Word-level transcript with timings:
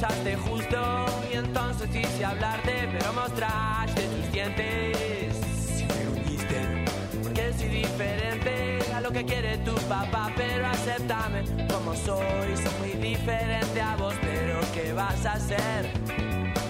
Justo, 0.00 1.06
y 1.30 1.36
entonces 1.36 1.90
quise 1.90 2.24
hablarte, 2.24 2.88
pero 2.90 3.12
mostraste 3.12 4.02
tus 4.02 4.32
dientes. 4.32 5.36
Si 5.76 5.84
me 5.84 6.08
uniste, 6.08 6.84
porque 7.22 7.52
soy 7.52 7.68
diferente 7.68 8.78
a 8.94 9.00
lo 9.02 9.10
que 9.10 9.26
quiere 9.26 9.58
tu 9.58 9.74
papá, 9.88 10.32
pero 10.34 10.66
aceptame 10.68 11.44
como 11.68 11.94
soy. 11.94 12.56
Soy 12.56 12.74
muy 12.80 12.92
diferente 13.08 13.80
a 13.82 13.96
vos, 13.96 14.14
pero 14.22 14.60
¿qué 14.72 14.94
vas 14.94 15.26
a 15.26 15.32
hacer? 15.32 15.90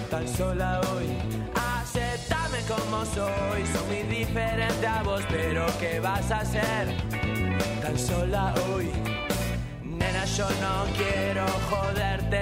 tan 0.09 0.27
sola 0.27 0.81
hoy. 0.91 1.07
Aceptame 1.55 2.59
como 2.67 3.05
soy, 3.05 3.65
soy 3.65 3.87
muy 3.87 4.17
diferente 4.17 4.85
a 4.85 5.03
vos, 5.03 5.21
pero 5.29 5.65
¿qué 5.79 6.01
vas 6.01 6.29
a 6.31 6.39
hacer? 6.39 6.97
Tan 7.81 7.97
sola 7.97 8.53
hoy. 8.67 8.91
Nena, 9.83 10.25
yo 10.25 10.47
no 10.59 10.85
quiero 10.97 11.45
joderte, 11.69 12.41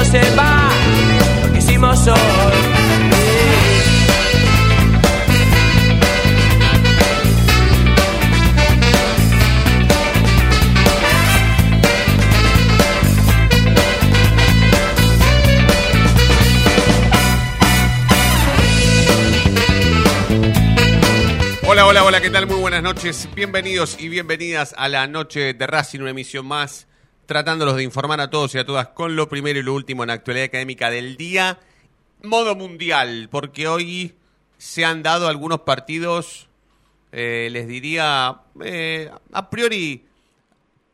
Lo 0.00 1.52
que 1.52 1.58
hicimos 1.58 2.06
hoy. 2.06 2.16
Hola, 21.66 21.86
hola, 21.86 22.04
hola, 22.04 22.20
¿qué 22.22 22.30
tal? 22.30 22.46
Muy 22.46 22.56
buenas 22.56 22.82
noches. 22.82 23.28
Bienvenidos 23.34 24.00
y 24.00 24.08
bienvenidas 24.08 24.74
a 24.78 24.88
la 24.88 25.06
noche 25.06 25.52
de 25.52 25.66
Racing, 25.66 26.00
una 26.00 26.10
emisión 26.10 26.46
más, 26.46 26.88
tratándolos 27.30 27.76
de 27.76 27.84
informar 27.84 28.20
a 28.20 28.28
todos 28.28 28.56
y 28.56 28.58
a 28.58 28.66
todas 28.66 28.88
con 28.88 29.14
lo 29.14 29.28
primero 29.28 29.60
y 29.60 29.62
lo 29.62 29.72
último 29.72 30.02
en 30.02 30.08
la 30.08 30.14
actualidad 30.14 30.46
académica 30.46 30.90
del 30.90 31.16
día. 31.16 31.60
Modo 32.24 32.56
mundial, 32.56 33.28
porque 33.30 33.68
hoy 33.68 34.16
se 34.58 34.84
han 34.84 35.04
dado 35.04 35.28
algunos 35.28 35.60
partidos, 35.60 36.48
eh, 37.12 37.48
les 37.52 37.68
diría, 37.68 38.40
eh, 38.64 39.12
a 39.32 39.48
priori 39.48 40.06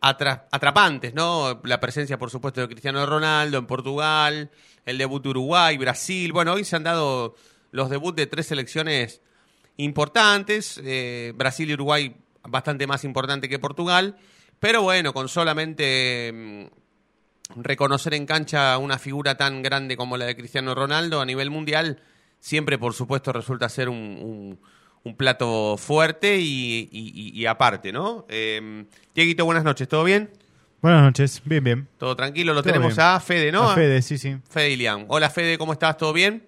atra- 0.03 0.45
atrapantes, 0.53 1.15
¿no? 1.15 1.59
La 1.65 1.81
presencia, 1.81 2.19
por 2.19 2.31
supuesto, 2.31 2.61
de 2.61 2.69
Cristiano 2.69 3.07
Ronaldo 3.07 3.57
en 3.57 3.67
Portugal, 3.67 4.51
el 4.85 4.99
debut 4.99 5.23
de 5.23 5.31
Uruguay, 5.31 5.79
Brasil. 5.79 6.35
Bueno, 6.35 6.53
hoy 6.53 6.65
se 6.65 6.77
han 6.77 6.85
dado 6.85 7.35
los 7.71 7.89
debuts 7.89 8.17
de 8.17 8.27
tres 8.27 8.49
selecciones 8.49 9.23
importantes. 9.79 10.79
eh, 10.85 11.33
Brasil 11.35 11.71
y 11.71 11.73
Uruguay 11.73 12.15
bastante 12.43 12.87
más 12.87 13.05
importante 13.05 13.49
que 13.49 13.59
Portugal. 13.59 14.19
Pero 14.61 14.83
bueno, 14.83 15.13
con 15.13 15.29
solamente 15.29 16.33
mm, 16.35 17.61
reconocer 17.63 18.15
en 18.15 18.27
cancha 18.27 18.77
una 18.79 18.99
figura 18.99 19.37
tan 19.37 19.63
grande 19.63 19.97
como 19.97 20.17
la 20.17 20.25
de 20.27 20.37
Cristiano 20.37 20.75
Ronaldo 20.75 21.21
a 21.21 21.27
nivel 21.27 21.51
mundial, 21.51 22.01
siempre, 22.41 22.79
por 22.79 22.93
supuesto, 22.95 23.33
resulta 23.33 23.69
ser 23.69 23.89
un, 23.89 23.97
un- 23.99 24.61
un 25.05 25.17
plato 25.17 25.77
fuerte 25.77 26.39
y, 26.41 26.89
y- 26.91 27.13
y- 27.15 27.41
y 27.41 27.47
aparte, 27.47 27.93
¿no? 27.93 28.27
Eh, 28.29 28.85
Dieguito, 29.15 29.45
buenas 29.45 29.63
noches, 29.63 29.87
¿todo 29.87 30.03
bien? 30.03 30.31
Buenas 30.83 31.03
noches, 31.03 31.41
bien, 31.45 31.63
bien. 31.63 31.89
¿Todo 31.97 32.17
tranquilo? 32.17 32.53
Lo 32.55 32.63
Todo 32.63 32.73
tenemos 32.73 32.97
bien. 32.97 33.07
a 33.07 33.21
Fede, 33.21 33.53
¿no? 33.53 33.71
A 33.71 33.75
Fede, 33.77 34.03
sí, 34.03 34.19
sí. 34.19 34.37
Fede 34.51 34.71
Ilián. 34.73 35.05
Hola, 35.09 35.31
Fede, 35.31 35.59
¿cómo 35.59 35.73
estás? 35.73 35.97
¿Todo 35.97 36.13
bien? 36.13 36.45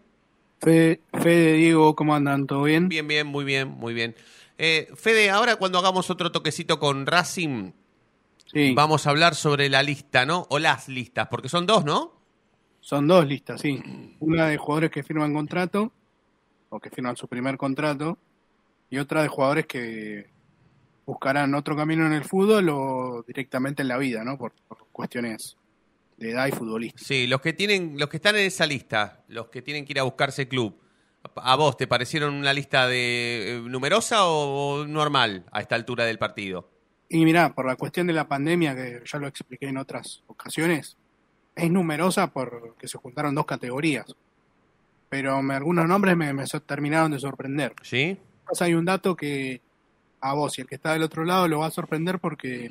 Fede, 0.60 1.00
Fede, 1.12 1.52
Diego, 1.52 1.94
¿cómo 1.94 2.16
andan? 2.16 2.46
¿Todo 2.48 2.64
bien? 2.64 2.88
Bien, 2.88 3.06
bien, 3.06 3.28
muy 3.28 3.44
bien, 3.44 3.68
muy 3.68 3.94
bien. 3.94 4.16
Eh, 4.58 4.88
Fede, 4.96 5.30
ahora 5.30 5.54
cuando 5.54 5.78
hagamos 5.78 6.10
otro 6.10 6.32
toquecito 6.32 6.80
con 6.80 7.06
Racing, 7.06 7.70
Sí, 8.52 8.72
vamos 8.74 9.06
a 9.06 9.10
hablar 9.10 9.34
sobre 9.34 9.68
la 9.68 9.82
lista, 9.82 10.24
¿no? 10.24 10.46
O 10.50 10.58
las 10.58 10.88
listas, 10.88 11.28
porque 11.28 11.48
son 11.48 11.66
dos, 11.66 11.84
¿no? 11.84 12.18
son 12.80 13.06
dos 13.06 13.26
listas, 13.26 13.60
sí. 13.60 13.82
Una 14.20 14.46
de 14.46 14.56
jugadores 14.56 14.90
que 14.90 15.02
firman 15.02 15.34
contrato, 15.34 15.92
o 16.70 16.80
que 16.80 16.88
firman 16.88 17.16
su 17.16 17.28
primer 17.28 17.58
contrato, 17.58 18.16
y 18.88 18.96
otra 18.96 19.20
de 19.20 19.28
jugadores 19.28 19.66
que 19.66 20.30
buscarán 21.04 21.54
otro 21.54 21.76
camino 21.76 22.06
en 22.06 22.14
el 22.14 22.24
fútbol 22.24 22.68
o 22.70 23.24
directamente 23.26 23.82
en 23.82 23.88
la 23.88 23.98
vida, 23.98 24.24
¿no? 24.24 24.38
Por, 24.38 24.52
por 24.66 24.86
cuestiones 24.90 25.58
de 26.16 26.30
edad 26.30 26.46
y 26.46 26.52
futbolística. 26.52 27.04
Sí, 27.04 27.26
los 27.26 27.42
que 27.42 27.52
tienen, 27.52 27.98
los 27.98 28.08
que 28.08 28.16
están 28.16 28.36
en 28.36 28.46
esa 28.46 28.66
lista, 28.66 29.22
los 29.28 29.48
que 29.48 29.60
tienen 29.60 29.84
que 29.84 29.92
ir 29.92 30.00
a 30.00 30.04
buscarse 30.04 30.48
club, 30.48 30.80
¿a 31.34 31.56
vos 31.56 31.76
te 31.76 31.86
parecieron 31.86 32.32
una 32.32 32.54
lista 32.54 32.88
de 32.88 33.56
eh, 33.56 33.60
numerosa 33.60 34.26
o 34.26 34.86
normal 34.86 35.44
a 35.52 35.60
esta 35.60 35.74
altura 35.74 36.06
del 36.06 36.18
partido? 36.18 36.70
Y 37.08 37.24
mirá, 37.24 37.54
por 37.54 37.66
la 37.66 37.76
cuestión 37.76 38.06
de 38.06 38.12
la 38.12 38.28
pandemia, 38.28 38.74
que 38.74 39.02
ya 39.10 39.18
lo 39.18 39.26
expliqué 39.28 39.66
en 39.68 39.78
otras 39.78 40.22
ocasiones, 40.26 40.96
es 41.56 41.70
numerosa 41.70 42.26
porque 42.32 42.86
se 42.86 42.98
juntaron 42.98 43.34
dos 43.34 43.46
categorías. 43.46 44.06
Pero 45.08 45.40
me- 45.42 45.54
algunos 45.54 45.88
nombres 45.88 46.16
me, 46.16 46.32
terminaron 46.66 47.10
de 47.12 47.18
sorprender. 47.18 47.74
¿Sí? 47.82 48.18
Pues 48.46 48.60
hay 48.62 48.74
un 48.74 48.84
dato 48.84 49.16
que 49.16 49.60
a 50.20 50.34
vos 50.34 50.58
y 50.58 50.62
el 50.62 50.66
que 50.66 50.74
está 50.74 50.92
del 50.92 51.02
otro 51.02 51.24
lado 51.24 51.48
lo 51.48 51.60
va 51.60 51.66
a 51.66 51.70
sorprender 51.70 52.18
porque 52.18 52.70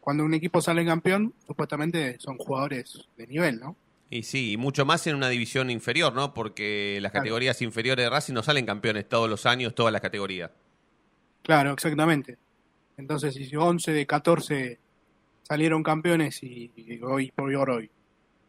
cuando 0.00 0.24
un 0.24 0.34
equipo 0.34 0.60
sale 0.60 0.84
campeón, 0.84 1.32
supuestamente 1.46 2.16
son 2.18 2.38
jugadores 2.38 3.06
de 3.16 3.26
nivel, 3.26 3.60
¿no? 3.60 3.76
Y 4.10 4.22
sí, 4.22 4.52
y 4.52 4.56
mucho 4.56 4.86
más 4.86 5.06
en 5.06 5.14
una 5.14 5.28
división 5.28 5.68
inferior, 5.70 6.14
¿no? 6.14 6.32
Porque 6.32 6.98
las 7.02 7.12
Claro. 7.12 7.24
categorías 7.24 7.60
inferiores 7.62 8.04
de 8.06 8.10
Racing 8.10 8.32
no 8.34 8.42
salen 8.42 8.64
campeones 8.66 9.06
todos 9.08 9.28
los 9.28 9.44
años, 9.46 9.74
todas 9.74 9.92
las 9.92 10.00
categorías. 10.00 10.50
Claro, 11.42 11.72
exactamente. 11.72 12.38
Entonces, 12.98 13.34
si 13.34 13.56
11 13.56 13.92
de 13.92 14.06
14 14.06 14.78
salieron 15.44 15.82
campeones 15.82 16.42
y, 16.42 16.70
y 16.76 17.00
hoy 17.02 17.30
por 17.30 17.48
hoy 17.70 17.90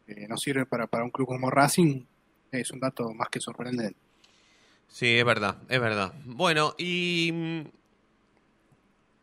eh, 0.06 0.26
no 0.28 0.36
sirve 0.36 0.66
para, 0.66 0.86
para 0.86 1.04
un 1.04 1.10
club 1.10 1.28
como 1.28 1.50
Racing, 1.50 2.02
es 2.52 2.70
un 2.72 2.80
dato 2.80 3.12
más 3.14 3.28
que 3.30 3.40
sorprendente. 3.40 3.96
Sí, 4.88 5.16
es 5.16 5.24
verdad, 5.24 5.56
es 5.68 5.80
verdad. 5.80 6.12
Bueno, 6.24 6.74
y 6.76 7.30
mm, 7.32 7.60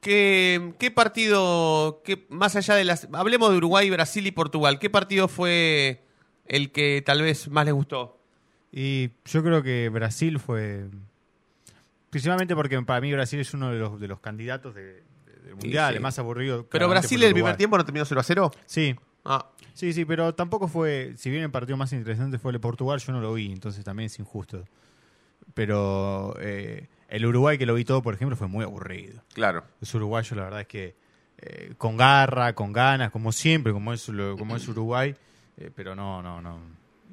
¿qué, 0.02 0.74
qué 0.80 0.92
partido, 0.92 2.02
qué, 2.04 2.26
más 2.30 2.56
allá 2.56 2.76
de 2.76 2.86
las... 2.86 3.08
Hablemos 3.12 3.52
de 3.52 3.58
Uruguay, 3.58 3.90
Brasil 3.90 4.26
y 4.26 4.32
Portugal. 4.32 4.80
¿Qué 4.80 4.90
partido 4.90 5.28
fue 5.28 6.02
el 6.46 6.72
que 6.72 7.04
tal 7.06 7.22
vez 7.22 7.50
más 7.50 7.66
les 7.66 7.74
gustó? 7.74 8.18
Y 8.72 9.10
yo 9.26 9.44
creo 9.44 9.64
que 9.64 9.90
Brasil 9.90 10.40
fue. 10.40 10.86
Principalmente 12.10 12.56
porque 12.56 12.82
para 12.82 13.02
mí 13.02 13.12
Brasil 13.12 13.40
es 13.40 13.54
uno 13.54 13.72
de 13.72 13.80
los, 13.80 14.00
de 14.00 14.08
los 14.08 14.20
candidatos 14.20 14.76
de- 14.76 15.04
del 15.48 15.56
mundial, 15.56 15.96
el 15.96 16.02
más 16.02 16.18
aburrido. 16.20 16.66
Pero 16.70 16.88
claramente 16.88 17.00
Brasil 17.02 17.18
por 17.20 17.26
el 17.28 17.34
primer 17.34 17.44
Uruguay. 17.44 17.58
tiempo 17.58 17.78
no 17.78 17.86
terminó 17.86 18.06
0 18.06 18.22
a 18.22 18.24
0. 18.24 18.52
Sí, 18.66 18.96
Ah, 19.30 19.46
sí, 19.74 19.92
sí, 19.92 20.06
pero 20.06 20.34
tampoco 20.36 20.68
fue. 20.70 21.14
Si 21.18 21.30
bien 21.30 21.44
el 21.44 21.52
partido 21.52 21.76
más 21.76 21.92
interesante 21.92 22.40
fue 22.40 22.52
el 22.52 22.54
de 22.54 22.60
Portugal, 22.60 23.00
yo 23.00 23.12
no 23.12 23.20
lo 23.20 23.34
vi, 23.34 23.52
entonces 23.52 23.84
también 23.84 24.06
es 24.08 24.18
injusto. 24.20 24.64
Pero 25.54 26.36
eh, 26.40 26.88
el 27.10 27.26
Uruguay 27.26 27.58
que 27.58 27.66
lo 27.66 27.74
vi 27.74 27.84
todo, 27.86 28.02
por 28.02 28.14
ejemplo, 28.14 28.36
fue 28.36 28.48
muy 28.48 28.64
aburrido. 28.64 29.22
claro. 29.34 29.64
Los 29.82 29.94
uruguayos, 29.96 30.36
la 30.38 30.44
verdad 30.44 30.62
es 30.62 30.68
que 30.68 30.96
eh, 31.40 31.74
con 31.78 31.98
garra, 31.98 32.54
con 32.54 32.72
ganas, 32.74 33.12
como 33.12 33.32
siempre, 33.32 33.74
como 33.74 33.94
es, 33.94 34.08
lo- 34.10 34.38
como 34.38 34.56
es 34.56 34.68
Uruguay, 34.68 35.16
eh, 35.58 35.72
pero 35.76 35.96
no, 35.96 36.22
no, 36.22 36.42
no, 36.42 36.60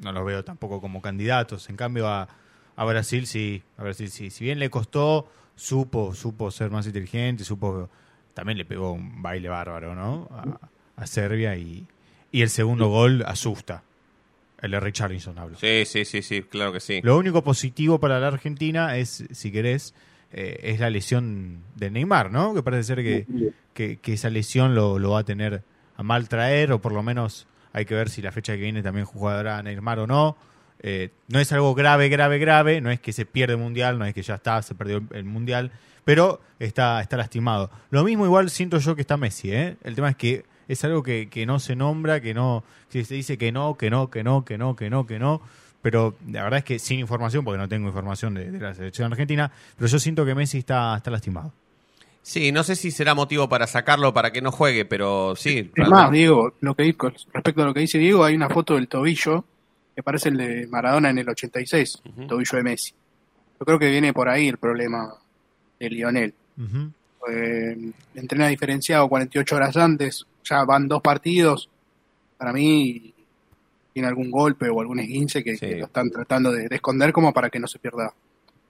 no 0.00 0.12
los 0.12 0.24
veo 0.24 0.44
tampoco 0.44 0.80
como 0.80 1.00
candidatos. 1.02 1.68
En 1.68 1.76
cambio, 1.76 2.08
a, 2.08 2.28
a 2.76 2.84
Brasil 2.84 3.26
sí, 3.26 3.62
a 3.76 3.82
Brasil 3.82 4.10
sí. 4.10 4.30
Si 4.30 4.44
bien 4.44 4.58
le 4.58 4.70
costó, 4.70 5.28
supo, 5.56 6.14
supo 6.14 6.50
ser 6.50 6.70
más 6.70 6.86
inteligente, 6.86 7.44
supo, 7.44 7.88
también 8.34 8.58
le 8.58 8.64
pegó 8.64 8.92
un 8.92 9.22
baile 9.22 9.48
bárbaro, 9.48 9.94
¿no? 9.94 10.28
A, 10.32 11.02
a 11.02 11.06
Serbia 11.06 11.56
y, 11.56 11.86
y 12.32 12.42
el 12.42 12.50
segundo 12.50 12.88
gol 12.88 13.24
asusta. 13.26 13.82
El 14.60 14.70
de 14.70 14.80
Richarlison 14.80 15.38
hablo. 15.38 15.56
Sí, 15.58 15.84
sí, 15.84 16.04
sí, 16.04 16.22
sí, 16.22 16.42
claro 16.42 16.72
que 16.72 16.80
sí. 16.80 17.00
Lo 17.02 17.18
único 17.18 17.42
positivo 17.44 17.98
para 18.00 18.18
la 18.18 18.28
Argentina 18.28 18.96
es, 18.96 19.24
si 19.30 19.52
querés, 19.52 19.94
eh, 20.32 20.58
es 20.62 20.80
la 20.80 20.88
lesión 20.90 21.60
de 21.76 21.90
Neymar, 21.90 22.30
¿no? 22.30 22.54
Que 22.54 22.62
parece 22.62 22.84
ser 22.84 23.02
que, 23.02 23.26
que, 23.74 23.98
que 23.98 24.12
esa 24.14 24.30
lesión 24.30 24.74
lo, 24.74 24.98
lo 24.98 25.10
va 25.10 25.20
a 25.20 25.24
tener 25.24 25.62
a 25.96 26.02
mal 26.02 26.28
traer, 26.28 26.72
o 26.72 26.80
por 26.80 26.92
lo 26.92 27.02
menos 27.02 27.46
hay 27.72 27.84
que 27.84 27.94
ver 27.94 28.08
si 28.08 28.22
la 28.22 28.32
fecha 28.32 28.54
que 28.54 28.60
viene 28.62 28.82
también 28.82 29.04
jugará 29.04 29.62
Neymar 29.62 29.98
o 29.98 30.06
no. 30.06 30.36
Eh, 30.80 31.10
no 31.28 31.40
es 31.40 31.52
algo 31.52 31.74
grave, 31.74 32.08
grave, 32.08 32.38
grave, 32.38 32.80
no 32.80 32.90
es 32.90 33.00
que 33.00 33.12
se 33.12 33.26
pierde 33.26 33.54
el 33.54 33.60
mundial, 33.60 33.98
no 33.98 34.04
es 34.06 34.14
que 34.14 34.22
ya 34.22 34.36
está, 34.36 34.62
se 34.62 34.74
perdió 34.74 34.98
el- 34.98 35.06
el 35.12 35.24
mundial, 35.24 35.72
pero 36.04 36.40
está, 36.58 37.00
está 37.00 37.16
lastimado. 37.16 37.70
Lo 37.90 38.04
mismo 38.04 38.24
igual 38.24 38.50
siento 38.50 38.78
yo 38.78 38.94
que 38.94 39.02
está 39.02 39.16
Messi, 39.16 39.52
¿eh? 39.52 39.76
El 39.84 39.94
tema 39.94 40.10
es 40.10 40.16
que 40.16 40.44
es 40.68 40.84
algo 40.84 41.02
que, 41.02 41.28
que 41.28 41.46
no 41.46 41.58
se 41.58 41.76
nombra, 41.76 42.20
que 42.20 42.34
no, 42.34 42.64
que 42.90 43.04
se 43.04 43.14
dice 43.14 43.38
que 43.38 43.52
no, 43.52 43.76
que 43.76 43.90
no, 43.90 44.10
que 44.10 44.22
no, 44.24 44.44
que 44.44 44.58
no, 44.58 44.76
que 44.76 44.90
no, 44.90 45.06
que 45.06 45.18
no, 45.18 45.42
pero 45.82 46.14
la 46.30 46.44
verdad 46.44 46.58
es 46.58 46.64
que 46.64 46.78
sin 46.78 47.00
información, 47.00 47.44
porque 47.44 47.58
no 47.58 47.68
tengo 47.68 47.88
información 47.88 48.34
de, 48.34 48.50
de 48.50 48.58
la 48.58 48.74
selección 48.74 49.12
argentina, 49.12 49.50
pero 49.76 49.88
yo 49.88 49.98
siento 49.98 50.24
que 50.24 50.34
Messi 50.34 50.58
está, 50.58 50.96
está 50.96 51.10
lastimado. 51.10 51.52
Sí, 52.24 52.52
no 52.52 52.62
sé 52.62 52.74
si 52.74 52.90
será 52.90 53.14
motivo 53.14 53.50
para 53.50 53.66
sacarlo 53.66 54.14
para 54.14 54.32
que 54.32 54.40
no 54.40 54.50
juegue, 54.50 54.86
pero 54.86 55.36
sí. 55.36 55.70
Es 55.74 55.88
más, 55.90 56.10
Diego, 56.10 56.54
lo 56.60 56.74
que, 56.74 56.96
respecto 57.34 57.62
a 57.62 57.66
lo 57.66 57.74
que 57.74 57.80
dice 57.80 57.98
Diego, 57.98 58.24
hay 58.24 58.34
una 58.34 58.48
foto 58.48 58.76
del 58.76 58.88
tobillo 58.88 59.44
que 59.94 60.02
parece 60.02 60.30
el 60.30 60.38
de 60.38 60.66
Maradona 60.66 61.10
en 61.10 61.18
el 61.18 61.28
86, 61.28 62.02
el 62.16 62.26
tobillo 62.26 62.56
de 62.56 62.62
Messi. 62.62 62.94
Yo 63.60 63.66
creo 63.66 63.78
que 63.78 63.90
viene 63.90 64.14
por 64.14 64.30
ahí 64.30 64.48
el 64.48 64.56
problema 64.56 65.14
de 65.84 65.90
Lionel. 65.90 66.34
Ujú. 66.58 66.90
Eh, 67.30 67.90
entrena 68.14 68.48
diferenciado 68.48 69.08
48 69.08 69.56
horas 69.56 69.76
antes, 69.76 70.26
ya 70.44 70.64
van 70.64 70.88
dos 70.88 71.00
partidos. 71.00 71.70
Para 72.36 72.52
mí 72.52 73.14
tiene 73.92 74.08
algún 74.08 74.30
golpe 74.30 74.68
o 74.68 74.80
algún 74.80 74.98
esguince 75.00 75.42
que, 75.44 75.56
Sí. 75.56 75.66
que 75.66 75.76
lo 75.76 75.86
están 75.86 76.10
tratando 76.10 76.50
de, 76.52 76.68
de 76.68 76.74
esconder 76.76 77.12
como 77.12 77.32
para 77.32 77.48
que 77.48 77.58
no 77.60 77.66
se 77.68 77.78
pierda 77.78 78.12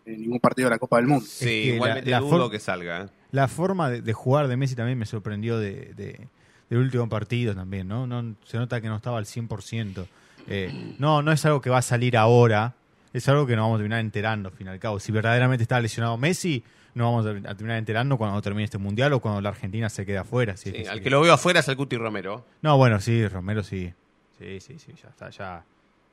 en 0.06 0.20
ningún 0.20 0.38
partido 0.38 0.66
de 0.68 0.74
la 0.74 0.78
Copa 0.78 0.98
del 0.98 1.06
Mundo. 1.06 1.24
Sí, 1.26 1.44
Es 1.44 1.48
que 1.50 1.74
igualmente 1.76 2.10
la- 2.10 2.20
la 2.20 2.26
dudo 2.26 2.42
for- 2.42 2.50
que 2.50 2.58
salga. 2.60 3.02
¿eh? 3.04 3.06
La 3.32 3.48
forma 3.48 3.90
de, 3.90 4.02
de 4.02 4.12
jugar 4.12 4.46
de 4.48 4.56
Messi 4.56 4.76
también 4.76 4.98
me 4.98 5.06
sorprendió 5.06 5.58
de, 5.58 5.92
de- 5.96 6.28
del 6.70 6.78
último 6.78 7.08
partido 7.08 7.54
también, 7.54 7.88
¿no? 7.88 8.06
no 8.06 8.34
Se 8.44 8.58
nota 8.58 8.80
que 8.80 8.88
no 8.88 8.96
estaba 8.96 9.18
al 9.18 9.24
100%. 9.26 10.06
Eh, 10.46 10.94
no, 10.98 11.22
no 11.22 11.32
es 11.32 11.44
algo 11.46 11.60
que 11.62 11.70
va 11.70 11.78
a 11.78 11.82
salir 11.82 12.16
ahora, 12.18 12.74
es 13.14 13.28
algo 13.28 13.46
que 13.46 13.54
nos 13.54 13.62
vamos 13.62 13.76
a 13.76 13.78
terminar 13.78 14.00
enterando, 14.00 14.48
al 14.48 14.54
fin 14.56 14.66
y 14.66 14.70
al 14.70 14.80
cabo. 14.80 14.98
Si 14.98 15.12
verdaderamente 15.12 15.62
está 15.62 15.80
lesionado 15.80 16.18
Messi, 16.18 16.64
nos 16.94 17.06
vamos 17.06 17.46
a 17.46 17.54
terminar 17.54 17.78
enterando 17.78 18.18
cuando 18.18 18.42
termine 18.42 18.64
este 18.64 18.78
mundial 18.78 19.12
o 19.12 19.20
cuando 19.20 19.40
la 19.40 19.50
Argentina 19.50 19.88
se 19.88 20.04
quede 20.04 20.18
afuera. 20.18 20.56
si 20.56 20.70
es 20.70 20.76
Sí, 20.76 20.82
que 20.82 20.88
al 20.88 21.00
que 21.00 21.10
lo 21.10 21.20
veo 21.20 21.32
afuera 21.32 21.60
es 21.60 21.68
al 21.68 21.76
Cuti 21.76 21.96
Romero. 21.96 22.44
No, 22.60 22.76
bueno, 22.76 23.00
sí, 23.00 23.26
Romero 23.28 23.62
sí. 23.62 23.94
Sí, 24.36 24.58
sí, 24.60 24.80
sí, 24.80 24.92
ya 25.00 25.10
está, 25.10 25.30
ya, 25.30 25.64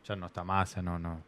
ya 0.08 0.16
no 0.16 0.28
está 0.28 0.44
más, 0.44 0.78
no, 0.78 1.00
no. 1.00 1.24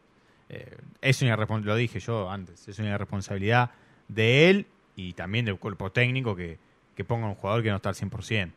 Eh, 0.48 0.76
es 1.00 1.20
una 1.22 1.36
lo 1.36 1.74
dije 1.74 1.98
yo 1.98 2.30
antes, 2.30 2.68
es 2.68 2.78
una 2.78 2.90
irresponsabilidad 2.90 3.70
de 4.06 4.50
él 4.50 4.66
y 4.94 5.14
también 5.14 5.44
del 5.44 5.58
cuerpo 5.58 5.90
técnico 5.90 6.36
que, 6.36 6.58
que 6.94 7.02
ponga 7.04 7.26
un 7.26 7.34
jugador 7.34 7.64
que 7.64 7.70
no 7.70 7.76
está 7.76 7.88
al 7.88 7.96
100%. 7.96 8.52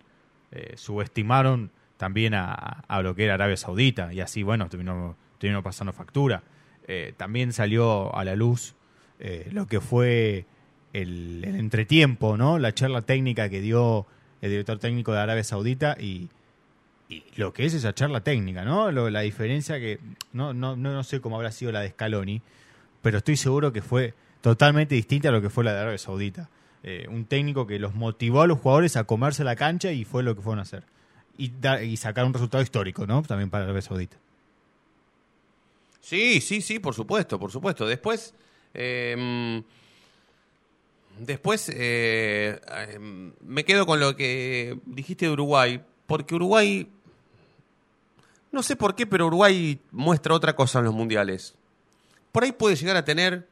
Eh, 0.52 0.74
subestimaron 0.78 1.72
también 1.98 2.36
a, 2.36 2.54
a 2.88 3.02
lo 3.02 3.16
que 3.16 3.26
era 3.26 3.34
Arabia 3.34 3.58
Saudita 3.58 4.14
y 4.14 4.22
así, 4.22 4.44
bueno, 4.44 4.70
terminó, 4.70 5.16
terminó 5.40 5.64
pasando 5.64 5.94
factura. 5.94 6.44
Eh, 6.88 7.14
también 7.18 7.52
salió 7.54 8.16
a 8.16 8.24
la 8.24 8.36
luz 8.36 8.76
eh, 9.20 9.50
lo 9.52 9.68
que 9.68 9.82
fue 9.82 10.46
el, 10.94 11.44
entretiempo, 11.44 12.38
¿no? 12.38 12.60
La 12.60 12.74
charla 12.74 13.02
técnica 13.02 13.50
que 13.50 13.62
dio 13.62 14.06
el 14.42 14.52
director 14.52 14.80
técnico 14.80 15.12
de 15.14 15.20
Arabia 15.20 15.44
Saudita 15.44 15.98
y, 16.00 16.30
lo 17.38 17.54
que 17.54 17.66
es 17.66 17.74
esa 17.74 17.94
charla 17.94 18.20
técnica, 18.22 18.66
¿no? 18.66 18.92
La 18.92 19.22
diferencia 19.22 19.80
que 19.80 20.00
no, 20.34 20.54
no, 20.54 20.76
no, 20.76 20.92
no 20.92 21.04
sé 21.06 21.22
cómo 21.22 21.38
habrá 21.38 21.54
sido 21.54 21.72
la 21.72 21.80
de 21.80 21.92
Scaloni, 21.92 22.42
pero 23.02 23.20
estoy 23.20 23.38
seguro 23.38 23.72
que 23.72 23.82
fue 23.82 24.14
totalmente 24.42 24.94
distinta 24.94 25.30
a 25.30 25.32
lo 25.32 25.42
que 25.42 25.50
fue 25.50 25.64
la 25.64 25.74
de 25.74 25.80
Arabia 25.80 25.98
Saudita. 25.98 26.50
Eh, 26.84 27.08
un 27.10 27.26
técnico 27.26 27.66
que 27.66 27.80
los 27.80 27.96
motivó 27.96 28.42
a 28.42 28.48
los 28.48 28.60
jugadores 28.60 28.98
a 28.98 29.06
comerse 29.06 29.46
la 29.46 29.56
cancha 29.56 29.92
y 29.94 30.04
fue 30.04 30.22
lo 30.22 30.36
que 30.36 30.42
fueron 30.42 30.60
a 30.60 30.64
hacer. 30.64 30.84
Y, 31.38 31.52
da- 31.62 31.82
y 31.82 31.96
sacar 31.96 32.26
un 32.26 32.34
resultado 32.34 32.62
histórico, 32.62 33.08
¿no? 33.08 33.22
También 33.24 33.50
para 33.50 33.64
Arabia 33.64 33.82
Saudita. 33.82 34.18
Sí, 36.08 36.40
sí, 36.40 36.62
sí, 36.62 36.80
por 36.80 36.94
supuesto, 36.94 37.38
por 37.38 37.52
supuesto. 37.52 37.86
Después, 37.86 38.34
eh, 38.74 39.62
después 41.20 41.68
eh, 41.68 42.62
eh, 42.66 42.98
me 43.42 43.66
quedo 43.66 43.86
con 43.86 44.00
lo 44.00 44.16
que 44.16 44.80
dijiste 44.86 45.26
de 45.26 45.34
Uruguay, 45.34 45.84
porque 46.06 46.36
Uruguay, 46.36 46.90
no 48.54 48.64
sé 48.64 48.78
por 48.78 48.96
qué, 48.96 49.06
pero 49.06 49.28
Uruguay 49.28 49.82
muestra 49.92 50.34
otra 50.34 50.56
cosa 50.56 50.80
en 50.80 50.86
los 50.86 50.94
mundiales. 50.94 51.56
Por 52.32 52.46
ahí 52.46 52.54
puede 52.54 52.78
llegar 52.78 52.96
a 52.96 53.04
tener 53.04 53.46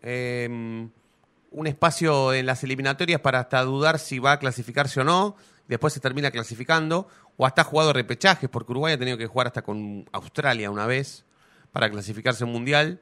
eh, 0.00 0.46
un 0.48 1.66
espacio 1.66 2.32
en 2.32 2.46
las 2.46 2.62
eliminatorias 2.62 3.20
para 3.20 3.40
hasta 3.40 3.64
dudar 3.64 3.98
si 3.98 4.20
va 4.20 4.30
a 4.30 4.38
clasificarse 4.38 5.00
o 5.00 5.04
no. 5.04 5.34
Después 5.66 5.92
se 5.92 5.98
termina 5.98 6.30
clasificando. 6.30 7.08
O 7.36 7.44
hasta 7.44 7.62
ha 7.62 7.64
jugado 7.64 7.92
repechajes, 7.92 8.48
porque 8.48 8.70
Uruguay 8.70 8.94
ha 8.94 8.98
tenido 8.98 9.18
que 9.18 9.26
jugar 9.26 9.48
hasta 9.48 9.62
con 9.62 10.08
Australia 10.12 10.70
una 10.70 10.86
vez 10.86 11.25
para 11.76 11.90
clasificarse 11.90 12.42
un 12.42 12.52
mundial. 12.52 13.00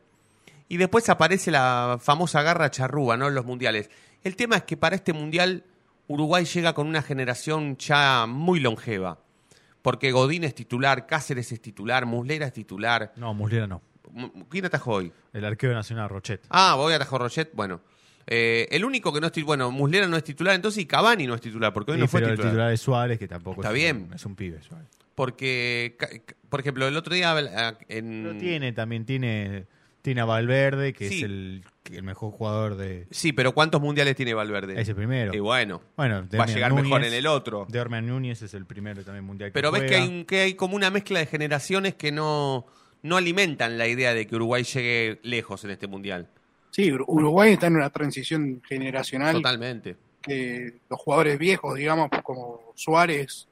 Y 0.69 0.78
después 0.78 1.09
aparece 1.09 1.52
la 1.52 1.97
famosa 2.02 2.43
garra 2.43 2.73
charrúa, 2.73 3.16
¿no? 3.16 3.28
En 3.28 3.35
los 3.37 3.45
mundiales. 3.45 3.88
El 4.25 4.35
tema 4.35 4.57
es 4.57 4.62
que 4.64 4.76
para 4.76 4.97
este 4.97 5.12
mundial 5.12 5.62
Uruguay 6.09 6.45
llega 6.45 6.73
con 6.73 6.88
una 6.88 7.00
generación 7.00 7.76
ya 7.76 8.26
muy 8.26 8.59
longeva. 8.59 9.21
Porque 9.81 10.11
Godín 10.11 10.43
es 10.43 10.57
titular, 10.57 11.07
Cáceres 11.07 11.52
es 11.52 11.61
titular, 11.62 12.04
Muslera 12.04 12.47
es 12.47 12.52
titular. 12.52 13.12
No, 13.14 13.33
Muslera 13.33 13.69
no. 13.69 13.81
¿Quién 14.49 14.64
atajó 14.64 14.95
hoy? 14.95 15.12
El 15.33 15.45
arquero 15.45 15.73
nacional 15.73 16.09
Rochet. 16.09 16.43
Ah, 16.50 16.75
voy 16.76 16.95
a 16.95 16.97
atajar 16.97 17.21
Rochet. 17.21 17.50
Bueno, 17.54 17.81
Eh, 18.26 18.66
el 18.73 18.85
único 18.85 19.12
que 19.12 19.21
no 19.21 19.26
es 19.28 19.33
titular, 19.33 19.47
bueno, 19.59 19.71
Muslera 19.71 20.09
no 20.09 20.16
es 20.16 20.25
titular, 20.25 20.54
entonces 20.57 20.83
y 20.83 20.87
Cavani 20.87 21.28
no 21.28 21.35
es 21.37 21.40
titular, 21.40 21.73
porque 21.73 21.93
hoy 21.93 21.99
Sí, 21.99 22.02
no 22.02 22.09
fue 22.09 22.21
pero 22.21 22.33
titular. 22.33 22.47
el 22.49 22.52
titular 22.52 22.73
es 22.73 22.81
Suárez, 22.81 23.19
que 23.21 23.28
tampoco 23.28 23.61
Está 23.61 23.69
es, 23.69 23.75
bien. 23.75 24.09
Es 24.12 24.25
un 24.26 24.35
pibe 24.35 24.61
Suárez. 24.62 24.88
Porque, 25.14 25.97
por 26.49 26.61
ejemplo, 26.61 26.87
el 26.88 26.97
otro 26.97 27.14
día 27.14 27.33
ah, 27.37 27.78
en... 27.88 28.23
Pero 28.25 28.37
tiene, 28.38 28.73
también 28.73 29.04
tiene, 29.04 29.66
tiene 30.02 30.21
a 30.21 30.25
Valverde, 30.25 30.92
que 30.92 31.09
Sí. 31.09 31.18
es 31.18 31.23
el, 31.25 31.64
el 31.92 32.02
mejor 32.02 32.33
jugador 32.33 32.76
de 32.76 33.06
Sí, 33.11 33.33
pero 33.33 33.52
¿cuántos 33.52 33.80
mundiales 33.80 34.16
tiene 34.16 34.35
Valverde? 34.35 34.80
ese 34.80 34.94
primero. 34.94 35.33
Y 35.35 35.38
bueno, 35.38 35.80
Bueno, 35.97 36.26
va 36.38 36.44
a 36.44 36.47
llegar 36.47 36.73
mejor 36.73 37.04
en 37.04 37.14
el 37.14 37.26
otro. 37.26 37.66
Derman 37.68 38.06
Núñez 38.06 38.42
es 38.42 38.54
el 38.54 38.66
primero 38.66 39.02
también 39.04 39.25
mundial 39.25 39.50
que 39.50 39.54
Pero 39.54 39.71
ves 39.71 39.85
que 39.85 39.97
hay, 39.97 40.09
un- 40.09 40.25
que 40.25 40.40
hay 40.40 40.54
como 40.54 40.75
una 40.76 40.90
mezcla 40.90 41.21
de 41.21 41.26
generaciones 41.26 41.94
que 41.94 42.11
no, 42.11 42.66
no 43.02 43.16
alimentan 43.16 43.78
la 43.78 43.87
idea 43.87 44.14
de 44.14 44.26
que 44.26 44.35
Uruguay 44.35 44.64
llegue 44.64 45.21
lejos 45.23 45.62
en 45.64 45.71
este 45.71 45.87
mundial. 45.87 46.28
Sí, 46.71 46.90
Ur- 46.90 47.04
Uruguay 47.06 47.52
está 47.52 47.68
en 47.68 47.76
una 47.76 47.90
transición 47.90 48.61
generacional 48.68 49.37
Totalmente. 49.37 49.97
que 50.21 50.75
los 50.90 50.99
jugadores 50.99 51.38
viejos, 51.38 51.76
digamos, 51.76 52.09
como 52.25 52.73
Suárez, 52.75 53.47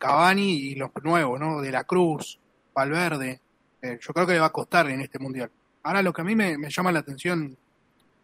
Cavani 0.00 0.50
y 0.52 0.74
los 0.74 0.90
nuevos, 1.04 1.38
¿no? 1.38 1.60
De 1.60 1.70
la 1.70 1.84
Cruz, 1.84 2.40
Valverde. 2.74 3.40
eh, 3.82 3.98
yo 4.00 4.12
creo 4.12 4.26
que 4.26 4.32
le 4.32 4.40
va 4.40 4.46
a 4.46 4.52
costar 4.52 4.88
en 4.90 5.00
este 5.02 5.18
mundial. 5.20 5.50
Ahora 5.84 6.02
lo 6.02 6.12
que 6.12 6.22
a 6.22 6.24
mí 6.24 6.34
me, 6.34 6.58
me 6.58 6.70
llama 6.70 6.90
la 6.90 6.98
atención, 7.00 7.56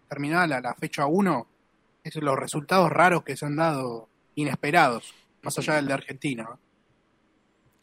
terminada 0.09 0.47
la, 0.47 0.61
la 0.61 0.75
fecha 0.75 1.07
1, 1.07 1.47
es 2.03 2.17
los 2.17 2.37
resultados 2.39 2.91
raros 2.91 3.23
que 3.23 3.37
se 3.37 3.47
han 3.47 3.57
dado, 3.57 4.09
inesperados, 4.35 5.15
más 5.43 5.59
allá 5.59 5.75
del 5.77 5.87
de 5.87 5.95
Argentina. 5.95 6.45
¿no? 6.45 6.59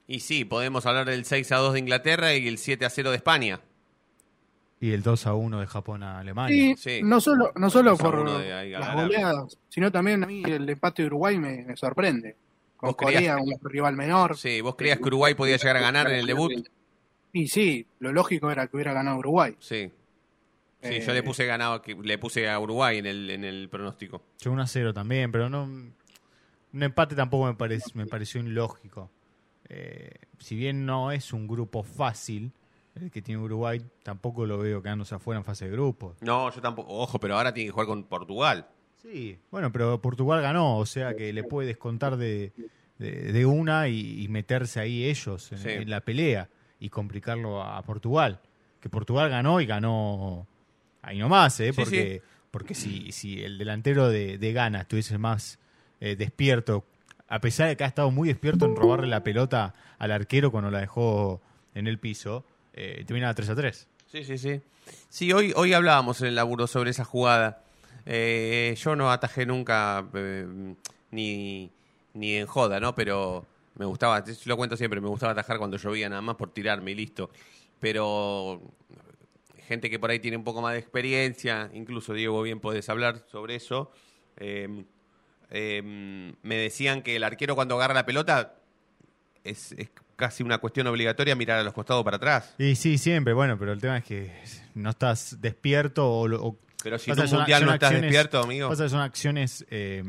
Y 0.07 0.19
sí, 0.19 0.43
podemos 0.45 0.85
hablar 0.85 1.05
del 1.05 1.25
6 1.25 1.51
a 1.51 1.57
2 1.57 1.73
de 1.73 1.79
Inglaterra 1.79 2.35
y 2.35 2.47
el 2.47 2.57
7 2.57 2.85
a 2.85 2.89
0 2.89 3.11
de 3.11 3.17
España. 3.17 3.61
Y 4.79 4.91
el 4.91 5.01
2 5.01 5.27
a 5.27 5.33
1 5.33 5.59
de 5.61 5.67
Japón 5.67 6.03
a 6.03 6.19
Alemania. 6.19 6.55
Y 6.55 6.75
sí. 6.75 7.01
no 7.03 7.21
solo, 7.21 7.53
no 7.55 7.69
solo 7.69 7.95
por 7.95 8.15
uno 8.15 8.37
de 8.37 8.53
ahí 8.53 8.71
las 8.71 8.93
goleadas, 8.93 9.57
sino 9.69 9.91
también 9.91 10.23
a 10.23 10.27
mí 10.27 10.43
el 10.45 10.69
empate 10.69 11.03
de 11.03 11.07
Uruguay 11.07 11.39
me, 11.39 11.63
me 11.63 11.75
sorprende. 11.77 12.35
Con 12.83 12.89
¿Vos 12.89 12.97
creías 12.97 13.37
Corea, 13.37 13.37
un 13.37 13.71
rival 13.71 13.95
menor. 13.95 14.37
Sí, 14.37 14.59
¿vos 14.59 14.75
creías 14.75 14.97
que 14.97 15.05
Uruguay 15.05 15.35
podía 15.35 15.55
llegar 15.55 15.77
a 15.77 15.79
ganar 15.79 16.07
en 16.11 16.15
el 16.19 16.25
debut? 16.27 16.51
Y 17.31 17.47
sí, 17.47 17.85
lo 17.99 18.11
lógico 18.11 18.51
era 18.51 18.67
que 18.67 18.75
hubiera 18.75 18.91
ganado 18.91 19.17
Uruguay. 19.19 19.55
Sí. 19.59 19.89
Sí, 20.81 20.89
Eh, 20.95 20.99
yo 21.07 21.13
le 21.13 21.23
puse 21.23 21.45
ganado, 21.45 21.81
que- 21.81 21.95
le 21.95 22.17
puse 22.17 22.49
a 22.49 22.59
Uruguay 22.59 22.97
en 22.97 23.05
el, 23.05 23.29
en 23.29 23.45
el 23.45 23.69
pronóstico. 23.69 24.21
Yo 24.41 24.51
1 24.51 24.61
a 24.63 24.67
0 24.67 24.93
también, 24.93 25.31
pero 25.31 25.49
no. 25.49 25.63
Un 25.63 25.93
empate 26.83 27.15
tampoco 27.15 27.45
me, 27.45 27.53
parec- 27.57 27.93
me 27.93 28.05
pareció 28.05 28.41
ilógico. 28.41 29.09
Eh, 29.69 30.11
si 30.39 30.57
bien 30.57 30.85
no 30.85 31.13
es 31.13 31.31
un 31.31 31.47
grupo 31.47 31.83
fácil 31.83 32.51
el 32.95 33.09
que 33.11 33.21
tiene 33.21 33.41
Uruguay, 33.41 33.81
tampoco 34.03 34.45
lo 34.45 34.57
veo 34.57 34.83
quedándose 34.83 35.15
afuera 35.15 35.39
en 35.39 35.45
fase 35.45 35.65
de 35.65 35.71
grupos. 35.71 36.17
No, 36.21 36.51
yo 36.51 36.59
tampoco. 36.59 36.91
Ojo, 36.93 37.17
pero 37.17 37.37
ahora 37.37 37.53
tiene 37.53 37.67
que 37.69 37.71
jugar 37.71 37.87
con 37.87 38.03
Portugal. 38.03 38.67
Sí, 39.03 39.37
bueno, 39.51 39.71
pero 39.71 40.01
Portugal 40.01 40.41
ganó, 40.41 40.77
o 40.77 40.85
sea 40.85 41.13
que 41.15 41.31
le 41.33 41.43
puede 41.43 41.67
descontar 41.67 42.17
de, 42.17 42.51
de, 42.97 43.31
de 43.33 43.45
una 43.45 43.87
y, 43.89 44.23
y 44.23 44.27
meterse 44.29 44.79
ahí 44.79 45.03
ellos 45.05 45.51
en, 45.51 45.57
Sí. 45.59 45.69
en 45.69 45.89
la 45.89 46.01
pelea 46.01 46.49
y 46.79 46.89
complicarlo 46.89 47.61
a, 47.61 47.77
a 47.77 47.81
Portugal. 47.83 48.39
Que 48.79 48.89
Portugal 48.89 49.29
ganó 49.29 49.61
y 49.61 49.65
ganó 49.65 50.47
ahí 51.01 51.19
nomás, 51.19 51.59
¿eh? 51.59 51.71
Sí, 51.73 51.81
porque, 51.81 52.21
porque 52.49 52.75
si, 52.75 53.11
si 53.11 53.41
el 53.43 53.57
delantero 53.57 54.09
de, 54.09 54.37
de 54.37 54.53
Ghana 54.53 54.81
estuviese 54.81 55.17
más 55.17 55.59
eh, 55.99 56.15
despierto, 56.15 56.85
a 57.27 57.39
pesar 57.39 57.67
de 57.67 57.77
que 57.77 57.83
ha 57.83 57.87
estado 57.87 58.09
muy 58.11 58.27
despierto 58.29 58.65
en 58.65 58.75
robarle 58.75 59.07
la 59.07 59.23
pelota 59.23 59.73
al 59.99 60.11
arquero 60.11 60.51
cuando 60.51 60.69
la 60.71 60.79
dejó 60.79 61.41
en 61.75 61.87
el 61.87 61.97
piso, 61.99 62.45
eh, 62.73 63.03
terminaba 63.05 63.33
3 63.33 63.49
a 63.49 63.55
3. 63.55 63.87
Sí, 64.07 64.23
sí, 64.23 64.37
sí. 64.37 64.61
Sí, 65.09 65.31
hoy, 65.33 65.53
hoy 65.55 65.73
hablábamos 65.73 66.21
en 66.21 66.27
el 66.27 66.35
laburo 66.35 66.67
sobre 66.67 66.89
esa 66.91 67.05
jugada. 67.05 67.62
Eh, 68.05 68.75
yo 68.77 68.95
no 68.95 69.11
atajé 69.11 69.45
nunca 69.45 70.05
eh, 70.13 70.45
ni, 71.11 71.71
ni 72.13 72.35
en 72.35 72.45
joda, 72.47 72.79
¿no? 72.79 72.93
Pero 72.95 73.45
me 73.75 73.85
gustaba, 73.85 74.23
lo 74.45 74.57
cuento 74.57 74.75
siempre, 74.77 74.99
me 75.01 75.07
gustaba 75.07 75.31
atajar 75.31 75.57
cuando 75.57 75.77
llovía 75.77 76.09
nada 76.09 76.21
más 76.21 76.35
por 76.35 76.51
tirarme 76.51 76.91
y 76.91 76.95
listo. 76.95 77.29
pero 77.79 78.61
gente 79.67 79.89
que 79.89 79.97
por 79.97 80.11
ahí 80.11 80.19
tiene 80.19 80.35
un 80.37 80.43
poco 80.43 80.61
más 80.61 80.73
de 80.73 80.79
experiencia, 80.79 81.69
incluso 81.73 82.13
Diego, 82.13 82.41
bien 82.43 82.59
podés 82.59 82.89
hablar 82.89 83.23
sobre 83.31 83.55
eso. 83.55 83.91
eh, 84.37 84.67
me 85.49 86.55
decían 86.55 87.01
que 87.01 87.15
el 87.15 87.23
arquero 87.23 87.55
cuando 87.55 87.75
agarra 87.75 87.93
la 87.93 88.05
pelota 88.05 88.55
es, 89.43 89.75
casi 90.15 90.43
una 90.43 90.57
cuestión 90.57 90.87
obligatoria 90.87 91.35
mirar 91.35 91.59
a 91.59 91.63
los 91.63 91.73
costados 91.73 92.03
para 92.03 92.17
atrás. 92.17 92.53
Y 92.57 92.75
sí, 92.75 92.97
siempre, 92.97 93.33
bueno, 93.33 93.57
pero 93.57 93.71
el 93.73 93.79
tema 93.81 93.97
es 93.97 94.03
que 94.05 94.31
no 94.75 94.89
estás 94.91 95.39
despierto 95.41 96.07
o... 96.09 96.47
o- 96.47 96.57
Pero 96.83 96.99
si 96.99 97.09
pasa 97.11 97.27
son- 97.27 97.39
mundial 97.39 97.59
son 97.61 97.67
no 97.69 97.73
estás 97.73 97.89
acciones- 97.91 98.11
despierto, 98.11 98.39
amigo. 98.43 98.69
Pasa 98.69 98.89
son 98.89 98.99
acciones 99.01 99.65
eh, 99.69 100.03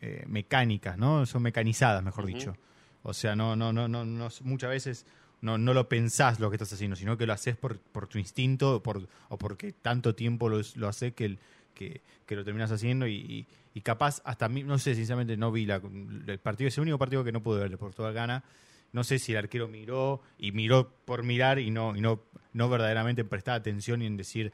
eh, 0.00 0.24
mecánicas, 0.26 0.96
¿no? 0.98 1.26
Son 1.26 1.42
mecanizadas, 1.42 2.02
mejor 2.02 2.26
dicho. 2.26 2.56
O 3.02 3.12
sea, 3.14 3.34
no, 3.36 3.56
no, 3.56 3.72
no, 3.72 3.88
no, 3.88 4.04
no 4.04 4.28
muchas 4.42 4.70
veces 4.70 5.06
no, 5.40 5.58
no 5.58 5.74
lo 5.74 5.88
pensás 5.88 6.38
lo 6.38 6.50
que 6.50 6.56
estás 6.56 6.72
haciendo, 6.72 6.94
sino 6.96 7.16
que 7.18 7.26
lo 7.26 7.32
haces 7.32 7.56
por, 7.56 7.78
por 7.80 8.06
tu 8.06 8.18
instinto 8.18 8.80
por, 8.82 9.08
o 9.28 9.36
porque 9.38 9.72
tanto 9.72 10.14
tiempo 10.14 10.48
lo, 10.48 10.60
lo 10.76 10.88
haces 10.88 11.12
que, 11.14 11.36
que, 11.74 12.00
que 12.26 12.36
lo 12.36 12.44
terminas 12.44 12.70
haciendo 12.70 13.06
y, 13.08 13.14
y- 13.16 13.46
y 13.74 13.80
capaz 13.80 14.20
hasta 14.24 14.48
mí, 14.50 14.62
no 14.62 14.78
sé, 14.78 14.94
sinceramente 14.94 15.36
no 15.38 15.50
vi 15.50 15.64
la, 15.66 15.80
el 16.26 16.38
partido, 16.38 16.68
es 16.68 16.76
el 16.76 16.82
único 16.82 16.98
partido 16.98 17.24
que 17.24 17.32
no 17.32 17.42
pude 17.42 17.58
verle 17.60 17.78
por 17.78 17.94
toda 17.94 18.12
gana. 18.12 18.44
No 18.92 19.02
sé 19.02 19.18
si 19.18 19.32
el 19.32 19.38
arquero 19.38 19.66
miró 19.66 20.20
y 20.38 20.52
miró 20.52 20.94
por 21.06 21.22
mirar 21.22 21.58
y 21.58 21.70
no, 21.70 21.96
y 21.96 22.02
no, 22.02 22.20
no 22.52 22.68
verdaderamente 22.68 23.24
prestar 23.24 23.54
atención 23.56 24.02
y 24.02 24.06
en 24.06 24.18
decir 24.18 24.52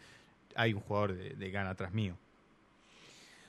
hay 0.58 0.74
un 0.74 0.80
jugador 0.80 1.14
de, 1.14 1.30
de 1.30 1.50
gana 1.50 1.70
atrás 1.70 1.92
mío. 1.92 2.16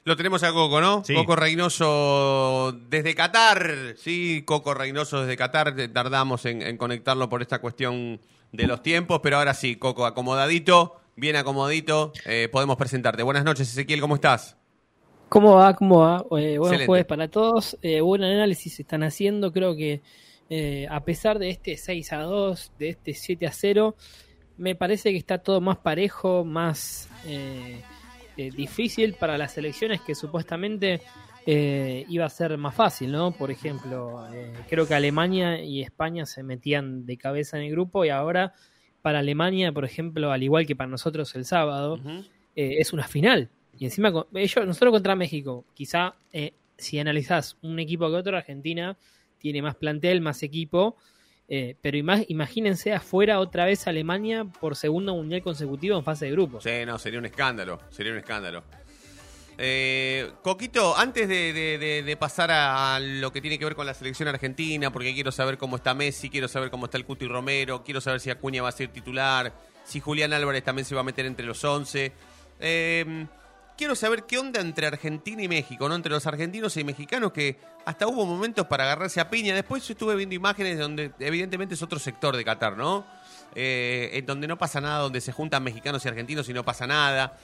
Lo 0.05 0.15
tenemos 0.15 0.43
a 0.43 0.53
Coco, 0.53 0.79
¿no? 0.79 1.03
Sí. 1.03 1.13
Coco 1.13 1.35
Reynoso 1.35 2.71
desde 2.89 3.13
Qatar. 3.15 3.95
Sí, 3.97 4.43
Coco 4.45 4.73
Reynoso 4.73 5.21
desde 5.21 5.35
Qatar. 5.35 5.75
Tardamos 5.93 6.45
en, 6.45 6.61
en 6.61 6.77
conectarlo 6.77 7.29
por 7.29 7.41
esta 7.41 7.59
cuestión 7.59 8.19
de 8.51 8.67
los 8.67 8.81
tiempos, 8.81 9.19
pero 9.21 9.37
ahora 9.37 9.53
sí, 9.53 9.75
Coco, 9.75 10.05
acomodadito, 10.05 10.95
bien 11.15 11.35
acomodadito. 11.35 12.13
Eh, 12.25 12.47
podemos 12.51 12.77
presentarte. 12.77 13.23
Buenas 13.23 13.43
noches, 13.43 13.69
Ezequiel, 13.69 14.01
¿cómo 14.01 14.15
estás? 14.15 14.55
¿Cómo 15.27 15.55
va? 15.55 15.75
¿Cómo 15.75 15.99
va? 15.99 16.17
Eh, 16.17 16.57
buen 16.57 16.57
Excelente. 16.57 16.85
jueves 16.87 17.05
para 17.05 17.27
todos. 17.27 17.77
Eh, 17.81 18.01
buen 18.01 18.23
análisis 18.23 18.79
están 18.79 19.03
haciendo. 19.03 19.51
Creo 19.51 19.75
que 19.75 20.01
eh, 20.49 20.87
a 20.89 21.03
pesar 21.03 21.37
de 21.37 21.51
este 21.51 21.77
6 21.77 22.13
a 22.13 22.21
2, 22.21 22.71
de 22.79 22.89
este 22.89 23.13
7 23.13 23.45
a 23.45 23.51
0, 23.51 23.95
me 24.59 24.75
parece 24.75 25.11
que 25.11 25.17
está 25.17 25.39
todo 25.39 25.61
más 25.61 25.77
parejo, 25.77 26.45
más 26.45 27.09
eh, 27.25 27.81
eh, 28.37 28.51
difícil 28.51 29.13
para 29.13 29.37
las 29.37 29.57
elecciones 29.57 30.01
que 30.01 30.13
supuestamente 30.15 31.01
eh, 31.45 32.05
iba 32.09 32.25
a 32.25 32.29
ser 32.29 32.57
más 32.57 32.75
fácil, 32.75 33.11
¿no? 33.11 33.31
Por 33.31 33.49
ejemplo, 33.51 34.27
eh, 34.33 34.53
creo 34.69 34.87
que 34.87 34.93
Alemania 34.93 35.63
y 35.63 35.81
España 35.81 36.25
se 36.25 36.43
metían 36.43 37.05
de 37.05 37.17
cabeza 37.17 37.57
en 37.57 37.63
el 37.63 37.71
grupo 37.71 38.05
y 38.05 38.09
ahora 38.09 38.53
para 39.01 39.19
Alemania, 39.19 39.71
por 39.71 39.85
ejemplo, 39.85 40.31
al 40.31 40.43
igual 40.43 40.67
que 40.67 40.75
para 40.75 40.89
nosotros 40.89 41.33
el 41.35 41.45
sábado, 41.45 41.99
es 42.55 42.91
una 42.93 43.07
final. 43.07 43.49
Y 43.77 43.85
encima, 43.85 44.11
con- 44.11 44.25
ellos, 44.35 44.67
nosotros 44.67 44.91
contra 44.91 45.15
México, 45.15 45.63
quizá 45.73 46.15
eh, 46.33 46.51
si 46.77 46.99
analizás 46.99 47.57
un 47.61 47.79
equipo 47.79 48.09
que 48.09 48.15
otro, 48.17 48.35
Argentina 48.37 48.97
tiene 49.37 49.61
más 49.61 49.75
plantel, 49.75 50.19
más 50.19 50.43
equipo, 50.43 50.97
eh, 51.49 51.75
pero 51.81 51.97
ima- 51.97 52.23
imagínense 52.27 52.93
afuera 52.93 53.39
otra 53.39 53.65
vez 53.65 53.87
Alemania 53.87 54.45
por 54.45 54.75
segundo 54.75 55.15
mundial 55.15 55.41
consecutivo 55.41 55.97
en 55.97 56.03
fase 56.03 56.25
de 56.25 56.31
grupos. 56.31 56.63
Sí, 56.63 56.85
no, 56.85 56.97
sería 56.99 57.19
un 57.19 57.25
escándalo. 57.25 57.79
Sería 57.89 58.11
un 58.11 58.19
escándalo. 58.19 58.63
Eh, 59.61 60.31
Coquito, 60.41 60.95
antes 60.97 61.27
de 61.27 62.17
pasar 62.17 62.49
a 62.51 62.97
lo 63.01 63.33
que 63.33 63.41
tiene 63.41 63.59
que 63.59 63.65
ver 63.65 63.75
con 63.75 63.85
la 63.85 63.93
selección 63.93 64.29
argentina, 64.29 64.89
porque 64.91 65.13
quiero 65.13 65.31
saber 65.33 65.57
cómo 65.57 65.75
está 65.75 65.93
Messi, 65.93 66.29
quiero 66.29 66.47
saber 66.47 66.69
cómo 66.69 66.85
está 66.85 66.97
el 66.97 67.03
Cuti 67.05 67.27
Romero, 67.27 67.83
quiero 67.83 67.99
saber 67.99 68.21
si 68.21 68.29
Acuña 68.29 68.61
va 68.61 68.69
a 68.69 68.71
ser 68.71 68.87
titular, 68.87 69.51
si 69.83 69.99
Julián 69.99 70.31
Álvarez 70.31 70.63
también 70.63 70.85
se 70.85 70.95
va 70.95 71.01
a 71.01 71.03
meter 71.03 71.25
entre 71.25 71.45
los 71.45 71.61
11. 71.63 72.13
Eh, 72.61 73.25
quiero 73.79 73.95
saber 73.95 74.23
qué 74.25 74.37
onda 74.37 74.59
entre 74.59 74.87
Argentina 74.87 75.41
y 75.41 75.47
México, 75.47 75.87
¿no? 75.87 75.95
Entre 75.95 76.11
los 76.11 76.27
argentinos 76.27 76.75
y 76.75 76.83
mexicanos, 76.83 77.31
que 77.31 77.55
hasta 77.85 78.07
hubo 78.07 78.25
momentos 78.25 78.67
para 78.67 78.83
agarrarse 78.83 79.21
a 79.21 79.29
piña. 79.29 79.55
Después 79.55 79.89
estuve 79.89 80.17
viendo 80.17 80.35
imágenes 80.35 80.77
donde 80.77 81.11
evidentemente 81.17 81.75
es 81.75 81.81
otro 81.81 81.97
sector 81.97 82.35
de 82.35 82.43
Qatar, 82.43 82.75
¿no? 82.75 83.05
Eh, 83.55 84.09
en 84.15 84.25
donde 84.25 84.47
no 84.47 84.57
pasa 84.57 84.81
nada, 84.81 84.99
donde 84.99 85.21
se 85.21 85.31
juntan 85.31 85.63
mexicanos 85.63 86.03
y 86.03 86.09
argentinos 86.09 86.49
y 86.49 86.53
no 86.53 86.65
pasa 86.65 86.85
nada. 86.87 87.37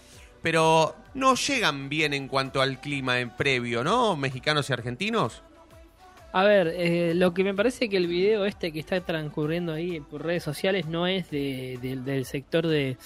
Pero 0.43 0.93
no 1.13 1.35
llegan 1.35 1.87
bien 1.87 2.13
en 2.13 2.27
cuanto 2.27 2.61
al 2.61 2.81
clima 2.81 3.21
en 3.21 3.29
previo, 3.29 3.81
¿no? 3.85 4.17
Mexicanos 4.17 4.69
y 4.69 4.73
argentinos. 4.73 5.41
A 6.33 6.43
ver, 6.43 6.67
eh, 6.67 7.13
lo 7.15 7.33
que 7.33 7.45
me 7.45 7.53
parece 7.53 7.87
que 7.87 7.95
el 7.95 8.07
video 8.07 8.45
este 8.45 8.73
que 8.73 8.81
está 8.81 8.99
transcurriendo 8.99 9.71
ahí 9.71 10.01
por 10.01 10.25
redes 10.25 10.43
sociales 10.43 10.85
no 10.85 11.07
es 11.07 11.31
de- 11.31 11.79
de- 11.81 11.95
del 11.95 12.25
sector 12.25 12.67
de, 12.67 12.97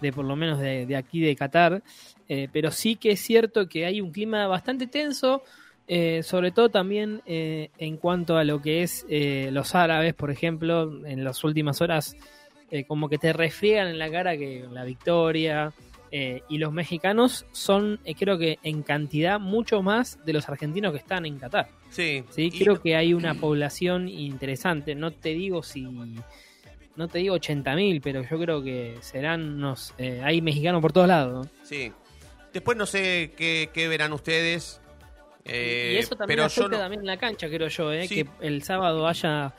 de 0.00 0.12
por 0.12 0.24
lo 0.24 0.36
menos 0.36 0.60
de 0.60 0.94
aquí 0.96 1.20
de 1.20 1.34
Qatar, 1.34 1.82
eh, 2.28 2.48
pero 2.52 2.70
sí 2.70 2.96
que 2.96 3.12
es 3.12 3.20
cierto 3.20 3.68
que 3.68 3.86
hay 3.86 4.00
un 4.00 4.10
clima 4.12 4.46
bastante 4.46 4.86
tenso, 4.86 5.42
eh, 5.88 6.22
sobre 6.22 6.50
todo 6.50 6.68
también 6.68 7.22
eh, 7.26 7.70
en 7.78 7.96
cuanto 7.96 8.36
a 8.36 8.44
lo 8.44 8.60
que 8.60 8.82
es 8.82 9.06
eh, 9.08 9.50
los 9.52 9.74
árabes, 9.74 10.14
por 10.14 10.30
ejemplo, 10.30 10.90
en 11.06 11.22
las 11.22 11.44
últimas 11.44 11.80
horas 11.80 12.16
eh, 12.70 12.84
como 12.84 13.08
que 13.08 13.18
te 13.18 13.32
refriegan 13.32 13.86
en 13.88 13.98
la 13.98 14.10
cara 14.10 14.36
que 14.36 14.64
la 14.70 14.84
victoria, 14.84 15.72
y 16.48 16.56
los 16.56 16.72
mexicanos 16.72 17.44
son, 17.52 18.00
creo 18.18 18.38
que 18.38 18.58
en 18.62 18.82
cantidad, 18.82 19.38
mucho 19.38 19.82
más 19.82 20.18
de 20.24 20.32
los 20.32 20.48
argentinos 20.48 20.92
que 20.92 20.98
están 20.98 21.26
en 21.26 21.38
Qatar. 21.38 21.68
Sí. 21.90 22.24
Sí, 22.30 22.50
creo 22.50 22.80
que 22.80 22.96
hay 22.96 23.12
una 23.12 23.34
población 23.40 24.08
interesante. 24.08 24.94
No 24.94 25.10
te 25.10 25.30
digo 25.30 25.62
si. 25.62 25.82
No 26.96 27.08
te 27.08 27.18
digo 27.18 27.36
80.000, 27.36 28.00
pero 28.02 28.22
yo 28.22 28.38
creo 28.38 28.62
que 28.62 28.96
serán 29.00 29.56
unos. 29.56 29.92
eh, 29.98 30.22
hay 30.24 30.40
mexicanos 30.40 30.80
por 30.80 30.92
todos 30.92 31.08
lados. 31.08 31.46
¿no? 31.46 31.52
Sí. 31.64 31.92
Después 32.56 32.78
no 32.78 32.86
sé 32.86 33.32
qué, 33.36 33.68
qué 33.74 33.86
verán 33.86 34.14
ustedes. 34.14 34.80
eh, 35.44 35.92
y 35.94 35.98
eso 35.98 36.16
también 36.16 36.38
pero 36.38 36.48
yo 36.48 36.62
afecta 36.62 36.68
no- 36.76 36.78
también 36.82 37.00
en 37.02 37.06
la 37.06 37.18
cancha, 37.18 37.48
creo 37.48 37.68
yo. 37.68 37.92
eh, 37.92 38.08
Sí. 38.08 38.24
Que 38.24 38.30
el 38.40 38.62
sábado 38.62 39.06
haya. 39.06 39.52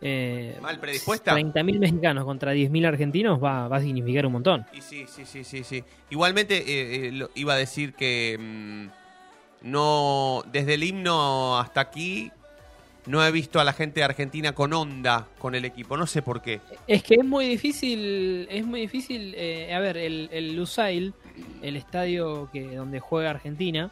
Eh, 0.00 0.56
Mal 0.60 0.78
predispuesta. 0.78 1.32
30.000 1.34 1.78
mexicanos 1.80 2.24
contra 2.24 2.52
10.000 2.52 2.86
argentinos 2.86 3.42
va, 3.42 3.66
va 3.66 3.78
a 3.78 3.80
significar 3.80 4.26
un 4.26 4.32
montón. 4.34 4.64
Y 4.72 4.80
sí, 4.80 5.06
sí, 5.08 5.24
sí, 5.24 5.42
sí, 5.42 5.64
sí. 5.64 5.82
Igualmente 6.10 6.56
eh, 6.58 7.08
eh, 7.08 7.12
lo- 7.12 7.30
iba 7.34 7.54
a 7.54 7.56
decir 7.56 7.94
que 7.94 8.36
mm, 8.38 8.86
no 9.62 10.42
desde 10.52 10.74
el 10.74 10.84
himno 10.84 11.58
hasta 11.58 11.80
aquí 11.80 12.30
no 13.06 13.24
he 13.24 13.30
visto 13.30 13.60
a 13.60 13.64
la 13.64 13.72
gente 13.72 14.00
de 14.00 14.04
Argentina 14.04 14.52
con 14.52 14.72
onda 14.72 15.28
con 15.38 15.54
el 15.54 15.64
equipo. 15.64 15.96
No 15.96 16.06
sé 16.06 16.22
por 16.22 16.42
qué. 16.42 16.60
Es 16.86 17.02
que 17.02 17.14
es 17.16 17.24
muy 17.24 17.46
difícil, 17.48 18.46
es 18.50 18.66
muy 18.66 18.80
difícil, 18.80 19.32
eh, 19.36 19.72
a 19.72 19.78
ver, 19.80 19.96
el, 19.96 20.28
el 20.32 20.56
Lusail, 20.56 21.14
el 21.62 21.76
estadio 21.76 22.48
que 22.52 22.76
donde 22.76 23.00
juega 23.00 23.30
Argentina, 23.30 23.90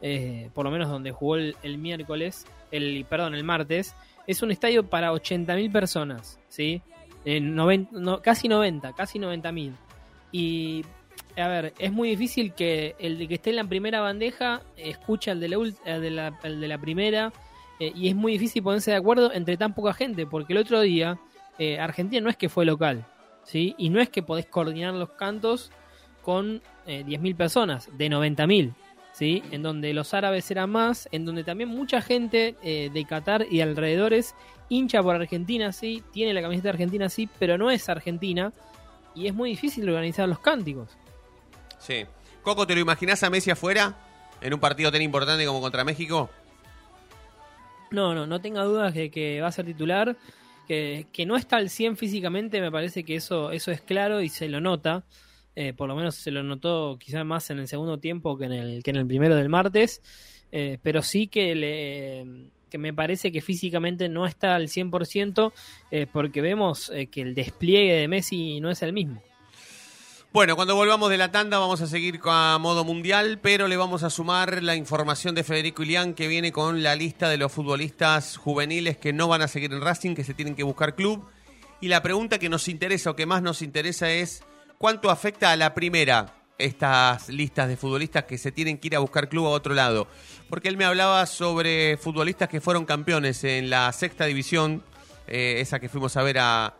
eh, 0.00 0.50
por 0.54 0.64
lo 0.64 0.70
menos 0.70 0.88
donde 0.88 1.12
jugó 1.12 1.36
el, 1.36 1.78
miércoles, 1.78 2.46
el 2.70 3.04
perdón, 3.08 3.34
el 3.34 3.44
martes, 3.44 3.94
es 4.26 4.42
un 4.42 4.50
estadio 4.50 4.88
para 4.88 5.12
80.000 5.12 5.70
personas, 5.70 6.40
¿sí? 6.48 6.82
Eh, 7.24 7.40
noven- 7.40 7.88
no, 7.92 8.20
casi 8.20 8.48
90, 8.48 8.92
casi 8.94 9.18
90.000. 9.18 9.74
Y, 10.32 10.84
a 11.36 11.46
ver, 11.48 11.72
es 11.78 11.92
muy 11.92 12.08
difícil 12.10 12.52
que 12.54 12.96
el 12.98 13.28
que 13.28 13.34
esté 13.34 13.50
en 13.50 13.56
la 13.56 13.64
primera 13.64 14.00
bandeja 14.00 14.62
escuche 14.76 15.30
al 15.30 15.40
de 15.40 15.48
la 15.48 16.78
primera, 16.80 17.32
eh, 17.80 17.92
y 17.96 18.08
es 18.08 18.14
muy 18.14 18.32
difícil 18.32 18.62
ponerse 18.62 18.92
de 18.92 18.96
acuerdo 18.96 19.32
entre 19.32 19.56
tan 19.56 19.74
poca 19.74 19.92
gente, 19.92 20.24
porque 20.26 20.52
el 20.52 20.58
otro 20.60 20.80
día 20.80 21.18
eh, 21.58 21.78
Argentina 21.80 22.20
no 22.22 22.30
es 22.30 22.36
que 22.36 22.48
fue 22.48 22.64
local, 22.64 23.04
¿sí? 23.44 23.74
Y 23.76 23.90
no 23.90 24.00
es 24.00 24.08
que 24.08 24.22
podés 24.22 24.46
coordinar 24.46 24.94
los 24.94 25.10
cantos 25.10 25.70
con 26.22 26.62
eh, 26.86 27.04
10.000 27.06 27.36
personas, 27.36 27.88
de 27.96 28.08
90.000, 28.08 28.74
¿sí? 29.12 29.42
En 29.50 29.62
donde 29.62 29.92
los 29.94 30.14
árabes 30.14 30.50
eran 30.50 30.70
más, 30.70 31.08
en 31.12 31.24
donde 31.24 31.44
también 31.44 31.68
mucha 31.68 32.02
gente 32.02 32.56
eh, 32.62 32.90
de 32.92 33.04
Qatar 33.04 33.46
y 33.50 33.60
alrededores 33.60 34.34
hincha 34.68 35.02
por 35.02 35.16
Argentina, 35.16 35.72
sí, 35.72 36.02
tiene 36.12 36.32
la 36.32 36.42
camiseta 36.42 36.64
de 36.64 36.70
Argentina, 36.70 37.08
sí, 37.08 37.28
pero 37.38 37.58
no 37.58 37.70
es 37.70 37.88
Argentina, 37.88 38.52
y 39.14 39.26
es 39.26 39.34
muy 39.34 39.50
difícil 39.50 39.88
organizar 39.88 40.28
los 40.28 40.38
cánticos. 40.38 40.96
Sí. 41.78 42.06
Coco, 42.42 42.66
¿te 42.66 42.74
lo 42.74 42.80
imaginás 42.80 43.22
a 43.22 43.30
Messi 43.30 43.50
afuera 43.50 43.94
en 44.40 44.54
un 44.54 44.60
partido 44.60 44.90
tan 44.90 45.02
importante 45.02 45.46
como 45.46 45.60
contra 45.60 45.84
México? 45.84 46.30
No, 47.90 48.14
no, 48.14 48.26
no 48.26 48.40
tenga 48.40 48.64
dudas 48.64 48.94
de 48.94 49.10
que 49.10 49.40
va 49.40 49.48
a 49.48 49.52
ser 49.52 49.66
titular. 49.66 50.16
Que, 50.66 51.06
que 51.12 51.26
no 51.26 51.36
está 51.36 51.56
al 51.56 51.70
100 51.70 51.96
físicamente, 51.96 52.60
me 52.60 52.70
parece 52.70 53.04
que 53.04 53.16
eso, 53.16 53.50
eso 53.50 53.72
es 53.72 53.80
claro 53.80 54.22
y 54.22 54.28
se 54.28 54.48
lo 54.48 54.60
nota. 54.60 55.04
Eh, 55.54 55.72
por 55.72 55.88
lo 55.88 55.94
menos 55.94 56.14
se 56.14 56.30
lo 56.30 56.42
notó 56.42 56.96
quizás 56.98 57.24
más 57.24 57.50
en 57.50 57.58
el 57.58 57.68
segundo 57.68 57.98
tiempo 57.98 58.38
que 58.38 58.46
en 58.46 58.52
el, 58.52 58.82
que 58.82 58.90
en 58.90 58.96
el 58.96 59.06
primero 59.06 59.36
del 59.36 59.48
martes. 59.48 60.00
Eh, 60.54 60.78
pero 60.82 61.00
sí 61.00 61.28
que, 61.28 61.54
le, 61.54 62.50
que 62.68 62.76
me 62.76 62.92
parece 62.92 63.32
que 63.32 63.40
físicamente 63.40 64.10
no 64.10 64.26
está 64.26 64.54
al 64.54 64.68
100% 64.68 65.52
eh, 65.90 66.06
porque 66.12 66.42
vemos 66.42 66.90
eh, 66.94 67.06
que 67.06 67.22
el 67.22 67.34
despliegue 67.34 67.94
de 67.94 68.06
Messi 68.06 68.60
no 68.60 68.70
es 68.70 68.82
el 68.82 68.92
mismo. 68.92 69.22
Bueno, 70.30 70.56
cuando 70.56 70.74
volvamos 70.74 71.10
de 71.10 71.18
la 71.18 71.30
tanda 71.30 71.58
vamos 71.58 71.80
a 71.82 71.86
seguir 71.86 72.20
a 72.24 72.58
modo 72.58 72.84
mundial, 72.84 73.38
pero 73.42 73.68
le 73.68 73.76
vamos 73.76 74.02
a 74.02 74.10
sumar 74.10 74.62
la 74.62 74.76
información 74.76 75.34
de 75.34 75.44
Federico 75.44 75.82
Ilián 75.82 76.14
que 76.14 76.28
viene 76.28 76.52
con 76.52 76.82
la 76.82 76.96
lista 76.96 77.28
de 77.28 77.36
los 77.36 77.52
futbolistas 77.52 78.36
juveniles 78.36 78.96
que 78.96 79.12
no 79.12 79.28
van 79.28 79.42
a 79.42 79.48
seguir 79.48 79.72
en 79.72 79.82
Racing, 79.82 80.14
que 80.14 80.24
se 80.24 80.32
tienen 80.32 80.54
que 80.54 80.62
buscar 80.62 80.94
club. 80.94 81.26
Y 81.82 81.88
la 81.88 82.02
pregunta 82.02 82.38
que 82.38 82.48
nos 82.48 82.68
interesa 82.68 83.10
o 83.10 83.16
que 83.16 83.26
más 83.26 83.42
nos 83.42 83.60
interesa 83.60 84.10
es 84.10 84.44
cuánto 84.82 85.10
afecta 85.10 85.52
a 85.52 85.56
la 85.56 85.74
primera 85.74 86.34
estas 86.58 87.28
listas 87.28 87.68
de 87.68 87.76
futbolistas 87.76 88.24
que 88.24 88.36
se 88.36 88.50
tienen 88.50 88.78
que 88.78 88.88
ir 88.88 88.96
a 88.96 88.98
buscar 88.98 89.28
club 89.28 89.46
a 89.46 89.50
otro 89.50 89.74
lado. 89.74 90.08
Porque 90.50 90.68
él 90.68 90.76
me 90.76 90.84
hablaba 90.84 91.24
sobre 91.26 91.96
futbolistas 91.98 92.48
que 92.48 92.60
fueron 92.60 92.84
campeones 92.84 93.44
en 93.44 93.70
la 93.70 93.92
sexta 93.92 94.24
división, 94.24 94.82
eh, 95.28 95.58
esa 95.60 95.78
que 95.78 95.88
fuimos 95.88 96.16
a 96.16 96.24
ver 96.24 96.38
a, 96.40 96.74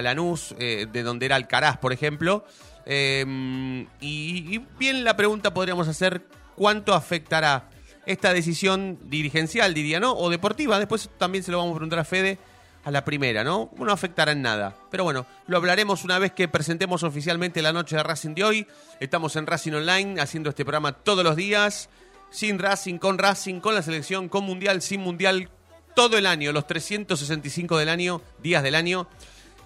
Lanús, 0.00 0.54
eh, 0.58 0.86
de 0.90 1.02
donde 1.02 1.26
era 1.26 1.36
Alcaraz, 1.36 1.76
por 1.76 1.92
ejemplo. 1.92 2.46
Eh, 2.86 3.86
y, 4.00 4.54
y 4.54 4.66
bien 4.78 5.04
la 5.04 5.14
pregunta 5.14 5.52
podríamos 5.52 5.88
hacer, 5.88 6.24
¿cuánto 6.56 6.94
afectará 6.94 7.68
esta 8.06 8.32
decisión 8.32 8.98
dirigencial, 9.10 9.74
diría, 9.74 10.00
¿no? 10.00 10.14
O 10.14 10.30
deportiva, 10.30 10.78
después 10.78 11.10
también 11.18 11.44
se 11.44 11.52
lo 11.52 11.58
vamos 11.58 11.72
a 11.72 11.76
preguntar 11.76 11.98
a 11.98 12.04
Fede 12.04 12.38
a 12.84 12.90
la 12.90 13.04
primera, 13.04 13.44
¿no? 13.44 13.70
No 13.76 13.92
afectará 13.92 14.32
en 14.32 14.42
nada. 14.42 14.76
Pero 14.90 15.04
bueno, 15.04 15.26
lo 15.46 15.56
hablaremos 15.56 16.04
una 16.04 16.18
vez 16.18 16.32
que 16.32 16.48
presentemos 16.48 17.02
oficialmente 17.02 17.62
la 17.62 17.72
noche 17.72 17.96
de 17.96 18.02
Racing 18.02 18.34
de 18.34 18.44
hoy. 18.44 18.66
Estamos 19.00 19.36
en 19.36 19.46
Racing 19.46 19.72
Online 19.72 20.20
haciendo 20.20 20.50
este 20.50 20.64
programa 20.64 20.92
todos 20.92 21.24
los 21.24 21.36
días. 21.36 21.88
Sin 22.30 22.58
Racing, 22.58 22.98
con 22.98 23.18
Racing, 23.18 23.60
con 23.60 23.74
la 23.74 23.82
selección, 23.82 24.28
con 24.28 24.44
Mundial, 24.44 24.82
sin 24.82 25.00
Mundial, 25.00 25.50
todo 25.94 26.16
el 26.16 26.26
año, 26.26 26.52
los 26.52 26.66
365 26.66 27.76
del 27.76 27.88
año, 27.88 28.22
días 28.40 28.62
del 28.62 28.76
año, 28.76 29.08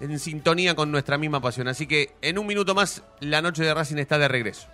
en 0.01 0.19
sintonía 0.19 0.75
con 0.75 0.91
nuestra 0.91 1.19
misma 1.19 1.41
pasión. 1.41 1.69
Así 1.69 1.87
que 1.87 2.15
en 2.23 2.39
un 2.39 2.47
minuto 2.47 2.75
más, 2.75 3.03
la 3.21 3.43
noche 3.43 3.63
de 3.63 3.75
Racing 3.75 3.99
está 3.99 4.19
de 4.19 4.29
regreso. 4.29 4.74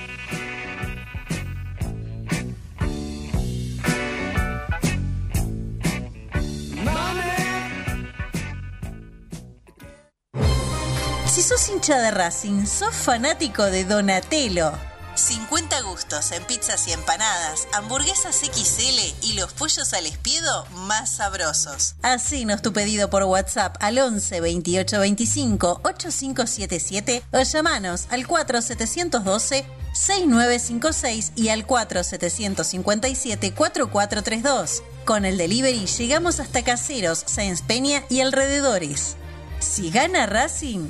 Si 11.41 11.47
sos 11.47 11.69
hincha 11.69 11.97
de 11.97 12.11
Racing, 12.11 12.67
sos 12.67 12.93
fanático 12.93 13.63
de 13.63 13.83
Donatello. 13.83 14.73
50 15.15 15.81
gustos 15.81 16.31
en 16.33 16.43
pizzas 16.43 16.87
y 16.87 16.91
empanadas, 16.91 17.67
hamburguesas 17.73 18.41
XL 18.41 18.99
y 19.23 19.33
los 19.33 19.51
pollos 19.53 19.91
al 19.93 20.05
espiedo 20.05 20.67
más 20.85 21.13
sabrosos. 21.13 21.95
Hacenos 22.03 22.61
tu 22.61 22.73
pedido 22.73 23.09
por 23.09 23.23
WhatsApp 23.23 23.75
al 23.79 23.97
11 23.97 24.39
28 24.39 24.99
25 24.99 25.81
8577 25.83 27.23
o 27.31 27.41
llamanos 27.41 28.05
al 28.11 28.27
4712 28.27 29.65
6956 29.93 31.31
y 31.35 31.49
al 31.49 31.65
4757 31.65 33.51
4432. 33.55 34.83
Con 35.05 35.25
el 35.25 35.39
delivery 35.39 35.87
llegamos 35.87 36.39
hasta 36.39 36.63
Caseros, 36.63 37.23
Sáenz 37.25 37.63
Peña 37.63 38.03
y 38.09 38.21
alrededores. 38.21 39.15
Si 39.59 39.89
gana 39.89 40.27
Racing, 40.27 40.89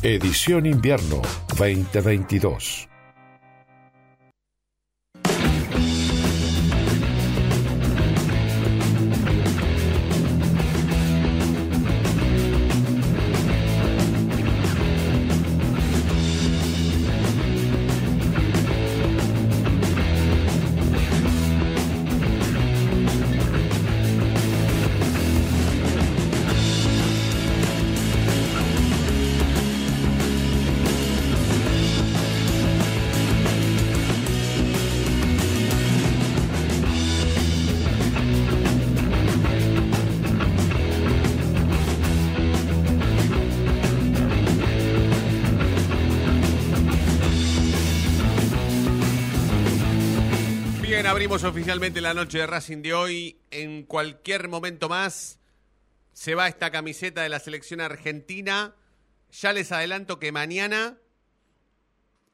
Edición 0.00 0.64
invierno 0.66 1.22
2022. 1.58 2.87
Abrimos 51.08 51.42
oficialmente 51.42 52.02
la 52.02 52.12
noche 52.12 52.36
de 52.36 52.46
Racing 52.46 52.82
de 52.82 52.92
hoy. 52.92 53.40
En 53.50 53.84
cualquier 53.84 54.48
momento 54.48 54.90
más 54.90 55.40
se 56.12 56.34
va 56.34 56.48
esta 56.48 56.70
camiseta 56.70 57.22
de 57.22 57.30
la 57.30 57.38
selección 57.38 57.80
argentina. 57.80 58.74
Ya 59.32 59.54
les 59.54 59.72
adelanto 59.72 60.18
que 60.18 60.32
mañana, 60.32 60.98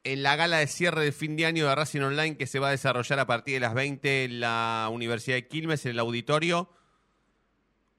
en 0.02 0.24
la 0.24 0.34
gala 0.34 0.58
de 0.58 0.66
cierre 0.66 1.04
de 1.04 1.12
fin 1.12 1.36
de 1.36 1.46
año 1.46 1.68
de 1.68 1.74
Racing 1.74 2.00
Online, 2.00 2.36
que 2.36 2.48
se 2.48 2.58
va 2.58 2.68
a 2.68 2.70
desarrollar 2.72 3.20
a 3.20 3.26
partir 3.28 3.54
de 3.54 3.60
las 3.60 3.74
20 3.74 4.24
en 4.24 4.40
la 4.40 4.88
Universidad 4.90 5.36
de 5.36 5.46
Quilmes, 5.46 5.84
en 5.86 5.92
el 5.92 6.00
auditorio, 6.00 6.68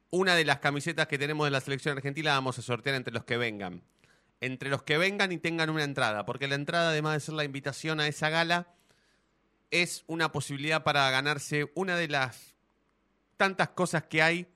una 0.10 0.36
de 0.36 0.44
las 0.44 0.60
camisetas 0.60 1.08
que 1.08 1.18
tenemos 1.18 1.48
de 1.48 1.52
la 1.52 1.62
selección 1.62 1.96
argentina 1.96 2.32
la 2.32 2.36
vamos 2.36 2.60
a 2.60 2.62
sortear 2.62 2.98
entre 2.98 3.14
los 3.14 3.24
que 3.24 3.38
vengan. 3.38 3.82
Entre 4.42 4.70
los 4.70 4.84
que 4.84 4.98
vengan 4.98 5.32
y 5.32 5.38
tengan 5.38 5.70
una 5.70 5.86
entrada, 5.86 6.26
porque 6.26 6.50
la 6.50 6.56
entrada, 6.56 6.90
además 6.90 7.14
de 7.14 7.20
ser 7.22 7.36
la 7.36 7.46
invitación 7.46 8.02
a 8.02 8.08
esa 8.08 8.30
gala, 8.30 8.75
es 9.71 10.04
una 10.08 10.32
posibilidad 10.32 10.84
para 10.84 11.10
ganarse 11.10 11.71
una 11.75 11.97
de 11.97 12.08
las 12.08 12.56
tantas 13.38 13.69
cosas 13.69 14.04
que 14.04 14.21
hay 14.21 14.47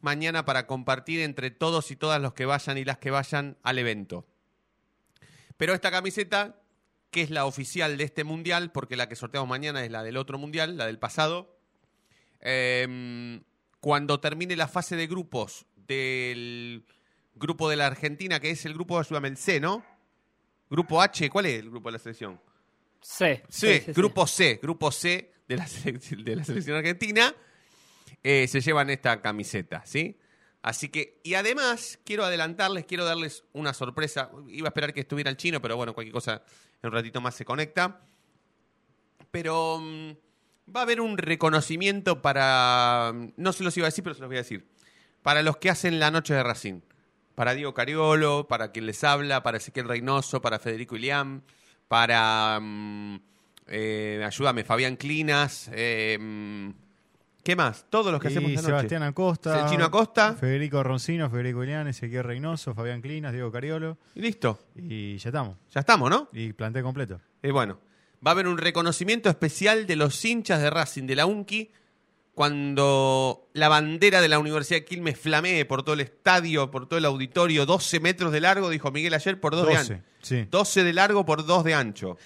mañana 0.00 0.44
para 0.44 0.66
compartir 0.66 1.20
entre 1.20 1.50
todos 1.50 1.90
y 1.90 1.96
todas 1.96 2.20
los 2.20 2.34
que 2.34 2.46
vayan 2.46 2.78
y 2.78 2.84
las 2.84 2.98
que 2.98 3.10
vayan 3.10 3.56
al 3.62 3.78
evento. 3.78 4.26
Pero 5.56 5.74
esta 5.74 5.90
camiseta, 5.90 6.60
que 7.10 7.22
es 7.22 7.30
la 7.30 7.46
oficial 7.46 7.96
de 7.96 8.04
este 8.04 8.24
mundial, 8.24 8.72
porque 8.72 8.96
la 8.96 9.08
que 9.08 9.16
sorteamos 9.16 9.48
mañana 9.48 9.84
es 9.84 9.90
la 9.90 10.02
del 10.02 10.16
otro 10.16 10.38
mundial, 10.38 10.76
la 10.76 10.86
del 10.86 10.98
pasado, 10.98 11.56
eh, 12.40 13.40
cuando 13.80 14.20
termine 14.20 14.56
la 14.56 14.68
fase 14.68 14.96
de 14.96 15.06
grupos 15.06 15.66
del 15.76 16.84
grupo 17.34 17.68
de 17.68 17.76
la 17.76 17.86
Argentina, 17.86 18.40
que 18.40 18.50
es 18.50 18.64
el 18.66 18.74
grupo, 18.74 19.00
el 19.00 19.36
C, 19.36 19.60
¿no? 19.60 19.84
Grupo 20.68 21.00
H, 21.00 21.30
¿cuál 21.30 21.46
es 21.46 21.60
el 21.60 21.70
grupo 21.70 21.88
de 21.88 21.92
la 21.92 21.98
selección? 21.98 22.40
Sí, 23.00 23.40
Sí, 23.48 23.92
grupo 23.92 24.26
C, 24.26 24.58
grupo 24.62 24.90
C 24.90 25.32
de 25.48 25.56
la, 25.56 25.66
selec- 25.66 26.22
de 26.24 26.36
la 26.36 26.44
selección 26.44 26.76
argentina, 26.76 27.34
eh, 28.22 28.48
se 28.48 28.60
llevan 28.60 28.90
esta 28.90 29.20
camiseta, 29.22 29.82
¿sí? 29.86 30.18
Así 30.62 30.88
que, 30.88 31.20
y 31.22 31.34
además, 31.34 31.98
quiero 32.04 32.24
adelantarles, 32.24 32.84
quiero 32.86 33.04
darles 33.04 33.44
una 33.52 33.72
sorpresa. 33.72 34.30
Iba 34.48 34.66
a 34.66 34.70
esperar 34.70 34.92
que 34.92 35.00
estuviera 35.00 35.30
el 35.30 35.36
chino, 35.36 35.62
pero 35.62 35.76
bueno, 35.76 35.94
cualquier 35.94 36.12
cosa 36.12 36.42
en 36.82 36.88
un 36.88 36.92
ratito 36.92 37.20
más 37.20 37.36
se 37.36 37.44
conecta. 37.44 38.00
Pero 39.30 39.78
mm, 39.80 40.10
va 40.74 40.80
a 40.80 40.82
haber 40.82 41.00
un 41.00 41.18
reconocimiento 41.18 42.22
para, 42.22 43.12
no 43.36 43.52
se 43.52 43.62
los 43.64 43.76
iba 43.76 43.86
a 43.86 43.90
decir, 43.90 44.02
pero 44.02 44.14
se 44.14 44.20
los 44.22 44.28
voy 44.28 44.38
a 44.38 44.40
decir, 44.40 44.66
para 45.22 45.42
los 45.42 45.56
que 45.58 45.70
hacen 45.70 46.00
la 46.00 46.10
noche 46.10 46.34
de 46.34 46.42
Racing. 46.42 46.80
Para 47.34 47.54
Diego 47.54 47.74
Cariolo, 47.74 48.48
para 48.48 48.72
quien 48.72 48.86
les 48.86 49.04
habla, 49.04 49.42
para 49.42 49.58
Ezequiel 49.58 49.86
Reynoso, 49.88 50.40
para 50.40 50.58
Federico 50.58 50.96
Iliam, 50.96 51.42
para, 51.88 52.58
mm, 52.60 53.20
eh, 53.68 54.22
ayúdame, 54.26 54.64
Fabián 54.64 54.96
Clinas, 54.96 55.70
eh, 55.72 56.18
mm, 56.20 56.70
¿qué 57.42 57.56
más? 57.56 57.86
Todos 57.90 58.12
los 58.12 58.20
que 58.20 58.28
hacemos 58.28 58.50
Y 58.50 58.54
la 58.56 58.60
noche. 58.62 58.70
Sebastián 58.72 59.02
Acosta. 59.02 59.64
El 59.64 59.70
Chino 59.70 59.84
Acosta. 59.84 60.34
Federico 60.34 60.82
Roncino, 60.82 61.30
Federico 61.30 61.62
Ilián, 61.64 61.86
Ezequiel 61.88 62.24
Reynoso, 62.24 62.74
Fabián 62.74 63.00
Clinas, 63.00 63.32
Diego 63.32 63.50
Cariolo. 63.52 63.98
Y 64.14 64.20
listo, 64.20 64.58
Y 64.74 65.16
ya 65.18 65.30
estamos. 65.30 65.56
ya 65.72 65.80
estamos, 65.80 66.10
¿no? 66.10 66.28
Y 66.32 66.52
plantel 66.52 66.82
completo. 66.82 67.20
Y 67.42 67.50
bueno, 67.50 67.78
va 68.26 68.30
a 68.30 68.32
haber 68.32 68.48
un 68.48 68.58
reconocimiento 68.58 69.28
especial 69.28 69.86
de 69.86 69.96
los 69.96 70.24
hinchas 70.24 70.60
de 70.60 70.70
Racing, 70.70 71.06
de 71.06 71.14
la 71.16 71.26
UNCI, 71.26 71.70
cuando 72.36 73.48
la 73.54 73.70
bandera 73.70 74.20
de 74.20 74.28
la 74.28 74.38
Universidad 74.38 74.80
de 74.80 74.84
Quilmes 74.84 75.18
flamee 75.18 75.64
por 75.64 75.82
todo 75.82 75.94
el 75.94 76.02
estadio, 76.02 76.70
por 76.70 76.86
todo 76.86 76.98
el 76.98 77.06
auditorio, 77.06 77.64
12 77.64 77.98
metros 78.00 78.30
de 78.30 78.42
largo, 78.42 78.68
dijo 78.68 78.90
Miguel 78.90 79.14
ayer, 79.14 79.40
por 79.40 79.56
2 79.56 79.66
de 79.66 79.74
12, 79.74 79.92
ancho. 79.94 80.04
sí. 80.20 80.46
12 80.50 80.84
de 80.84 80.92
largo 80.92 81.24
por 81.24 81.46
2 81.46 81.64
de 81.64 81.72
ancho. 81.72 82.18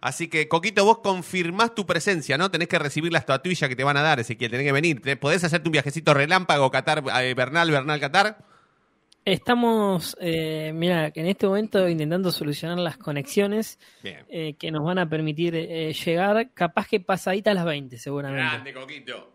Así 0.00 0.26
que, 0.26 0.48
Coquito, 0.48 0.84
vos 0.84 0.98
confirmás 0.98 1.72
tu 1.72 1.86
presencia, 1.86 2.36
¿no? 2.36 2.50
Tenés 2.50 2.66
que 2.66 2.80
recibir 2.80 3.12
la 3.12 3.20
estatuilla 3.20 3.68
que 3.68 3.76
te 3.76 3.84
van 3.84 3.96
a 3.96 4.02
dar, 4.02 4.18
Ezequiel, 4.18 4.50
tenés 4.50 4.66
que 4.66 4.72
venir. 4.72 5.00
¿Podés 5.20 5.44
hacerte 5.44 5.68
un 5.68 5.72
viajecito 5.72 6.12
relámpago, 6.14 6.68
Qatar, 6.72 7.04
eh, 7.22 7.34
Bernal, 7.34 7.70
Bernal, 7.70 8.00
Qatar? 8.00 8.44
Estamos, 9.24 10.16
eh, 10.20 10.72
mira, 10.74 11.12
en 11.14 11.26
este 11.26 11.46
momento 11.46 11.88
intentando 11.88 12.32
solucionar 12.32 12.78
las 12.78 12.98
conexiones 12.98 13.78
eh, 14.02 14.54
que 14.58 14.72
nos 14.72 14.84
van 14.84 14.98
a 14.98 15.08
permitir 15.08 15.54
eh, 15.54 15.92
llegar, 15.92 16.50
capaz 16.52 16.88
que 16.88 16.98
pasadita 16.98 17.52
a 17.52 17.54
las 17.54 17.64
20, 17.64 17.96
seguramente. 17.98 18.42
Grande, 18.44 18.74
Coquito. 18.74 19.33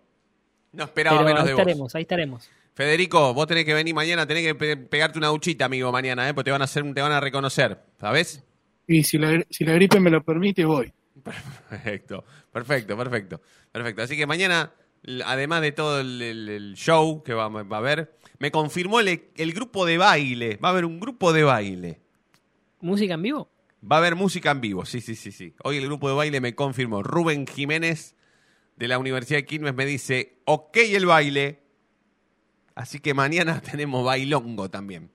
No 0.72 0.84
esperaba 0.84 1.18
Pero 1.18 1.26
menos 1.28 1.42
ahí 1.42 1.48
de 1.48 1.54
vos. 1.54 1.60
estaremos, 1.62 1.96
ahí 1.96 2.02
estaremos. 2.04 2.50
Federico, 2.74 3.34
vos 3.34 3.48
tenés 3.48 3.66
que 3.66 3.74
venir 3.74 3.94
mañana, 3.94 4.26
tenés 4.26 4.44
que 4.46 4.56
pe- 4.56 4.78
pegarte 4.78 5.18
una 5.18 5.28
duchita, 5.28 5.66
amigo, 5.66 5.92
mañana, 5.92 6.30
¿eh? 6.30 6.34
Porque 6.34 6.46
te 6.46 6.52
van 6.52 6.62
a 6.62 6.66
hacer, 6.66 6.84
te 6.94 7.02
van 7.02 7.12
a 7.12 7.20
reconocer, 7.20 7.80
¿sabes? 8.00 8.44
Y 8.88 9.04
si 9.04 9.18
la, 9.18 9.44
si 9.50 9.66
la 9.66 9.74
gripe 9.74 10.00
me 10.00 10.10
lo 10.10 10.24
permite, 10.24 10.64
voy. 10.66 10.92
Perfecto, 11.70 12.24
perfecto, 12.54 12.98
perfecto, 12.98 13.42
perfecto. 13.72 14.02
Así 14.04 14.16
que 14.16 14.26
mañana, 14.26 14.72
además 15.26 15.62
de 15.62 15.72
todo 15.72 16.00
el, 16.00 16.22
el- 16.22 16.50
el 16.50 16.74
show 16.76 17.22
que 17.24 17.34
va, 17.34 17.50
va 17.50 17.78
a 17.78 17.80
haber, 17.80 18.16
me 18.40 18.52
confirmó 18.52 19.00
el, 19.02 19.24
el 19.36 19.54
grupo 19.54 19.86
de 19.86 19.98
baile. 19.98 20.58
Va 20.64 20.70
a 20.70 20.72
haber 20.72 20.86
un 20.86 21.00
grupo 21.00 21.34
de 21.34 21.44
baile. 21.44 22.00
¿Música 22.82 23.16
en 23.16 23.22
vivo? 23.22 23.50
Va 23.84 23.98
a 23.98 24.00
haber 24.00 24.16
música 24.16 24.52
en 24.52 24.62
vivo, 24.62 24.86
sí, 24.86 25.02
sí, 25.02 25.16
sí, 25.16 25.32
sí. 25.32 25.54
Hoy 25.64 25.78
el 25.78 25.86
grupo 25.86 26.08
de 26.10 26.16
baile 26.16 26.40
me 26.42 26.56
confirmó. 26.56 27.04
Rubén 27.04 27.46
Jiménez 27.48 28.16
de 28.80 28.88
la 28.88 28.98
Universidad 28.98 29.40
de 29.40 29.46
Quilmes 29.46 29.76
me 29.76 29.86
dice, 29.86 30.38
ok 30.46 30.78
el 30.78 31.06
baile. 31.06 31.60
Así 32.76 33.00
que 33.00 33.14
mañana 33.14 33.62
tenemos 33.72 34.06
bailongo 34.06 34.70
también. 34.70 35.12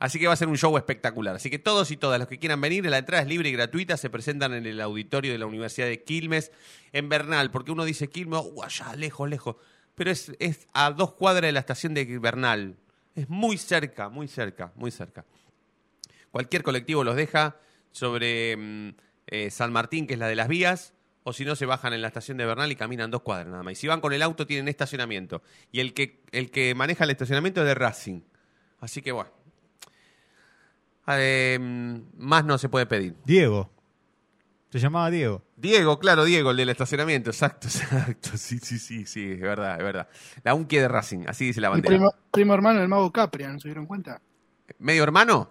Así 0.00 0.18
que 0.18 0.26
va 0.26 0.32
a 0.32 0.36
ser 0.36 0.48
un 0.48 0.56
show 0.56 0.76
espectacular. 0.76 1.36
Así 1.36 1.48
que 1.48 1.60
todos 1.60 1.92
y 1.92 1.96
todas 1.96 2.18
los 2.18 2.28
que 2.28 2.38
quieran 2.38 2.60
venir, 2.60 2.84
la 2.86 2.98
entrada 2.98 3.22
es 3.22 3.28
libre 3.28 3.48
y 3.48 3.52
gratuita. 3.52 3.96
Se 3.96 4.10
presentan 4.10 4.52
en 4.52 4.66
el 4.66 4.80
auditorio 4.80 5.30
de 5.32 5.38
la 5.38 5.46
Universidad 5.46 5.86
de 5.86 6.02
Quilmes, 6.02 6.50
en 6.92 7.08
Bernal. 7.08 7.52
Porque 7.52 7.70
uno 7.70 7.84
dice 7.84 8.08
Quilmes, 8.08 8.40
uh, 8.40 8.62
allá, 8.62 8.94
lejos, 8.96 9.28
lejos. 9.28 9.56
Pero 9.94 10.10
es, 10.10 10.32
es 10.40 10.66
a 10.72 10.90
dos 10.90 11.14
cuadras 11.14 11.48
de 11.48 11.52
la 11.52 11.60
estación 11.60 11.94
de 11.94 12.18
Bernal. 12.18 12.76
Es 13.14 13.28
muy 13.28 13.58
cerca, 13.58 14.08
muy 14.08 14.26
cerca, 14.26 14.72
muy 14.74 14.90
cerca. 14.90 15.24
Cualquier 16.30 16.64
colectivo 16.64 17.04
los 17.04 17.16
deja 17.16 17.56
sobre 17.92 18.56
mm, 18.56 18.88
eh, 19.28 19.50
San 19.50 19.72
Martín, 19.72 20.06
que 20.06 20.14
es 20.14 20.20
la 20.20 20.28
de 20.28 20.36
las 20.36 20.48
vías, 20.48 20.94
o 21.28 21.32
si 21.34 21.44
no, 21.44 21.54
se 21.54 21.66
bajan 21.66 21.92
en 21.92 22.00
la 22.00 22.08
estación 22.08 22.38
de 22.38 22.46
Bernal 22.46 22.72
y 22.72 22.76
caminan 22.76 23.10
dos 23.10 23.20
cuadras 23.20 23.48
nada 23.48 23.62
más. 23.62 23.72
Y 23.72 23.76
si 23.76 23.86
van 23.86 24.00
con 24.00 24.14
el 24.14 24.22
auto, 24.22 24.46
tienen 24.46 24.66
estacionamiento. 24.66 25.42
Y 25.70 25.80
el 25.80 25.92
que, 25.92 26.22
el 26.32 26.50
que 26.50 26.74
maneja 26.74 27.04
el 27.04 27.10
estacionamiento 27.10 27.60
es 27.60 27.66
de 27.66 27.74
Racing. 27.74 28.20
Así 28.80 29.02
que 29.02 29.12
bueno. 29.12 29.30
Eh, 31.08 31.58
más 32.16 32.44
no 32.46 32.56
se 32.56 32.70
puede 32.70 32.86
pedir. 32.86 33.14
Diego. 33.26 33.70
Se 34.70 34.78
llamaba 34.78 35.10
Diego. 35.10 35.42
Diego, 35.56 35.98
claro, 35.98 36.24
Diego, 36.24 36.50
el 36.50 36.56
del 36.56 36.70
estacionamiento. 36.70 37.28
Exacto, 37.28 37.66
exacto. 37.68 38.30
Sí, 38.36 38.58
sí, 38.58 38.78
sí, 38.78 39.04
sí, 39.04 39.32
es 39.32 39.40
verdad, 39.40 39.76
es 39.76 39.84
verdad. 39.84 40.08
La 40.44 40.54
Unqui 40.54 40.76
de 40.76 40.88
Racing, 40.88 41.24
así 41.26 41.44
dice 41.46 41.60
la 41.60 41.68
El 41.68 41.72
bandera. 41.72 41.94
primo, 41.94 42.14
primo 42.30 42.54
hermano 42.54 42.80
del 42.80 42.88
mago 42.88 43.12
Capria, 43.12 43.48
¿no 43.52 43.60
se 43.60 43.68
dieron 43.68 43.84
cuenta? 43.84 44.20
¿Medio 44.78 45.02
hermano? 45.02 45.50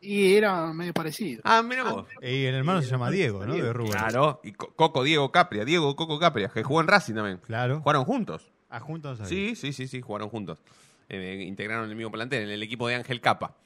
Y 0.00 0.34
era 0.34 0.72
medio 0.72 0.92
parecido. 0.94 1.40
Ah, 1.44 1.62
mira 1.62 1.82
vos. 1.84 2.06
Y 2.22 2.44
el 2.44 2.54
hermano 2.54 2.80
se 2.82 2.88
llama 2.88 3.10
Diego, 3.10 3.44
¿no? 3.44 3.54
De 3.54 3.72
Rubén. 3.72 3.92
Claro, 3.92 4.40
y 4.44 4.52
Co- 4.52 4.72
Coco 4.76 5.02
Diego 5.02 5.32
Capria, 5.32 5.64
Diego 5.64 5.96
Coco 5.96 6.18
Capria, 6.18 6.48
que 6.48 6.62
jugó 6.62 6.80
en 6.80 6.86
Racing 6.86 7.14
también. 7.14 7.38
Claro. 7.38 7.80
¿Jugaron 7.80 8.04
juntos? 8.04 8.50
Ah, 8.70 8.80
juntos. 8.80 9.20
ahí. 9.20 9.26
Sí, 9.26 9.56
sí, 9.56 9.72
sí, 9.72 9.88
sí, 9.88 10.00
jugaron 10.00 10.28
juntos. 10.28 10.60
Eh, 11.08 11.44
integraron 11.46 11.88
el 11.90 11.96
mismo 11.96 12.12
plantel, 12.12 12.42
en 12.44 12.50
el 12.50 12.62
equipo 12.62 12.86
de 12.86 12.94
Ángel 12.94 13.20
Capa. 13.20 13.56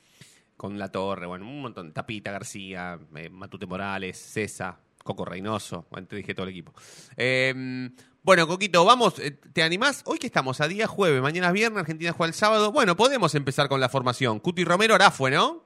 Con 0.57 0.79
La 0.79 0.91
Torre, 0.93 1.27
bueno, 1.27 1.45
un 1.47 1.61
montón. 1.61 1.93
Tapita 1.93 2.31
García, 2.31 2.99
eh, 3.17 3.29
Matute 3.29 3.67
Morales, 3.67 4.17
César, 4.17 4.77
Coco 5.03 5.25
Reynoso. 5.25 5.87
Bueno, 5.91 6.07
te 6.07 6.17
dije 6.17 6.35
todo 6.35 6.45
el 6.45 6.51
equipo. 6.53 6.73
Eh, 7.17 7.91
bueno, 8.23 8.47
Coquito, 8.47 8.85
vamos, 8.85 9.19
eh, 9.19 9.33
¿te 9.33 9.63
animás? 9.65 10.03
Hoy 10.07 10.19
que 10.19 10.29
estamos, 10.29 10.61
a 10.61 10.69
día 10.69 10.87
jueves, 10.87 11.21
mañana 11.21 11.49
es 11.49 11.53
viernes, 11.53 11.81
Argentina 11.81 12.13
juega 12.13 12.29
el 12.29 12.35
sábado. 12.35 12.71
Bueno, 12.71 12.97
podemos 12.97 13.35
empezar 13.35 13.69
con 13.69 13.81
la 13.81 13.89
formación. 13.89 14.39
Cuti 14.39 14.63
Romero 14.65 14.95
Arafue, 14.95 15.33
¿no? 15.33 15.65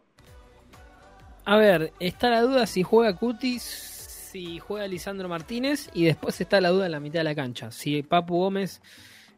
A 1.48 1.56
ver, 1.58 1.92
está 2.00 2.28
la 2.28 2.42
duda 2.42 2.66
si 2.66 2.82
juega 2.82 3.14
Cutis, 3.14 3.62
si 3.62 4.58
juega 4.58 4.88
Lisandro 4.88 5.28
Martínez 5.28 5.88
y 5.94 6.04
después 6.06 6.40
está 6.40 6.60
la 6.60 6.70
duda 6.70 6.86
en 6.86 6.92
la 6.92 6.98
mitad 6.98 7.20
de 7.20 7.24
la 7.24 7.36
cancha. 7.36 7.70
Si 7.70 8.02
Papu 8.02 8.36
Gómez 8.36 8.82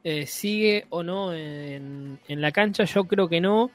eh, 0.02 0.24
sigue 0.24 0.86
o 0.88 1.02
no 1.02 1.34
en, 1.34 2.18
la 2.26 2.50
cancha, 2.50 2.84
yo 2.84 3.04
creo 3.04 3.28
que 3.28 3.42
no. 3.42 3.70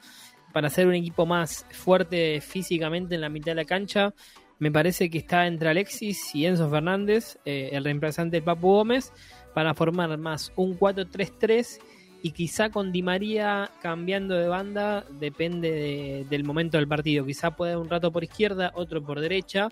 Para 0.52 0.68
ser 0.68 0.88
un 0.88 0.94
equipo 0.94 1.26
más 1.26 1.64
fuerte 1.70 2.40
físicamente 2.40 3.14
en 3.14 3.20
la 3.20 3.28
mitad 3.28 3.52
de 3.52 3.54
la 3.54 3.64
cancha, 3.64 4.12
me 4.58 4.72
parece 4.72 5.08
que 5.10 5.18
está 5.18 5.46
entre 5.46 5.68
Alexis 5.68 6.34
y 6.34 6.46
Enzo 6.46 6.68
Fernández, 6.68 7.38
eh, 7.44 7.70
el 7.70 7.84
reemplazante 7.84 8.38
del 8.38 8.44
Papu 8.44 8.66
Gómez, 8.72 9.12
para 9.54 9.74
formar 9.74 10.18
más 10.18 10.52
un 10.56 10.76
4-3-3 10.76 11.78
y 12.24 12.30
quizá 12.32 12.70
con 12.70 12.90
Di 12.90 13.02
María 13.02 13.70
cambiando 13.82 14.34
de 14.34 14.48
banda, 14.48 15.04
depende 15.20 15.70
de- 15.70 16.26
del 16.30 16.42
momento 16.42 16.78
del 16.78 16.88
partido. 16.88 17.26
Quizá 17.26 17.50
puede 17.50 17.76
un 17.76 17.90
rato 17.90 18.10
por 18.10 18.24
izquierda, 18.24 18.72
otro 18.74 19.02
por 19.02 19.20
derecha. 19.20 19.68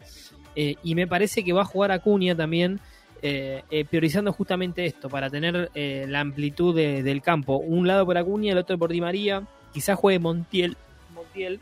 eh, 0.55 0.75
y 0.83 0.95
me 0.95 1.07
parece 1.07 1.43
que 1.43 1.55
va 1.55 1.63
a 1.63 1.65
jugar 1.65 1.93
Acuña 1.93 2.37
también, 2.37 2.79
eh, 3.23 3.63
eh, 3.71 3.87
priorizando 3.87 4.35
justamente 4.35 4.85
esto, 4.85 5.09
para 5.09 5.31
tener 5.31 5.71
la 5.75 6.21
amplitud 6.21 6.77
de- 6.77 7.03
del 7.03 7.23
campo. 7.23 7.57
Un 7.57 7.87
lado 7.87 8.05
por 8.05 8.19
Acuña, 8.19 8.53
el 8.53 8.59
otro 8.59 8.77
por 8.77 8.93
Di 8.93 9.01
María. 9.01 9.47
Quizá 9.73 9.97
juegue 9.97 10.19
Montiel, 10.19 10.77
Montiel 11.15 11.59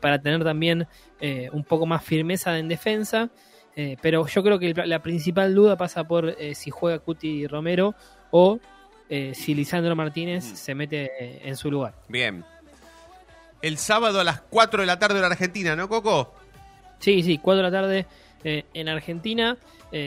para 0.00 0.22
tener 0.22 0.42
también 0.42 0.86
un 1.52 1.64
poco 1.64 1.84
más 1.84 2.02
firmeza 2.02 2.58
en 2.58 2.68
defensa. 2.68 3.28
Pero 4.00 4.26
yo 4.26 4.42
creo 4.42 4.58
que 4.58 4.72
la 4.72 5.02
principal 5.02 5.54
duda 5.54 5.76
pasa 5.76 6.04
por 6.04 6.34
si 6.54 6.70
juega 6.70 7.00
Cuti 7.00 7.46
Romero 7.46 7.94
o 8.30 8.58
eh, 9.08 9.32
si 9.34 9.54
Lisandro 9.54 9.94
Martínez 9.96 10.44
Mm. 10.52 10.56
se 10.56 10.74
mete 10.74 11.10
eh, 11.18 11.40
en 11.44 11.56
su 11.56 11.70
lugar. 11.70 11.94
Bien. 12.08 12.44
El 13.62 13.78
sábado 13.78 14.20
a 14.20 14.24
las 14.24 14.40
4 14.42 14.80
de 14.82 14.86
la 14.86 14.98
tarde 14.98 15.16
en 15.16 15.22
la 15.22 15.28
Argentina, 15.28 15.74
¿no, 15.74 15.88
Coco? 15.88 16.34
Sí, 16.98 17.22
sí, 17.22 17.38
4 17.38 17.56
de 17.58 17.62
la 17.62 17.70
tarde 17.70 18.06
eh, 18.44 18.64
en 18.74 18.88
Argentina, 18.88 19.56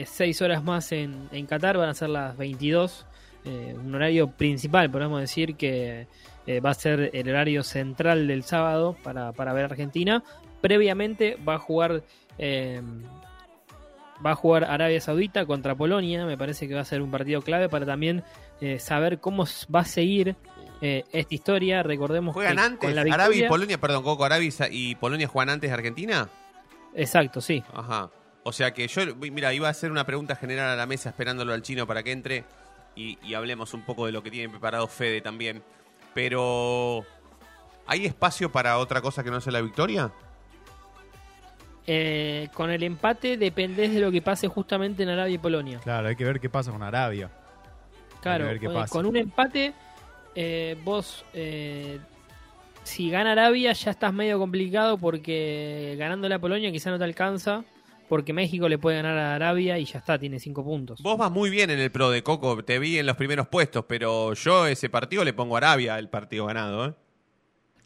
6 0.04 0.42
horas 0.42 0.62
más 0.62 0.92
en, 0.92 1.28
en 1.32 1.46
Qatar, 1.46 1.78
van 1.78 1.88
a 1.88 1.94
ser 1.94 2.10
las 2.10 2.36
22, 2.36 3.06
eh, 3.46 3.74
un 3.82 3.94
horario 3.94 4.30
principal, 4.30 4.90
podemos 4.90 5.18
decir 5.20 5.56
que 5.56 6.06
eh, 6.46 6.60
va 6.60 6.70
a 6.70 6.74
ser 6.74 7.10
el 7.14 7.28
horario 7.30 7.62
central 7.62 8.26
del 8.28 8.42
sábado 8.44 8.96
para, 9.02 9.32
para 9.32 9.52
ver 9.54 9.64
Argentina. 9.64 10.22
Previamente 10.60 11.36
va 11.48 11.54
a 11.54 11.58
jugar 11.58 12.02
eh, 12.36 12.82
va 14.24 14.32
a 14.32 14.34
jugar 14.34 14.64
Arabia 14.64 15.00
Saudita 15.00 15.46
contra 15.46 15.74
Polonia, 15.74 16.26
me 16.26 16.36
parece 16.36 16.66
que 16.68 16.74
va 16.74 16.80
a 16.80 16.84
ser 16.84 17.02
un 17.02 17.10
partido 17.10 17.40
clave 17.42 17.68
para 17.68 17.86
también 17.86 18.24
eh, 18.60 18.78
saber 18.78 19.20
cómo 19.20 19.44
va 19.74 19.80
a 19.80 19.84
seguir 19.84 20.34
eh, 20.80 21.04
esta 21.12 21.34
historia. 21.34 21.82
Recordemos 21.82 22.34
¿Juegan 22.34 22.56
que 22.56 22.60
antes? 22.62 22.78
con 22.80 22.94
la 22.94 23.00
Arabia 23.02 23.24
y 23.24 23.28
victoria- 23.30 23.48
Polonia, 23.48 23.78
perdón, 23.80 24.02
Coco, 24.02 24.24
Arabia 24.24 24.50
y 24.70 24.94
Polonia 24.96 25.28
juegan 25.28 25.50
antes 25.50 25.70
de 25.70 25.74
Argentina. 25.74 26.28
Exacto, 26.94 27.40
sí. 27.40 27.62
Ajá. 27.72 28.10
O 28.44 28.52
sea 28.52 28.72
que 28.72 28.88
yo, 28.88 29.02
mira, 29.16 29.52
iba 29.52 29.68
a 29.68 29.70
hacer 29.70 29.90
una 29.90 30.04
pregunta 30.04 30.34
general 30.34 30.70
a 30.70 30.76
la 30.76 30.86
mesa 30.86 31.10
esperándolo 31.10 31.52
al 31.52 31.62
chino 31.62 31.86
para 31.86 32.02
que 32.02 32.12
entre 32.12 32.44
y, 32.96 33.18
y 33.22 33.34
hablemos 33.34 33.74
un 33.74 33.82
poco 33.82 34.06
de 34.06 34.12
lo 34.12 34.22
que 34.22 34.30
tiene 34.30 34.48
preparado 34.48 34.86
Fede 34.88 35.20
también. 35.20 35.62
Pero, 36.14 37.04
¿hay 37.86 38.06
espacio 38.06 38.50
para 38.50 38.78
otra 38.78 39.00
cosa 39.00 39.22
que 39.22 39.30
no 39.30 39.40
sea 39.40 39.52
la 39.52 39.60
victoria? 39.60 40.10
Eh, 41.90 42.50
con 42.52 42.70
el 42.70 42.82
empate 42.82 43.38
dependés 43.38 43.94
de 43.94 44.00
lo 44.00 44.12
que 44.12 44.20
pase 44.20 44.46
justamente 44.46 45.04
en 45.04 45.08
Arabia 45.08 45.36
y 45.36 45.38
Polonia. 45.38 45.80
Claro, 45.82 46.08
hay 46.08 46.16
que 46.16 46.24
ver 46.24 46.38
qué 46.38 46.50
pasa 46.50 46.70
con 46.70 46.82
Arabia. 46.82 47.30
Claro, 48.20 48.44
ver 48.44 48.60
qué 48.60 48.66
con, 48.66 48.74
pasa. 48.74 48.92
con 48.92 49.06
un 49.06 49.16
empate, 49.16 49.72
eh, 50.34 50.76
vos, 50.84 51.24
eh, 51.32 51.98
si 52.82 53.08
gana 53.08 53.32
Arabia, 53.32 53.72
ya 53.72 53.90
estás 53.90 54.12
medio 54.12 54.38
complicado 54.38 54.98
porque 54.98 55.96
ganándole 55.98 56.34
a 56.34 56.38
Polonia 56.38 56.70
quizá 56.70 56.90
no 56.90 56.98
te 56.98 57.04
alcanza, 57.04 57.64
porque 58.06 58.34
México 58.34 58.68
le 58.68 58.76
puede 58.76 58.98
ganar 58.98 59.16
a 59.16 59.34
Arabia 59.36 59.78
y 59.78 59.86
ya 59.86 60.00
está, 60.00 60.18
tiene 60.18 60.38
cinco 60.40 60.62
puntos. 60.62 61.00
Vos 61.00 61.16
vas 61.16 61.30
muy 61.30 61.48
bien 61.48 61.70
en 61.70 61.78
el 61.78 61.90
pro 61.90 62.10
de 62.10 62.22
Coco, 62.22 62.62
te 62.64 62.78
vi 62.78 62.98
en 62.98 63.06
los 63.06 63.16
primeros 63.16 63.48
puestos, 63.48 63.86
pero 63.88 64.34
yo 64.34 64.66
ese 64.66 64.90
partido 64.90 65.24
le 65.24 65.32
pongo 65.32 65.54
a 65.54 65.58
Arabia 65.58 65.98
el 65.98 66.10
partido 66.10 66.44
ganado, 66.44 66.86
¿eh? 66.86 66.94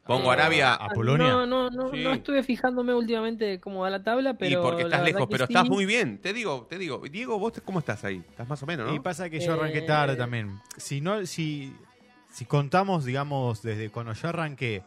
Pongo 0.05 0.31
a 0.31 0.35
Arabia 0.35 0.75
a 0.75 0.89
Polonia. 0.89 1.29
No, 1.29 1.47
no, 1.47 1.71
no, 1.71 1.91
Sí. 1.91 2.03
no 2.03 2.13
estuve 2.13 2.43
fijándome 2.43 2.93
últimamente 2.93 3.45
de 3.45 3.61
cómo 3.61 3.81
va 3.81 3.91
la 3.91 4.03
tabla, 4.03 4.35
pero. 4.35 4.59
y 4.61 4.63
porque 4.63 4.83
estás 4.83 5.03
lejos, 5.05 5.29
pero 5.31 5.47
sí. 5.47 5.53
estás 5.53 5.69
muy 5.69 5.87
bien. 5.87 6.19
Te 6.19 6.33
digo, 6.33 6.67
te 6.69 6.77
digo. 6.79 6.99
Diego, 7.09 7.39
¿vos 7.39 7.53
cómo 7.65 7.79
estás 7.79 8.03
ahí? 8.05 8.23
Estás 8.29 8.49
más 8.49 8.61
o 8.63 8.67
menos, 8.67 8.89
¿no? 8.89 8.95
Y 8.95 8.99
pasa 9.01 9.31
que 9.31 9.39
yo 9.39 9.53
arranqué 9.55 9.79
Eh, 9.79 9.83
tarde 9.83 10.17
también. 10.17 10.61
Si 10.77 11.01
no, 11.01 11.25
si, 11.25 11.73
si 12.31 12.45
contamos, 12.47 13.05
digamos, 13.05 13.63
desde 13.63 13.91
cuando 13.91 14.13
yo 14.13 14.29
arranqué 14.29 14.83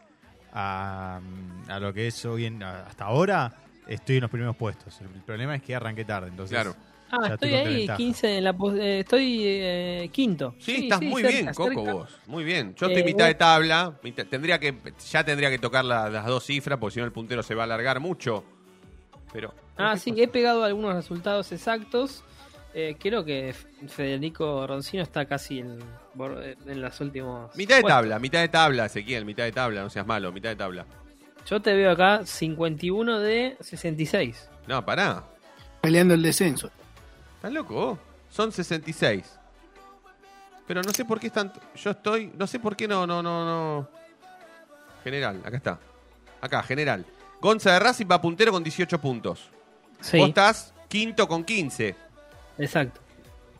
a, 0.52 1.20
a 1.68 1.80
lo 1.80 1.92
que 1.94 2.08
es 2.08 2.24
hoy 2.26 2.44
en, 2.44 2.62
a- 2.62 2.86
hasta 2.86 3.04
ahora, 3.06 3.54
estoy 3.86 4.16
en 4.16 4.22
los 4.22 4.30
primeros 4.30 4.56
puestos. 4.56 5.00
El 5.00 5.08
problema 5.22 5.54
es 5.54 5.62
que 5.62 5.74
arranqué 5.74 6.04
tarde, 6.04 6.28
entonces. 6.28 6.54
Claro. 6.54 6.74
Ah, 7.10 7.28
ya 7.28 7.34
estoy 7.34 7.50
con 7.50 7.58
ahí, 7.58 7.64
desventaja. 7.66 7.96
15 7.96 8.38
en 8.38 8.44
la 8.44 8.50
eh, 8.80 8.98
estoy 9.00 9.40
eh, 9.44 10.08
quinto. 10.12 10.54
Sí, 10.58 10.84
estás 10.84 11.02
muy 11.02 11.22
cerca, 11.22 11.36
bien, 11.36 11.54
Coco, 11.54 11.68
cerca. 11.74 11.92
vos. 11.92 12.18
Muy 12.26 12.44
bien. 12.44 12.74
Yo 12.74 12.86
estoy 12.86 13.02
Eh, 13.02 13.04
mitad 13.04 13.26
de 13.26 13.34
tabla. 13.34 13.98
mitad- 14.02 14.26
tendría 14.26 14.58
que, 14.58 14.74
ya 15.10 15.24
tendría 15.24 15.50
que 15.50 15.58
tocar 15.58 15.84
la- 15.84 16.08
las 16.10 16.26
dos 16.26 16.44
cifras, 16.44 16.78
porque 16.78 16.94
si 16.94 17.00
no 17.00 17.06
el 17.06 17.12
puntero 17.12 17.42
se 17.42 17.54
va 17.54 17.62
a 17.62 17.64
alargar 17.64 18.00
mucho. 18.00 18.44
Pero. 19.32 19.54
Ah, 19.76 19.96
sí, 19.96 20.12
he 20.16 20.28
pegado 20.28 20.64
algunos 20.64 20.94
resultados 20.94 21.52
exactos. 21.52 22.24
Eh, 22.74 22.96
creo 22.98 23.24
que 23.24 23.54
Federico 23.88 24.66
Roncino 24.66 25.02
está 25.02 25.24
casi 25.24 25.60
en, 25.60 25.78
en 26.66 26.80
las 26.80 27.00
últimas. 27.00 27.54
Mitad 27.56 27.76
de 27.76 27.82
puestos. 27.82 28.00
tabla, 28.02 28.18
mitad 28.18 28.40
de 28.40 28.48
tabla, 28.48 28.86
Ezequiel, 28.86 29.24
mitad 29.24 29.44
de 29.44 29.52
tabla, 29.52 29.82
no 29.82 29.88
seas 29.90 30.06
malo, 30.06 30.30
mitad 30.32 30.50
de 30.50 30.56
tabla. 30.56 30.84
Yo 31.48 31.60
te 31.62 31.74
veo 31.74 31.92
acá 31.92 32.26
51 32.26 33.18
de 33.20 33.56
66. 33.60 34.50
No, 34.66 34.84
pará. 34.84 35.24
Peleando 35.80 36.14
el 36.14 36.22
descenso. 36.22 36.70
¿Estás 37.36 37.52
loco? 37.52 37.98
Son 38.30 38.50
66. 38.52 39.38
Pero 40.66 40.82
no 40.82 40.92
sé 40.92 41.04
por 41.04 41.20
qué 41.20 41.28
están. 41.28 41.52
Yo 41.76 41.90
estoy. 41.90 42.32
No 42.36 42.46
sé 42.46 42.58
por 42.58 42.76
qué 42.76 42.88
no, 42.88 43.06
no, 43.06 43.22
no, 43.22 43.44
no. 43.44 43.88
General, 45.04 45.40
acá 45.44 45.56
está. 45.56 45.78
Acá, 46.40 46.62
general. 46.62 47.06
Gonza 47.40 47.72
de 47.72 47.78
Racing 47.78 48.06
va 48.10 48.20
puntero 48.20 48.50
con 48.50 48.64
18 48.64 49.00
puntos. 49.00 49.48
Sí, 50.00 50.18
Vos 50.18 50.28
estás 50.28 50.74
quinto 50.88 51.28
con 51.28 51.44
15. 51.44 51.94
exacto. 52.58 53.00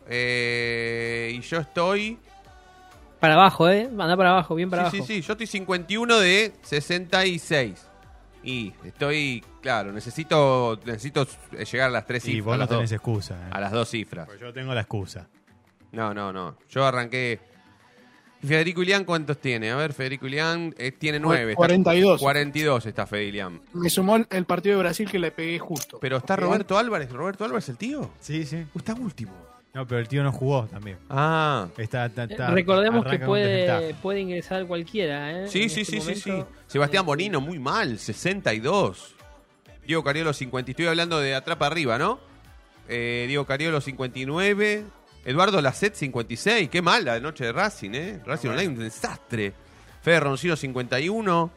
Eh, 0.09 1.31
y 1.33 1.41
yo 1.41 1.59
estoy. 1.59 2.17
Para 3.19 3.33
abajo, 3.33 3.67
¿eh? 3.69 3.83
Anda 3.89 4.15
para 4.15 4.29
abajo, 4.31 4.55
bien 4.55 4.69
para 4.69 4.89
sí, 4.89 4.97
abajo. 4.97 5.07
sí, 5.07 5.21
sí. 5.21 5.21
Yo 5.21 5.33
estoy 5.33 5.47
51 5.47 6.19
de 6.19 6.53
66. 6.61 7.86
Y 8.43 8.73
estoy. 8.83 9.43
Claro, 9.61 9.91
necesito 9.91 10.79
necesito 10.85 11.27
llegar 11.71 11.89
a 11.89 11.91
las 11.91 12.05
tres 12.05 12.23
Y 12.25 12.31
cifras. 12.33 12.45
vos 12.45 12.53
a, 12.53 12.57
no 12.57 12.59
las 12.61 12.69
dos, 12.69 12.77
tenés 12.77 12.91
excusa. 12.93 13.35
¿eh? 13.35 13.49
a 13.51 13.59
las 13.59 13.71
dos 13.71 13.89
cifras. 13.89 14.25
Pues 14.27 14.39
yo 14.39 14.53
tengo 14.53 14.73
la 14.73 14.81
excusa. 14.81 15.27
No, 15.91 16.13
no, 16.13 16.31
no. 16.31 16.57
Yo 16.69 16.85
arranqué. 16.85 17.39
¿Y 18.41 18.45
Federico 18.47 18.83
Ilián 18.83 19.03
cuántos 19.03 19.39
tiene? 19.39 19.71
A 19.71 19.75
ver, 19.77 19.93
Federico 19.93 20.27
Ilián 20.27 20.73
eh, 20.77 20.91
tiene 20.91 21.19
nueve. 21.19 21.51
Está- 21.53 21.57
42. 21.57 22.19
42 22.21 22.85
está 22.85 23.07
Fede 23.07 23.23
Ilián. 23.25 23.61
Me 23.73 23.89
sumó 23.89 24.15
el- 24.15 24.27
el 24.29 24.45
partido 24.45 24.75
de 24.77 24.83
Brasil 24.83 25.09
que 25.09 25.17
le 25.17 25.31
pegué 25.31 25.57
justo. 25.57 25.97
Pero 25.99 26.17
está 26.17 26.35
Roberto 26.35 26.77
Álvarez. 26.77 27.11
¿Roberto 27.11 27.45
Álvarez 27.45 27.67
el 27.69 27.77
tío? 27.77 28.11
Sí, 28.19 28.45
sí. 28.45 28.63
Está 28.75 28.93
último. 28.93 29.33
No, 29.77 29.85
pero 29.87 29.99
el 30.01 30.07
tío 30.07 30.23
no 30.23 30.31
jugó 30.31 30.65
también. 30.65 30.97
Ah. 31.07 31.67
Está, 31.77 32.07
está- 32.07 32.23
está- 32.23 32.49
Recordemos 32.49 33.05
que 33.05 33.19
puede, 33.19 33.93
puede 34.01 34.21
ingresar 34.21 34.65
cualquiera, 34.65 35.43
¿eh? 35.43 35.47
Sí, 35.47 35.69
sí, 35.69 35.81
este 35.81 36.01
sí, 36.01 36.01
sí, 36.01 36.15
sí. 36.15 36.29
momento. 36.31 36.51
Sebastián 36.65 37.05
Bonino, 37.05 37.39
muy 37.39 37.59
mal. 37.59 37.99
62. 37.99 39.13
Diego 39.85 40.03
Cariolo, 40.03 40.33
50. 40.33 40.71
Estoy 40.71 40.87
hablando 40.87 41.19
de 41.19 41.35
atrás 41.35 41.57
para 41.57 41.71
arriba, 41.71 41.99
¿no? 41.99 42.19
Eh, 42.89 43.25
Diego 43.27 43.45
Cariolo, 43.45 43.79
59. 43.79 44.83
Eduardo 45.25 45.61
Lacet, 45.61 45.93
56. 45.93 46.69
Qué 46.69 46.81
mal 46.81 47.05
la 47.05 47.19
noche 47.19 47.45
de 47.45 47.51
Racing, 47.51 47.91
¿eh? 47.93 48.19
Racing 48.25 48.49
Online, 48.49 48.69
un 48.69 48.79
desastre. 48.79 49.53
Fede 50.01 50.19
Roncino, 50.21 50.55
51. 50.55 51.51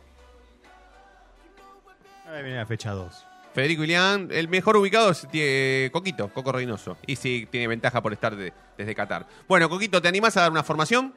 Ahora 2.26 2.42
viene 2.42 2.58
la 2.58 2.66
fecha 2.66 2.90
2. 2.90 3.26
Federico 3.52 3.82
Ilián, 3.82 4.28
el 4.30 4.48
mejor 4.48 4.76
ubicado 4.76 5.10
es 5.10 5.26
eh, 5.32 5.90
Coquito, 5.92 6.28
Coco 6.28 6.52
Reynoso. 6.52 6.96
Y 7.06 7.16
sí, 7.16 7.48
tiene 7.50 7.66
ventaja 7.66 8.00
por 8.00 8.12
estar 8.12 8.36
de- 8.36 8.52
desde 8.78 8.94
Qatar. 8.94 9.26
Bueno, 9.48 9.68
Coquito, 9.68 10.00
¿te 10.00 10.06
animás 10.08 10.36
a 10.36 10.42
dar 10.42 10.50
una 10.52 10.62
formación? 10.62 11.12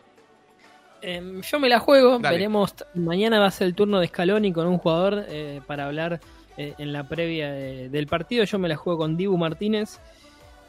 Em, 1.01 1.41
yo 1.41 1.59
me 1.59 1.69
la 1.69 1.79
juego, 1.79 2.17
Dale. 2.17 2.37
veremos. 2.37 2.73
Mañana 2.95 3.39
va 3.39 3.47
a 3.47 3.51
ser 3.51 3.67
el 3.67 3.75
turno 3.75 3.99
de 3.99 4.07
Scaloni 4.07 4.51
con 4.51 4.65
un 4.67 4.77
jugador 4.79 5.25
eh, 5.27 5.61
para 5.67 5.85
hablar 5.85 6.21
eh, 6.57 6.73
en 6.79 6.91
la 6.93 7.07
previa 7.07 7.51
de- 7.51 7.89
del 7.89 8.07
partido. 8.07 8.45
Yo 8.45 8.57
me 8.57 8.67
la 8.67 8.77
juego 8.77 8.99
con 8.99 9.15
Dibu 9.15 9.37
Martínez, 9.37 9.99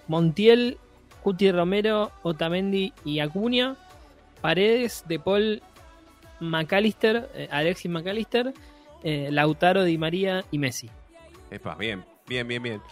Montiel, 0.06 0.76
Cuti 1.22 1.50
Romero, 1.50 2.10
Otamendi 2.22 2.92
y 3.06 3.20
Acuña, 3.20 3.76
Paredes, 4.42 5.04
De 5.08 5.18
Paul, 5.18 5.62
McAllister, 6.40 7.48
Alexis 7.50 7.90
McAllister, 7.90 8.52
Lautaro, 9.02 9.84
Di 9.84 9.96
María 9.96 10.44
y 10.50 10.58
Messi. 10.58 10.90
Epa, 11.54 11.74
bien, 11.76 12.04
bien, 12.26 12.46
bien, 12.48 12.62
bien. 12.62 12.82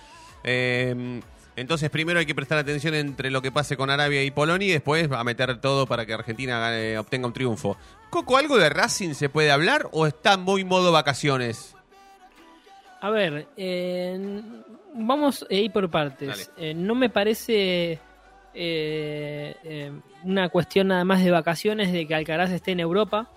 Eh, 0.44 1.20
entonces, 1.56 1.90
primero 1.90 2.18
hay 2.18 2.26
que 2.26 2.34
prestar 2.34 2.58
atención 2.58 2.94
entre 2.94 3.30
lo 3.30 3.42
que 3.42 3.52
pase 3.52 3.76
con 3.76 3.90
Arabia 3.90 4.22
y 4.22 4.30
Polonia 4.30 4.68
y 4.68 4.72
después 4.72 5.10
a 5.10 5.22
meter 5.24 5.60
todo 5.60 5.86
para 5.86 6.06
que 6.06 6.14
Argentina 6.14 6.58
gane- 6.58 6.96
obtenga 6.98 7.26
un 7.26 7.32
triunfo. 7.32 7.76
Coco, 8.08 8.36
¿algo 8.36 8.56
de 8.58 8.68
Racing 8.70 9.14
se 9.14 9.28
puede 9.28 9.50
hablar 9.50 9.88
o 9.92 10.06
está 10.06 10.36
muy 10.36 10.64
modo 10.64 10.92
vacaciones? 10.92 11.74
A 13.00 13.10
ver, 13.10 13.48
eh, 13.56 14.40
vamos 14.94 15.44
a 15.50 15.54
ir 15.54 15.72
por 15.72 15.90
partes. 15.90 16.50
Eh, 16.56 16.72
no 16.72 16.94
me 16.94 17.10
parece 17.10 17.98
eh, 18.54 19.56
eh, 19.64 19.92
una 20.24 20.48
cuestión 20.50 20.88
nada 20.88 21.04
más 21.04 21.22
de 21.24 21.30
vacaciones 21.30 21.92
de 21.92 22.06
que 22.06 22.14
Alcaraz 22.14 22.50
esté 22.50 22.72
en 22.72 22.80
Europa. 22.80 23.28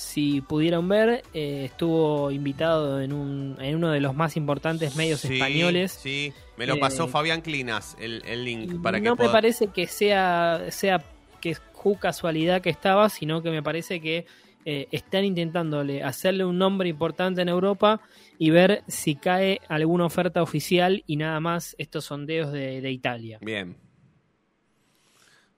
Si 0.00 0.40
pudieron 0.40 0.88
ver, 0.88 1.22
eh, 1.34 1.66
estuvo 1.66 2.30
invitado 2.30 3.02
en, 3.02 3.12
un, 3.12 3.58
en 3.60 3.76
uno 3.76 3.90
de 3.90 4.00
los 4.00 4.14
más 4.14 4.34
importantes 4.34 4.96
medios 4.96 5.20
Sí, 5.20 5.34
españoles. 5.34 5.92
Sí, 5.92 6.32
me 6.56 6.66
lo 6.66 6.76
Eh, 6.76 6.80
pasó 6.80 7.06
Fabián 7.06 7.42
Clinas, 7.42 7.98
el, 8.00 8.22
el 8.24 8.42
link, 8.42 8.80
para 8.82 8.98
que 8.98 9.04
no 9.04 9.14
me 9.14 9.28
parece 9.28 9.66
que 9.66 9.86
sea, 9.86 10.64
sea 10.70 11.04
que 11.42 11.50
es 11.50 11.60
casualidad 12.00 12.62
que 12.62 12.70
estaba, 12.70 13.10
sino 13.10 13.42
que 13.42 13.50
me 13.50 13.62
parece 13.62 14.00
que 14.00 14.24
eh, 14.64 14.88
están 14.90 15.24
intentándole 15.26 16.02
hacerle 16.02 16.46
un 16.46 16.56
nombre 16.56 16.88
importante 16.88 17.42
en 17.42 17.50
Europa 17.50 18.00
y 18.38 18.48
ver 18.48 18.82
si 18.88 19.16
cae 19.16 19.60
alguna 19.68 20.06
oferta 20.06 20.42
oficial 20.42 21.04
y 21.06 21.16
nada 21.16 21.40
más 21.40 21.76
estos 21.78 22.06
sondeos 22.06 22.52
de, 22.52 22.80
de 22.80 22.90
Italia. 22.90 23.38
Bien. 23.42 23.76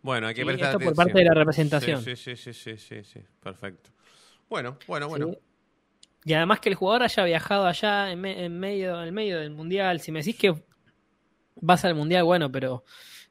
Bueno, 0.03 0.27
hay 0.27 0.35
que 0.35 0.45
prestar 0.45 0.71
esto 0.71 0.85
por 0.85 0.97
parte 0.97 1.19
de 1.19 1.25
la 1.25 1.35
representación. 1.35 2.03
Sí, 2.03 2.17
sí, 2.17 2.35
sí, 2.35 2.53
sí, 2.53 2.77
sí, 2.77 3.05
sí, 3.05 3.21
perfecto. 3.41 3.91
Bueno, 4.53 4.77
bueno, 4.87 5.09
bueno. 5.09 5.31
Sí. 5.33 5.39
Y 6.27 6.35
además 6.35 6.61
que 6.61 6.69
el 6.69 6.75
jugador 6.75 7.05
haya 7.05 7.25
viajado 7.25 7.67
allá 7.67 8.13
en, 8.13 8.21
me- 8.21 8.45
en 8.45 8.61
medio, 8.61 8.99
en 9.01 9.05
el 9.09 9.13
medio 9.13 9.41
del 9.41 9.51
mundial. 9.51 10.01
Si 10.01 10.13
me 10.13 10.19
decís 10.19 10.37
que 10.37 10.55
vas 11.57 11.85
al 11.87 11.95
mundial, 11.95 12.25
bueno, 12.25 12.53
pero 12.53 12.85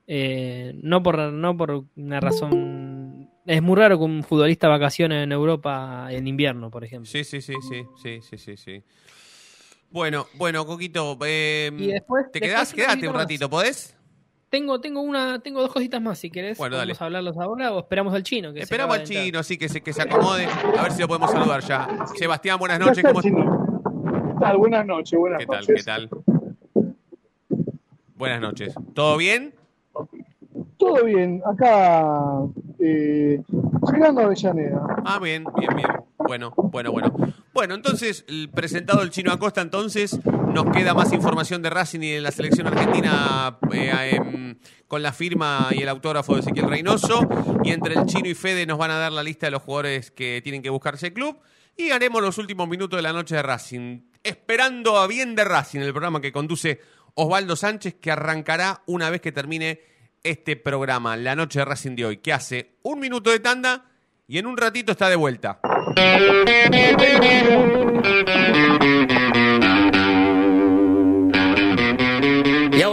eh, 0.08 0.74
no 0.82 1.04
por 1.04 1.20
no 1.32 1.56
por 1.56 1.86
una 1.96 2.20
razón. 2.20 3.30
Es 3.46 3.62
muy 3.62 3.76
raro 3.76 4.00
que 4.00 4.04
un 4.04 4.24
futbolista 4.24 4.68
vacacione 4.68 5.22
en 5.22 5.32
Europa 5.32 6.08
en 6.10 6.28
invierno, 6.28 6.72
por 6.72 6.84
ejemplo. 6.84 7.10
Sí, 7.10 7.24
sí, 7.24 7.40
sí, 7.40 7.54
sí, 7.62 7.84
sí, 8.02 8.20
sí, 8.22 8.38
sí, 8.40 8.58
sí. 8.58 8.84
Bueno, 9.92 10.26
bueno, 10.34 10.66
Coquito, 10.66 11.20
eh, 11.24 11.70
Y 11.78 11.88
después- 11.88 12.32
¿te 12.32 12.40
después 12.40 12.50
quedás? 12.50 12.74
una 12.74 12.76
Quedate 12.76 12.94
cosita 12.94 13.08
un 13.10 13.14
más. 13.14 13.24
ratito, 13.24 13.50
¿podés? 13.50 13.96
Tengo, 14.52 14.82
tengo 14.82 15.00
una, 15.02 15.40
tengo 15.40 15.62
dos 15.62 15.72
cositas 15.72 16.02
más 16.02 16.20
si 16.20 16.30
querés. 16.30 16.58
Bueno, 16.58 16.76
dale. 16.76 16.92
Vamos 16.92 17.02
a 17.02 17.06
hablarlos 17.06 17.38
ahora 17.38 17.72
o 17.74 17.80
esperamos 17.80 18.14
al 18.14 18.22
chino. 18.24 18.52
Que 18.52 18.60
se 18.60 18.64
Esperamos 18.64 18.96
al 18.98 19.02
entrar. 19.04 19.24
chino, 19.24 19.40
así 19.40 19.58
que 19.58 19.70
se, 19.70 19.80
que 19.82 19.94
se 19.94 20.02
acomode. 20.02 20.46
A 20.78 20.84
ver 20.84 20.92
si 20.92 21.00
lo 21.02 21.08
podemos 21.08 21.32
saludar 21.32 21.62
ya. 21.62 21.88
Sebastián, 22.16 22.60
buenas 22.60 22.78
noches. 22.78 23.02
¿Cómo. 23.02 23.22
¿Qué 23.22 23.32
tal? 24.42 24.58
Buenas 24.58 24.86
noches, 24.86 25.18
buenas 25.18 25.40
¿Qué 25.40 25.46
tal? 25.46 25.60
noches. 25.62 25.76
¿Qué 25.78 25.84
tal? 25.84 26.10
Buenas 28.16 28.42
noches. 28.42 28.76
¿Todo 28.94 29.16
bien? 29.16 29.56
Todo 30.78 31.06
bien, 31.06 31.42
acá 31.46 32.04
eh, 32.80 33.42
llegando 33.94 34.22
a 34.22 34.26
Avellaneda. 34.26 34.82
Ah, 35.06 35.20
bien, 35.20 35.46
bien, 35.58 35.76
bien. 35.76 35.88
Bueno, 36.18 36.54
bueno, 36.56 36.92
bueno. 36.92 37.14
Bueno, 37.54 37.76
entonces, 37.76 38.26
el 38.28 38.50
presentado 38.50 39.02
el 39.02 39.12
chino 39.12 39.32
Acosta, 39.32 39.62
entonces, 39.62 40.20
nos 40.54 40.66
queda 40.72 40.94
más 40.94 41.14
información 41.14 41.62
de 41.62 41.70
Racing 41.70 42.02
y 42.02 42.12
de 42.12 42.22
la 42.22 42.32
selección 42.32 42.68
argentina 42.68 43.58
eh, 43.74 44.56
con 44.88 45.02
la 45.02 45.14
firma 45.14 45.70
y 45.72 45.82
el 45.82 45.90
autógrafo 45.90 46.36
de 46.36 46.42
Ezequiel 46.42 46.70
Reynoso. 46.70 47.28
Y 47.64 47.72
entre 47.72 47.96
el 47.96 48.06
chino 48.06 48.28
y 48.28 48.34
Fede 48.34 48.66
nos 48.66 48.78
van 48.78 48.92
a 48.92 48.98
dar 48.98 49.12
la 49.12 49.24
lista 49.24 49.48
de 49.48 49.52
los 49.52 49.62
jugadores 49.62 50.12
que 50.12 50.42
tienen 50.44 50.62
que 50.62 50.70
buscarse 50.70 51.08
el 51.08 51.14
club. 51.14 51.40
Y 51.78 51.92
haremos 51.92 52.22
los 52.22 52.38
últimos 52.38 52.68
minutos 52.68 52.98
de 52.98 53.04
la 53.04 53.14
noche 53.14 53.36
de 53.36 53.44
Racing. 53.44 54.02
Esperando 54.24 54.98
a 54.98 55.08
bien 55.08 55.36
de 55.36 55.46
Racing, 55.46 55.80
el 55.80 55.92
programa 55.92 56.20
que 56.20 56.32
conduce 56.32 56.82
Osvaldo 57.16 57.56
Sánchez, 57.56 57.96
que 58.02 58.12
arrancará 58.12 58.84
una 58.88 59.10
vez 59.10 59.22
que 59.22 59.32
termine 59.32 59.82
este 60.24 60.56
programa, 60.58 61.16
la 61.18 61.36
noche 61.36 61.60
de 61.60 61.66
Racing 61.66 61.96
de 61.96 62.06
hoy, 62.06 62.18
que 62.18 62.34
hace 62.34 62.76
un 62.84 63.00
minuto 63.00 63.32
de 63.32 63.40
tanda 63.40 63.86
y 64.28 64.38
en 64.38 64.46
un 64.46 64.58
ratito 64.58 64.92
está 64.92 65.10
de 65.10 65.16
vuelta. 65.16 65.60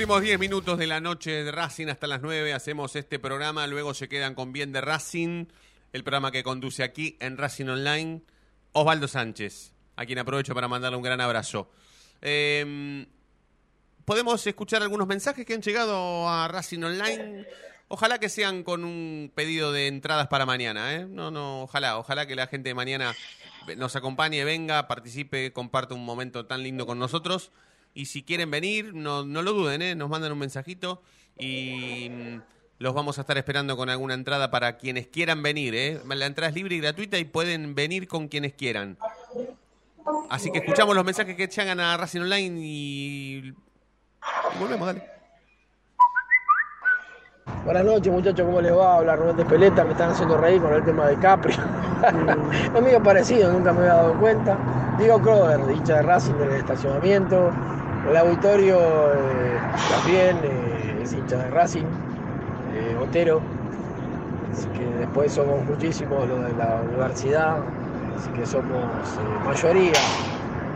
Últimos 0.00 0.22
10 0.22 0.38
minutos 0.38 0.78
de 0.78 0.86
la 0.86 0.98
noche 0.98 1.44
de 1.44 1.52
Racing 1.52 1.88
hasta 1.88 2.06
las 2.06 2.22
9 2.22 2.54
hacemos 2.54 2.96
este 2.96 3.18
programa, 3.18 3.66
luego 3.66 3.92
se 3.92 4.08
quedan 4.08 4.34
con 4.34 4.50
Bien 4.50 4.72
de 4.72 4.80
Racing, 4.80 5.44
el 5.92 6.04
programa 6.04 6.32
que 6.32 6.42
conduce 6.42 6.82
aquí 6.82 7.18
en 7.20 7.36
Racing 7.36 7.66
Online, 7.66 8.22
Osvaldo 8.72 9.08
Sánchez, 9.08 9.74
a 9.96 10.06
quien 10.06 10.18
aprovecho 10.18 10.54
para 10.54 10.68
mandarle 10.68 10.96
un 10.96 11.02
gran 11.02 11.20
abrazo. 11.20 11.70
Eh, 12.22 13.06
Podemos 14.06 14.46
escuchar 14.46 14.80
algunos 14.80 15.06
mensajes 15.06 15.44
que 15.44 15.52
han 15.52 15.60
llegado 15.60 16.26
a 16.30 16.48
Racing 16.48 16.82
Online. 16.82 17.46
Ojalá 17.88 18.18
que 18.18 18.30
sean 18.30 18.62
con 18.62 18.86
un 18.86 19.30
pedido 19.34 19.70
de 19.70 19.86
entradas 19.86 20.28
para 20.28 20.46
mañana, 20.46 20.94
¿eh? 20.94 21.04
No, 21.06 21.30
no, 21.30 21.64
ojalá, 21.64 21.98
ojalá 21.98 22.26
que 22.26 22.36
la 22.36 22.46
gente 22.46 22.70
de 22.70 22.74
mañana 22.74 23.14
nos 23.76 23.96
acompañe, 23.96 24.44
venga, 24.44 24.88
participe, 24.88 25.52
comparte 25.52 25.92
un 25.92 26.06
momento 26.06 26.46
tan 26.46 26.62
lindo 26.62 26.86
con 26.86 26.98
nosotros. 26.98 27.52
Y 27.94 28.06
si 28.06 28.22
quieren 28.22 28.50
venir, 28.50 28.94
no, 28.94 29.24
no 29.24 29.42
lo 29.42 29.52
duden, 29.52 29.82
¿eh? 29.82 29.94
nos 29.94 30.08
mandan 30.08 30.32
un 30.32 30.38
mensajito 30.38 31.02
y 31.38 32.08
mm, 32.10 32.40
los 32.78 32.94
vamos 32.94 33.18
a 33.18 33.22
estar 33.22 33.36
esperando 33.36 33.76
con 33.76 33.90
alguna 33.90 34.14
entrada 34.14 34.50
para 34.50 34.76
quienes 34.76 35.06
quieran 35.08 35.42
venir. 35.42 35.74
¿eh? 35.74 36.00
La 36.08 36.26
entrada 36.26 36.50
es 36.50 36.54
libre 36.54 36.76
y 36.76 36.80
gratuita 36.80 37.18
y 37.18 37.24
pueden 37.24 37.74
venir 37.74 38.06
con 38.06 38.28
quienes 38.28 38.54
quieran. 38.54 38.96
Así 40.28 40.50
que 40.50 40.58
escuchamos 40.58 40.94
los 40.94 41.04
mensajes 41.04 41.36
que 41.36 41.48
llegan 41.48 41.80
a 41.80 41.96
Racing 41.96 42.20
Online 42.20 42.60
y, 42.60 43.36
y 43.38 43.54
volvemos, 44.58 44.86
dale. 44.86 45.20
Buenas 47.64 47.84
noches 47.84 48.12
muchachos, 48.12 48.46
¿cómo 48.46 48.60
les 48.60 48.72
va? 48.72 48.96
Habla 48.96 49.16
Rubén 49.16 49.36
de 49.36 49.44
Peleta, 49.44 49.84
me 49.84 49.92
están 49.92 50.10
haciendo 50.10 50.38
reír 50.38 50.62
con 50.62 50.72
el 50.72 50.82
tema 50.82 51.06
de 51.06 51.16
Capri. 51.18 51.52
es 52.74 52.82
medio 52.82 53.02
parecido, 53.02 53.52
nunca 53.52 53.72
me 53.72 53.80
había 53.80 53.94
dado 53.94 54.18
cuenta. 54.18 54.56
Diego 54.98 55.20
Croder, 55.20 55.60
hincha 55.70 55.96
de 55.96 56.02
Racing 56.02 56.34
del 56.34 56.52
estacionamiento. 56.52 57.52
El 58.08 58.16
auditorio 58.16 58.78
eh, 58.78 59.58
también 59.90 60.38
eh, 60.42 61.00
es 61.02 61.12
hincha 61.12 61.36
de 61.36 61.50
Racing, 61.50 61.84
eh, 62.74 62.96
Otero. 63.00 63.40
Así 64.52 64.66
que 64.68 64.84
después 64.98 65.32
somos 65.32 65.64
muchísimos 65.66 66.26
los 66.26 66.44
de 66.44 66.52
la 66.54 66.80
universidad, 66.88 67.58
así 68.16 68.30
que 68.30 68.46
somos 68.46 68.82
eh, 68.82 69.46
mayoría. 69.46 69.92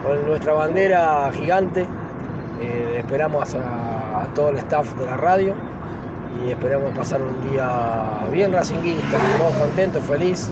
Con 0.05 0.27
nuestra 0.27 0.53
bandera 0.53 1.31
gigante, 1.33 1.87
esperamos 2.95 3.55
a, 3.55 4.27
todo 4.35 4.51
el 4.51 4.59
staff 4.59 4.93
de 4.97 5.07
la 5.07 5.17
radio 5.17 5.55
y 6.45 6.51
esperamos 6.51 6.95
pasar 6.97 7.23
un 7.23 7.51
día 7.51 8.03
bien 8.31 8.53
racinguista, 8.53 9.17
estamos 9.17 9.55
contentos, 9.55 10.03
feliz 10.05 10.51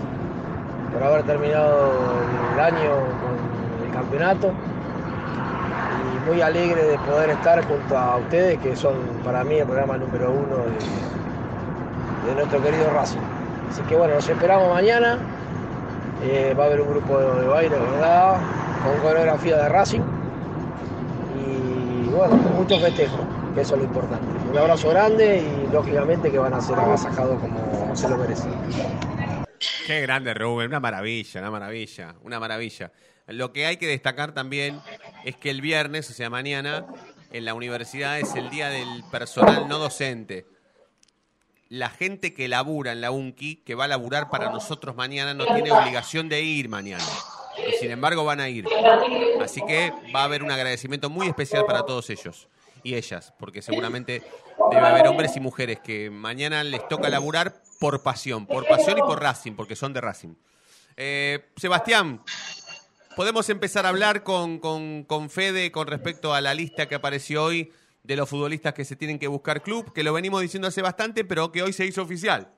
por 0.91 1.03
haber 1.03 1.23
terminado 1.23 1.91
el 2.55 2.59
año 2.59 2.91
con 3.21 3.85
el 3.87 3.93
campeonato 3.93 4.51
y 6.03 6.29
muy 6.29 6.41
alegre 6.41 6.83
de 6.83 6.97
poder 6.99 7.31
estar 7.31 7.63
junto 7.65 7.97
a 7.97 8.17
ustedes 8.17 8.59
que 8.59 8.75
son 8.75 8.95
para 9.23 9.43
mí 9.43 9.55
el 9.55 9.65
programa 9.65 9.97
número 9.97 10.31
uno 10.31 10.57
de, 12.25 12.35
nuestro 12.35 12.61
querido 12.61 12.89
Racing. 12.91 13.19
Así 13.69 13.81
que 13.83 13.95
bueno, 13.95 14.15
nos 14.15 14.27
esperamos 14.27 14.69
mañana, 14.73 15.19
Eh, 16.25 16.55
va 16.57 16.63
a 16.63 16.67
haber 16.67 16.79
un 16.79 16.89
grupo 16.89 17.19
de, 17.19 17.47
baile, 17.47 17.77
¿verdad? 17.77 18.37
Con 18.81 19.01
coreografía 19.01 19.57
de 19.57 19.67
Racing 19.69 19.99
y 21.35 22.07
bueno, 22.07 22.41
con 22.41 22.55
mucho 22.55 22.79
festejo, 22.79 23.17
que 23.53 23.61
eso 23.61 23.75
es 23.75 23.81
lo 23.81 23.87
importante. 23.87 24.25
Un 24.49 24.57
abrazo 24.57 24.89
grande 24.89 25.41
y 25.41 25.73
lógicamente 25.73 26.31
que 26.31 26.37
van 26.37 26.53
a 26.53 26.61
ser 26.61 26.79
agasajados 26.79 27.41
como 27.41 27.93
se 27.93 28.07
lo 28.07 28.17
merecen. 28.17 28.53
Qué 29.85 30.01
grande, 30.01 30.33
Rubén. 30.33 30.67
Una 30.67 30.79
maravilla, 30.79 31.41
una 31.41 31.51
maravilla, 31.51 32.15
una 32.23 32.39
maravilla. 32.39 32.91
Lo 33.27 33.51
que 33.51 33.65
hay 33.65 33.77
que 33.77 33.87
destacar 33.87 34.33
también 34.33 34.79
es 35.23 35.35
que 35.35 35.49
el 35.49 35.61
viernes, 35.61 36.09
o 36.09 36.13
sea, 36.13 36.29
mañana, 36.29 36.85
en 37.31 37.45
la 37.45 37.53
universidad 37.53 38.19
es 38.19 38.35
el 38.35 38.49
día 38.49 38.69
del 38.69 39.03
personal 39.11 39.67
no 39.67 39.79
docente. 39.79 40.45
La 41.69 41.89
gente 41.89 42.33
que 42.33 42.47
labura 42.47 42.91
en 42.91 43.01
la 43.01 43.11
UNCI, 43.11 43.57
que 43.57 43.75
va 43.75 43.85
a 43.85 43.87
laburar 43.87 44.29
para 44.29 44.51
nosotros 44.51 44.95
mañana, 44.95 45.33
no 45.33 45.45
tiene 45.45 45.71
obligación 45.71 46.29
de 46.29 46.41
ir 46.41 46.69
mañana. 46.69 47.03
Y 47.67 47.73
sin 47.77 47.91
embargo 47.91 48.23
van 48.23 48.39
a 48.39 48.49
ir. 48.49 48.65
Así 49.41 49.61
que 49.65 49.91
va 50.15 50.21
a 50.21 50.23
haber 50.25 50.43
un 50.43 50.51
agradecimiento 50.51 51.09
muy 51.09 51.27
especial 51.27 51.65
para 51.65 51.83
todos 51.83 52.09
ellos 52.09 52.47
y 52.83 52.95
ellas, 52.95 53.33
porque 53.39 53.61
seguramente 53.61 54.21
debe 54.71 54.85
haber 54.85 55.07
hombres 55.07 55.35
y 55.35 55.39
mujeres 55.39 55.79
que 55.79 56.09
mañana 56.09 56.63
les 56.63 56.87
toca 56.87 57.09
laburar 57.09 57.63
por 57.79 58.03
pasión, 58.03 58.45
por 58.45 58.67
pasión 58.67 58.97
y 58.97 59.01
por 59.01 59.21
Racing, 59.21 59.53
porque 59.53 59.75
son 59.75 59.93
de 59.93 60.01
Racing. 60.01 60.35
Eh, 60.95 61.49
Sebastián, 61.55 62.21
podemos 63.15 63.49
empezar 63.49 63.85
a 63.85 63.89
hablar 63.89 64.23
con, 64.23 64.59
con, 64.59 65.03
con 65.03 65.29
Fede 65.29 65.71
con 65.71 65.87
respecto 65.87 66.33
a 66.33 66.41
la 66.41 66.53
lista 66.53 66.87
que 66.87 66.95
apareció 66.95 67.43
hoy 67.43 67.71
de 68.03 68.15
los 68.15 68.29
futbolistas 68.29 68.73
que 68.73 68.85
se 68.85 68.95
tienen 68.95 69.17
que 69.17 69.27
buscar 69.27 69.61
club, 69.61 69.93
que 69.93 70.03
lo 70.03 70.13
venimos 70.13 70.41
diciendo 70.41 70.67
hace 70.67 70.81
bastante, 70.81 71.23
pero 71.23 71.51
que 71.51 71.63
hoy 71.63 71.73
se 71.73 71.85
hizo 71.85 72.01
oficial. 72.01 72.49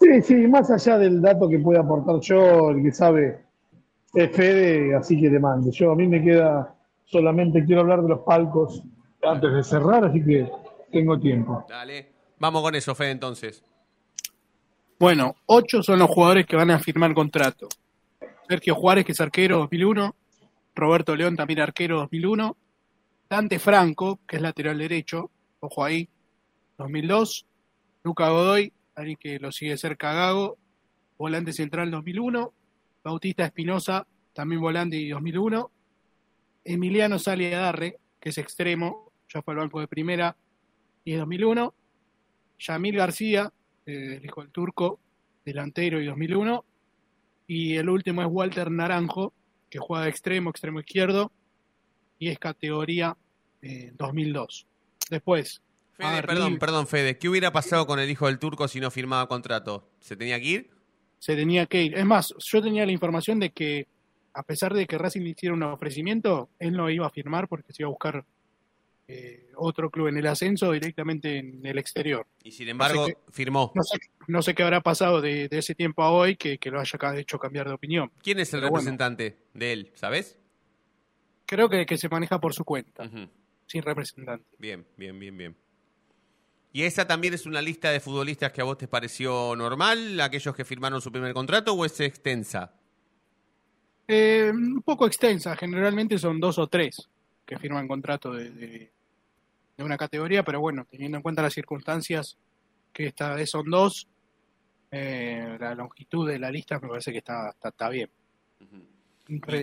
Sí, 0.00 0.22
sí, 0.22 0.34
más 0.46 0.70
allá 0.70 0.96
del 0.96 1.20
dato 1.20 1.48
que 1.48 1.58
pueda 1.58 1.80
aportar 1.80 2.20
yo, 2.20 2.70
el 2.70 2.82
que 2.82 2.92
sabe 2.92 3.44
es 4.14 4.36
Fede, 4.36 4.94
así 4.94 5.20
que 5.20 5.28
te 5.28 5.40
mando. 5.40 5.72
Yo 5.72 5.90
a 5.90 5.96
mí 5.96 6.06
me 6.06 6.22
queda 6.22 6.74
solamente 7.04 7.64
quiero 7.64 7.80
hablar 7.80 8.02
de 8.02 8.08
los 8.08 8.20
palcos 8.20 8.82
antes 9.22 9.52
de 9.52 9.64
cerrar, 9.64 10.04
así 10.04 10.22
que 10.24 10.48
tengo 10.92 11.18
tiempo. 11.18 11.66
Dale, 11.68 12.12
vamos 12.38 12.62
con 12.62 12.74
eso, 12.74 12.94
Fede, 12.94 13.10
entonces. 13.10 13.64
Bueno, 15.00 15.34
ocho 15.46 15.82
son 15.82 15.98
los 15.98 16.08
jugadores 16.08 16.46
que 16.46 16.56
van 16.56 16.70
a 16.70 16.78
firmar 16.78 17.14
contrato. 17.14 17.68
Sergio 18.48 18.74
Juárez, 18.74 19.04
que 19.04 19.12
es 19.12 19.20
arquero 19.20 19.58
2001. 19.58 20.16
Roberto 20.74 21.14
León, 21.14 21.36
también 21.36 21.60
arquero 21.60 21.98
2001. 21.98 22.56
Dante 23.28 23.58
Franco, 23.58 24.20
que 24.26 24.36
es 24.36 24.42
lateral 24.42 24.78
derecho. 24.78 25.30
Ojo 25.60 25.84
ahí, 25.84 26.08
2002. 26.78 27.46
Luca 28.04 28.30
Godoy, 28.30 28.72
alguien 28.94 29.18
que 29.20 29.38
lo 29.38 29.52
sigue 29.52 29.76
cerca 29.76 30.14
Gago. 30.14 30.56
Volante 31.18 31.52
central 31.52 31.90
2001. 31.90 32.52
Bautista 33.04 33.44
Espinosa, 33.44 34.06
también 34.32 34.62
volante 34.62 34.96
y 34.96 35.10
2001. 35.10 35.70
Emiliano 36.64 37.18
Saliadarre, 37.18 37.98
que 38.18 38.30
es 38.30 38.38
extremo, 38.38 39.12
ya 39.28 39.42
fue 39.42 39.54
al 39.54 39.60
banco 39.60 39.80
de 39.80 39.88
primera 39.88 40.36
y 41.04 41.12
es 41.12 41.18
2001. 41.18 41.74
Yamil 42.60 42.96
García, 42.96 43.52
eh, 43.84 44.16
el 44.16 44.24
hijo 44.24 44.40
del 44.40 44.50
turco, 44.50 45.00
delantero 45.44 46.00
y 46.00 46.06
2001. 46.06 46.64
Y 47.48 47.74
el 47.74 47.88
último 47.88 48.22
es 48.22 48.28
Walter 48.30 48.70
Naranjo, 48.70 49.32
que 49.68 49.80
juega 49.80 50.04
de 50.04 50.10
extremo, 50.10 50.50
extremo 50.50 50.78
izquierdo, 50.78 51.32
y 52.20 52.28
es 52.28 52.38
categoría 52.38 53.16
eh, 53.62 53.92
2002. 53.96 54.66
Después, 55.10 55.62
Fede, 55.94 56.22
perdón, 56.22 56.58
perdón, 56.58 56.86
Fede. 56.86 57.18
¿Qué 57.18 57.28
hubiera 57.28 57.52
pasado 57.52 57.88
con 57.88 57.98
el 57.98 58.08
hijo 58.08 58.26
del 58.26 58.38
turco 58.38 58.68
si 58.68 58.78
no 58.78 58.90
firmaba 58.92 59.26
contrato? 59.26 59.90
¿Se 59.98 60.14
tenía 60.14 60.38
que 60.38 60.46
ir? 60.46 60.78
se 61.18 61.36
tenía 61.36 61.66
que 61.66 61.82
ir. 61.82 61.98
Es 61.98 62.04
más, 62.04 62.34
yo 62.38 62.62
tenía 62.62 62.86
la 62.86 62.92
información 62.92 63.38
de 63.40 63.50
que, 63.50 63.86
a 64.32 64.42
pesar 64.42 64.74
de 64.74 64.86
que 64.86 64.98
Racing 64.98 65.22
le 65.22 65.30
hiciera 65.30 65.54
un 65.54 65.62
ofrecimiento, 65.64 66.50
él 66.58 66.72
no 66.72 66.88
iba 66.90 67.06
a 67.06 67.10
firmar 67.10 67.48
porque 67.48 67.72
se 67.72 67.82
iba 67.82 67.88
a 67.88 67.90
buscar 67.90 68.24
eh, 69.08 69.50
otro 69.56 69.90
club 69.90 70.08
en 70.08 70.18
el 70.18 70.26
ascenso 70.26 70.70
directamente 70.72 71.38
en 71.38 71.64
el 71.64 71.78
exterior. 71.78 72.26
Y 72.44 72.52
sin 72.52 72.68
embargo, 72.68 73.00
No 73.00 73.06
sé 73.06 73.16
firmó. 73.30 73.72
No 73.74 73.82
sé, 73.82 73.98
no 74.26 74.42
sé 74.42 74.54
qué 74.54 74.62
habrá 74.62 74.82
pasado 74.82 75.20
de, 75.22 75.48
de 75.48 75.58
ese 75.58 75.74
tiempo 75.74 76.02
a 76.02 76.10
hoy 76.12 76.36
que, 76.36 76.58
que 76.58 76.70
lo 76.70 76.78
haya 76.78 76.98
hecho 77.16 77.38
cambiar 77.38 77.66
de 77.68 77.74
opinión. 77.74 78.12
¿Quién 78.22 78.38
es 78.38 78.52
el 78.52 78.60
Pero 78.60 78.70
bueno, 78.70 78.82
representante 78.82 79.38
de 79.54 79.72
él? 79.72 79.90
¿Sabes? 79.94 80.38
creo 81.46 81.70
que, 81.70 81.86
que 81.86 81.96
se 81.96 82.10
maneja 82.10 82.38
por 82.38 82.52
su 82.52 82.62
cuenta, 82.62 83.10
sin 83.66 83.82
representante. 83.82 84.44
Bien, 84.58 84.86
bien, 84.98 85.18
bien, 85.18 85.36
bien. 85.38 85.56
¿Y 86.74 86.82
esa 86.82 87.06
también 87.06 87.32
es 87.32 87.46
una 87.46 87.62
lista 87.62 87.90
de 87.90 88.00
futbolistas 88.00 88.52
que 88.52 88.60
a 88.60 88.64
vos 88.64 88.76
te 88.76 88.86
pareció 88.86 89.56
normal, 89.56 90.20
aquellos 90.20 90.54
que 90.54 90.66
firmaron 90.66 91.00
su 91.00 91.10
primer 91.10 91.32
contrato, 91.32 91.72
o 91.72 91.86
es 91.86 91.98
extensa? 92.00 92.74
Eh, 94.06 94.50
un 94.54 94.82
poco 94.82 95.06
extensa, 95.06 95.56
generalmente 95.56 96.18
son 96.18 96.38
dos 96.38 96.58
o 96.58 96.66
tres 96.66 97.08
que 97.46 97.58
firman 97.58 97.88
contrato 97.88 98.32
de, 98.32 98.50
de- 98.50 98.92
de 99.78 99.84
una 99.84 99.96
categoría, 99.96 100.42
pero 100.42 100.60
bueno, 100.60 100.84
teniendo 100.90 101.16
en 101.18 101.22
cuenta 101.22 101.40
las 101.40 101.54
circunstancias, 101.54 102.36
que 102.92 103.06
esta 103.06 103.34
vez 103.34 103.48
son 103.50 103.70
dos, 103.70 104.08
eh, 104.90 105.56
la 105.60 105.74
longitud 105.76 106.28
de 106.28 106.38
la 106.38 106.50
lista 106.50 106.80
me 106.80 106.88
parece 106.88 107.12
que 107.12 107.18
está, 107.18 107.50
está, 107.50 107.68
está 107.68 107.88
bien. 107.88 108.10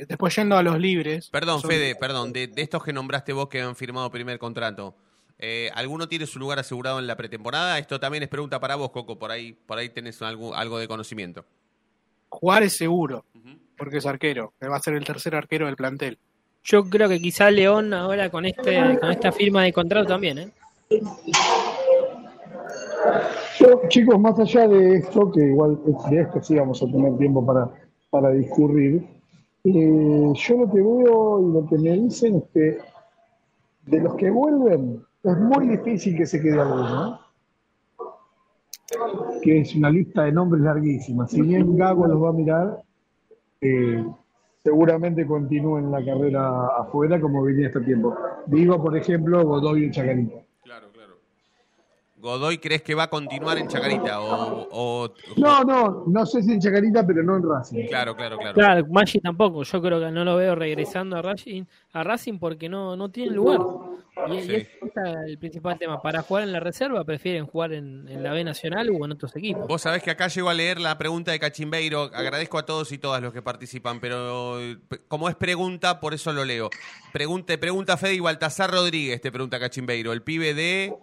Después 0.07 0.35
yendo 0.35 0.55
a 0.57 0.63
los 0.63 0.79
libres. 0.79 1.29
Perdón, 1.31 1.59
son- 1.59 1.69
Fede, 1.71 1.95
perdón, 1.95 2.31
de, 2.31 2.47
de 2.47 2.61
estos 2.61 2.83
que 2.83 2.93
nombraste 2.93 3.33
vos 3.33 3.49
que 3.49 3.61
han 3.61 3.75
firmado 3.75 4.09
primer 4.11 4.37
contrato, 4.39 4.95
eh, 5.37 5.69
¿alguno 5.73 6.07
tiene 6.07 6.27
su 6.27 6.39
lugar 6.39 6.59
asegurado 6.59 6.99
en 6.99 7.07
la 7.07 7.17
pretemporada? 7.17 7.77
Esto 7.77 7.99
también 7.99 8.23
es 8.23 8.29
pregunta 8.29 8.59
para 8.59 8.75
vos, 8.75 8.91
Coco, 8.91 9.19
por 9.19 9.31
ahí, 9.31 9.51
por 9.53 9.77
ahí 9.77 9.89
tenés 9.89 10.21
algo, 10.21 10.55
algo 10.55 10.77
de 10.79 10.87
conocimiento. 10.87 11.45
Jugar 12.29 12.63
es 12.63 12.77
seguro, 12.77 13.25
porque 13.77 13.97
es 13.97 14.05
arquero, 14.05 14.53
que 14.61 14.67
va 14.69 14.77
a 14.77 14.79
ser 14.79 14.93
el 14.93 15.03
tercer 15.03 15.35
arquero 15.35 15.65
del 15.65 15.75
plantel. 15.75 16.19
Yo 16.65 16.83
creo 16.83 17.07
que 17.07 17.19
quizá 17.19 17.51
León 17.51 17.93
ahora 17.93 18.29
con 18.31 18.45
este 18.45 18.97
con 18.99 19.11
esta 19.11 19.31
firma 19.31 19.63
de 19.63 19.71
contrato 19.71 20.07
también, 20.07 20.39
¿eh? 20.39 20.51
Chicos, 23.87 24.19
más 24.19 24.39
allá 24.39 24.67
de 24.67 24.95
esto, 24.97 25.31
que 25.31 25.41
igual 25.45 25.79
de 26.09 26.21
esto 26.21 26.41
sí 26.41 26.55
vamos 26.55 26.81
a 26.81 26.87
tener 26.87 27.15
tiempo 27.17 27.45
para, 27.45 27.69
para 28.09 28.31
discurrir, 28.31 29.05
eh, 29.63 30.33
yo 30.33 30.57
lo 30.57 30.71
que 30.71 30.81
veo 30.81 31.41
y 31.41 31.53
lo 31.53 31.67
que 31.69 31.77
me 31.77 31.91
dicen 31.91 32.37
es 32.37 32.43
que 32.51 32.77
de 33.85 34.01
los 34.01 34.15
que 34.15 34.31
vuelven 34.31 35.03
es 35.23 35.37
muy 35.37 35.67
difícil 35.67 36.17
que 36.17 36.25
se 36.25 36.41
quede 36.41 36.59
alguno, 36.59 37.19
que 39.41 39.61
es 39.61 39.75
una 39.75 39.91
lista 39.91 40.23
de 40.23 40.31
nombres 40.31 40.63
larguísima. 40.63 41.27
Si 41.27 41.41
bien 41.41 41.77
Gago 41.77 42.07
los 42.07 42.21
va 42.21 42.29
a 42.29 42.33
mirar, 42.33 42.81
eh, 43.61 44.03
seguramente 44.65 45.27
continúen 45.27 45.91
la 45.91 46.03
carrera 46.03 46.65
afuera 46.79 47.21
como 47.21 47.43
venía 47.43 47.67
este 47.67 47.81
tiempo. 47.81 48.15
Digo, 48.47 48.81
por 48.81 48.97
ejemplo, 48.97 49.45
Godoy 49.45 49.85
y 49.85 49.91
Chacarita. 49.91 50.44
¿Godoy 52.25 52.57
crees 52.57 52.81
que 52.81 52.95
va 52.95 53.03
a 53.03 53.09
continuar 53.09 53.59
en 53.59 53.67
Chacarita? 53.67 54.19
O, 54.19 54.67
o- 54.71 55.13
No, 55.37 55.63
no, 55.63 56.03
no 56.07 56.25
sé 56.25 56.41
si 56.41 56.53
en 56.53 56.59
Chacarita, 56.59 57.05
pero 57.05 57.21
no 57.21 57.37
en 57.37 57.43
Racing. 57.47 57.85
Claro, 57.87 58.15
claro, 58.15 58.37
claro. 58.39 58.55
Claro, 58.55 58.85
Maggi 58.89 59.19
tampoco. 59.19 59.61
Yo 59.61 59.79
creo 59.81 59.99
que 59.99 60.09
no 60.09 60.25
lo 60.25 60.35
veo 60.35 60.55
regresando 60.55 61.17
a 61.17 61.21
Racing, 61.21 61.65
a 61.93 62.03
Racing 62.03 62.39
porque 62.39 62.67
no, 62.67 62.95
no 62.95 63.09
tiene 63.09 63.31
lugar. 63.35 63.59
Y, 64.29 64.33
y 64.37 64.41
Sí. 64.41 64.53
ese 64.55 64.69
es 64.81 65.15
el 65.27 65.37
principal 65.37 65.77
tema. 65.77 66.01
Para 66.01 66.21
jugar 66.23 66.43
en 66.43 66.51
la 66.53 66.59
reserva 66.59 67.03
prefieren 67.03 67.45
jugar 67.45 67.73
en, 67.73 68.07
en 68.07 68.23
la 68.23 68.31
B 68.31 68.43
Nacional 68.43 68.89
o 68.89 69.05
en 69.05 69.11
otros 69.11 69.35
equipos. 69.35 69.67
Vos 69.67 69.81
sabés 69.83 70.01
que 70.01 70.09
acá 70.09 70.27
llego 70.27 70.49
a 70.49 70.53
leer 70.55 70.79
la 70.79 70.97
pregunta 70.97 71.31
de 71.31 71.37
Cachimbeiro. 71.39 72.09
Agradezco 72.13 72.57
a 72.57 72.65
todos 72.65 72.91
y 72.91 72.97
todas 72.97 73.21
los 73.21 73.33
que 73.33 73.41
participan, 73.43 73.99
pero 73.99 74.59
eh, 74.59 74.77
como 75.07 75.29
es 75.29 75.35
pregunta, 75.35 75.99
por 75.99 76.13
eso 76.15 76.33
lo 76.33 76.43
leo. 76.43 76.69
Pregunta, 77.13 77.55
pregunta 77.57 77.97
Fede 77.97 78.15
y 78.15 78.19
Baltasar 78.19 78.71
Rodríguez, 78.71 79.21
te 79.21 79.31
pregunta 79.31 79.59
Cachimbeiro. 79.59 80.11
El 80.11 80.21
pibe 80.23 80.53
de. 80.53 80.93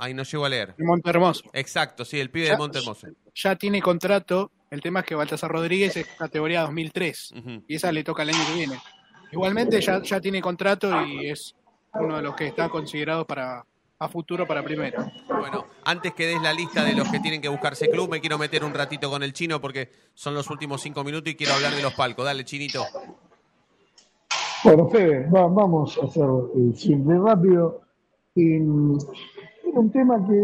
Ay, 0.00 0.14
no 0.14 0.22
llego 0.22 0.44
a 0.44 0.48
leer. 0.48 0.74
De 0.76 0.84
Monte 0.84 1.10
Hermoso. 1.10 1.42
Exacto, 1.52 2.04
sí, 2.04 2.20
el 2.20 2.30
pibe 2.30 2.44
de 2.46 2.52
Ya- 2.52 2.56
Monte 2.56 2.78
Hermoso. 2.78 3.08
Ya 3.34 3.56
tiene 3.56 3.82
contrato, 3.82 4.52
el 4.70 4.80
tema 4.80 5.00
es 5.00 5.06
que 5.06 5.14
Baltasar 5.16 5.50
Rodríguez 5.50 5.96
es 5.96 6.06
categoría 6.16 6.62
2003 6.62 7.34
y 7.66 7.74
esa 7.74 7.90
le 7.90 8.04
toca 8.04 8.22
el 8.22 8.30
año 8.30 8.38
que 8.46 8.54
viene. 8.54 8.80
Igualmente 9.32 9.80
ya, 9.80 10.00
ya 10.02 10.20
tiene 10.20 10.40
contrato 10.40 11.04
y 11.04 11.28
es 11.28 11.54
uno 11.94 12.16
de 12.16 12.22
los 12.22 12.34
que 12.36 12.46
está 12.46 12.68
considerado 12.68 13.26
para 13.26 13.64
a 14.00 14.08
futuro 14.08 14.46
para 14.46 14.62
primera. 14.62 15.10
Bueno, 15.28 15.66
antes 15.84 16.14
que 16.14 16.26
des 16.26 16.40
la 16.40 16.52
lista 16.52 16.84
de 16.84 16.94
los 16.94 17.08
que 17.08 17.18
tienen 17.18 17.40
que 17.42 17.48
buscarse 17.48 17.90
club, 17.90 18.08
me 18.08 18.20
quiero 18.20 18.38
meter 18.38 18.62
un 18.62 18.72
ratito 18.72 19.10
con 19.10 19.24
el 19.24 19.32
chino 19.32 19.60
porque 19.60 19.90
son 20.14 20.34
los 20.34 20.48
últimos 20.50 20.80
cinco 20.80 21.02
minutos 21.02 21.32
y 21.32 21.34
quiero 21.34 21.54
hablar 21.54 21.74
de 21.74 21.82
los 21.82 21.94
palcos. 21.94 22.24
Dale, 22.24 22.44
chinito. 22.44 22.84
Bueno, 24.62 24.88
Fede, 24.88 25.28
va- 25.30 25.48
vamos 25.48 25.98
a 26.00 26.06
hacer 26.06 26.24
simple, 26.76 27.18
rápido. 27.18 27.82
Y, 28.36 28.58
era 29.68 29.80
un 29.80 29.90
tema 29.90 30.26
que, 30.26 30.42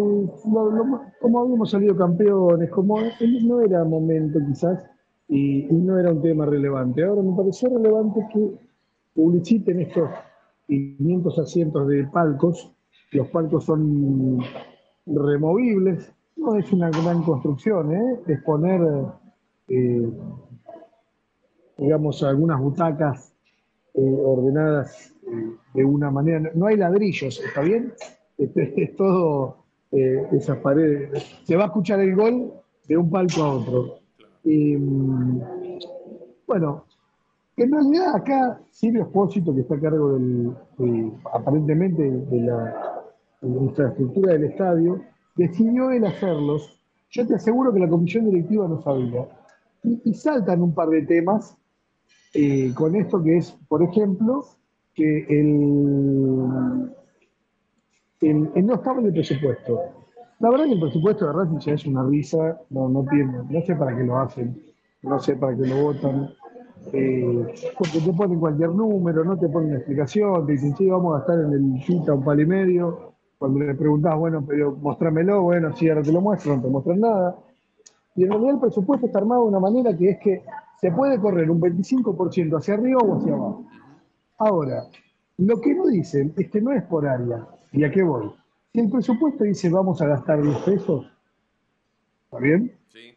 como 1.20 1.40
habíamos 1.40 1.70
salido 1.70 1.96
campeones, 1.96 2.70
como 2.70 2.98
no 3.44 3.60
era 3.60 3.84
momento 3.84 4.38
quizás, 4.46 4.84
y, 5.28 5.62
no 5.70 5.98
era 5.98 6.12
un 6.12 6.22
tema 6.22 6.46
relevante. 6.46 7.04
Ahora 7.04 7.22
me 7.22 7.36
pareció 7.36 7.68
relevante 7.70 8.26
que 8.32 8.58
publiciten 9.14 9.80
estos 9.80 10.10
500 10.66 11.38
asientos 11.38 11.88
de 11.88 12.04
palcos. 12.04 12.70
Los 13.12 13.28
palcos 13.28 13.64
son 13.64 14.40
removibles, 15.06 16.12
no 16.36 16.56
es 16.56 16.72
una 16.72 16.90
gran 16.90 17.22
construcción, 17.22 17.94
¿eh? 17.94 18.20
es 18.26 18.42
poner, 18.42 18.80
eh, 19.68 20.10
digamos, 21.78 22.22
algunas 22.22 22.60
butacas 22.60 23.32
eh, 23.94 24.00
ordenadas 24.24 25.14
eh, 25.26 25.56
de 25.74 25.84
una 25.84 26.10
manera. 26.10 26.50
No 26.54 26.66
hay 26.66 26.76
ladrillos, 26.76 27.40
¿está 27.40 27.60
bien? 27.60 27.92
Este, 28.39 28.82
Es, 28.82 28.97
todo 28.97 29.57
eh, 29.93 30.26
esas 30.32 30.59
paredes. 30.59 31.22
Se 31.45 31.57
va 31.57 31.64
a 31.64 31.66
escuchar 31.66 32.01
el 32.01 32.14
gol 32.16 32.53
de 32.89 32.97
un 32.97 33.11
palco 33.11 33.43
a 33.43 33.55
otro. 33.55 33.99
Y, 34.45 34.76
mm, 34.76 35.41
bueno, 36.47 36.85
en 37.57 37.72
realidad 37.72 38.16
acá 38.16 38.61
Silvio 38.70 39.03
Espósito, 39.03 39.55
que 39.55 39.61
está 39.61 39.76
a 39.76 39.80
cargo 39.80 40.14
del, 40.14 40.53
de- 40.78 41.12
aparentemente 41.32 42.03
de 42.03 42.41
la, 42.41 43.03
de 43.41 43.49
la 43.49 43.62
infraestructura 43.62 44.32
del 44.32 44.45
estadio, 44.45 45.01
decidió 45.37 45.91
él 45.91 46.05
hacerlos. 46.05 46.80
Yo 47.11 47.26
te 47.26 47.35
aseguro 47.37 47.72
que 47.72 47.78
la 47.80 47.89
comisión 47.89 48.24
directiva 48.26 48.66
no 48.68 48.82
sabía. 48.82 49.28
Y, 49.85 50.01
y 50.05 50.14
saltan 50.14 50.62
un 50.62 50.74
par 50.74 50.89
de 50.89 51.03
temas 51.03 51.57
eh, 52.35 52.72
con 52.74 52.97
esto 52.97 53.22
que 53.22 53.37
es, 53.37 53.53
por 53.68 53.82
ejemplo, 53.82 54.45
que 54.95 55.24
el, 55.28 56.91
el- 58.28 58.50
el 58.54 58.66
no 58.66 58.74
estaba 58.74 59.00
en 59.00 59.06
el 59.06 59.12
presupuesto. 59.12 59.80
La 60.40 60.50
verdad 60.50 60.64
que 60.66 60.72
el 60.72 60.80
presupuesto 60.80 61.26
de 61.26 61.32
Racing 61.32 61.72
es 61.72 61.86
una 61.86 62.04
risa, 62.04 62.60
no, 62.70 62.88
no, 62.88 63.02
no 63.50 63.62
sé 63.62 63.76
para 63.76 63.96
qué 63.96 64.02
lo 64.04 64.18
hacen, 64.18 64.60
no 65.02 65.18
sé 65.20 65.36
para 65.36 65.56
qué 65.56 65.62
lo 65.66 65.82
votan, 65.82 66.30
eh, 66.92 67.46
porque 67.78 68.00
te 68.00 68.12
ponen 68.12 68.38
cualquier 68.40 68.70
número, 68.70 69.24
no 69.24 69.38
te 69.38 69.48
ponen 69.48 69.76
explicación, 69.76 70.44
te 70.46 70.52
dicen, 70.52 70.76
sí, 70.76 70.88
vamos 70.90 71.14
a 71.14 71.18
gastar 71.18 71.40
en 71.40 71.52
el 71.52 71.80
chita 71.82 72.12
un 72.14 72.24
pal 72.24 72.40
y 72.40 72.46
medio, 72.46 73.12
cuando 73.38 73.60
le 73.60 73.74
preguntás, 73.74 74.16
bueno, 74.18 74.44
pero 74.46 74.72
mostrámelo, 74.72 75.42
bueno, 75.42 75.74
sí, 75.76 75.88
ahora 75.88 76.02
te 76.02 76.12
lo 76.12 76.20
muestro, 76.20 76.56
no 76.56 76.62
te 76.62 76.68
muestran 76.68 77.00
nada. 77.00 77.36
Y 78.16 78.24
en 78.24 78.30
realidad 78.30 78.54
el 78.54 78.60
presupuesto 78.60 79.06
está 79.06 79.18
armado 79.18 79.42
de 79.42 79.48
una 79.48 79.60
manera 79.60 79.96
que 79.96 80.10
es 80.10 80.18
que 80.18 80.42
se 80.80 80.90
puede 80.92 81.18
correr 81.18 81.50
un 81.50 81.60
25% 81.60 82.56
hacia 82.58 82.74
arriba 82.74 83.00
o 83.02 83.16
hacia 83.16 83.34
abajo. 83.34 83.64
Ahora, 84.38 84.84
lo 85.38 85.60
que 85.60 85.74
no 85.74 85.86
dicen 85.86 86.32
es 86.36 86.50
que 86.50 86.60
no 86.60 86.72
es 86.72 86.82
por 86.84 87.06
área. 87.06 87.46
¿Y 87.74 87.82
a 87.82 87.90
qué 87.90 88.02
voy? 88.02 88.30
Si 88.72 88.80
el 88.80 88.90
presupuesto 88.90 89.44
dice 89.44 89.68
vamos 89.68 90.00
a 90.00 90.06
gastar 90.06 90.40
10 90.40 90.58
pesos, 90.58 91.06
¿está 92.24 92.38
bien? 92.38 92.72
Sí. 92.92 93.14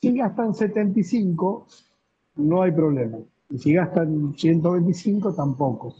Si 0.00 0.16
gastan 0.16 0.54
75, 0.54 1.66
no 2.36 2.62
hay 2.62 2.72
problema. 2.72 3.18
Y 3.50 3.58
si 3.58 3.74
gastan 3.74 4.34
125, 4.36 5.34
tampoco. 5.34 5.94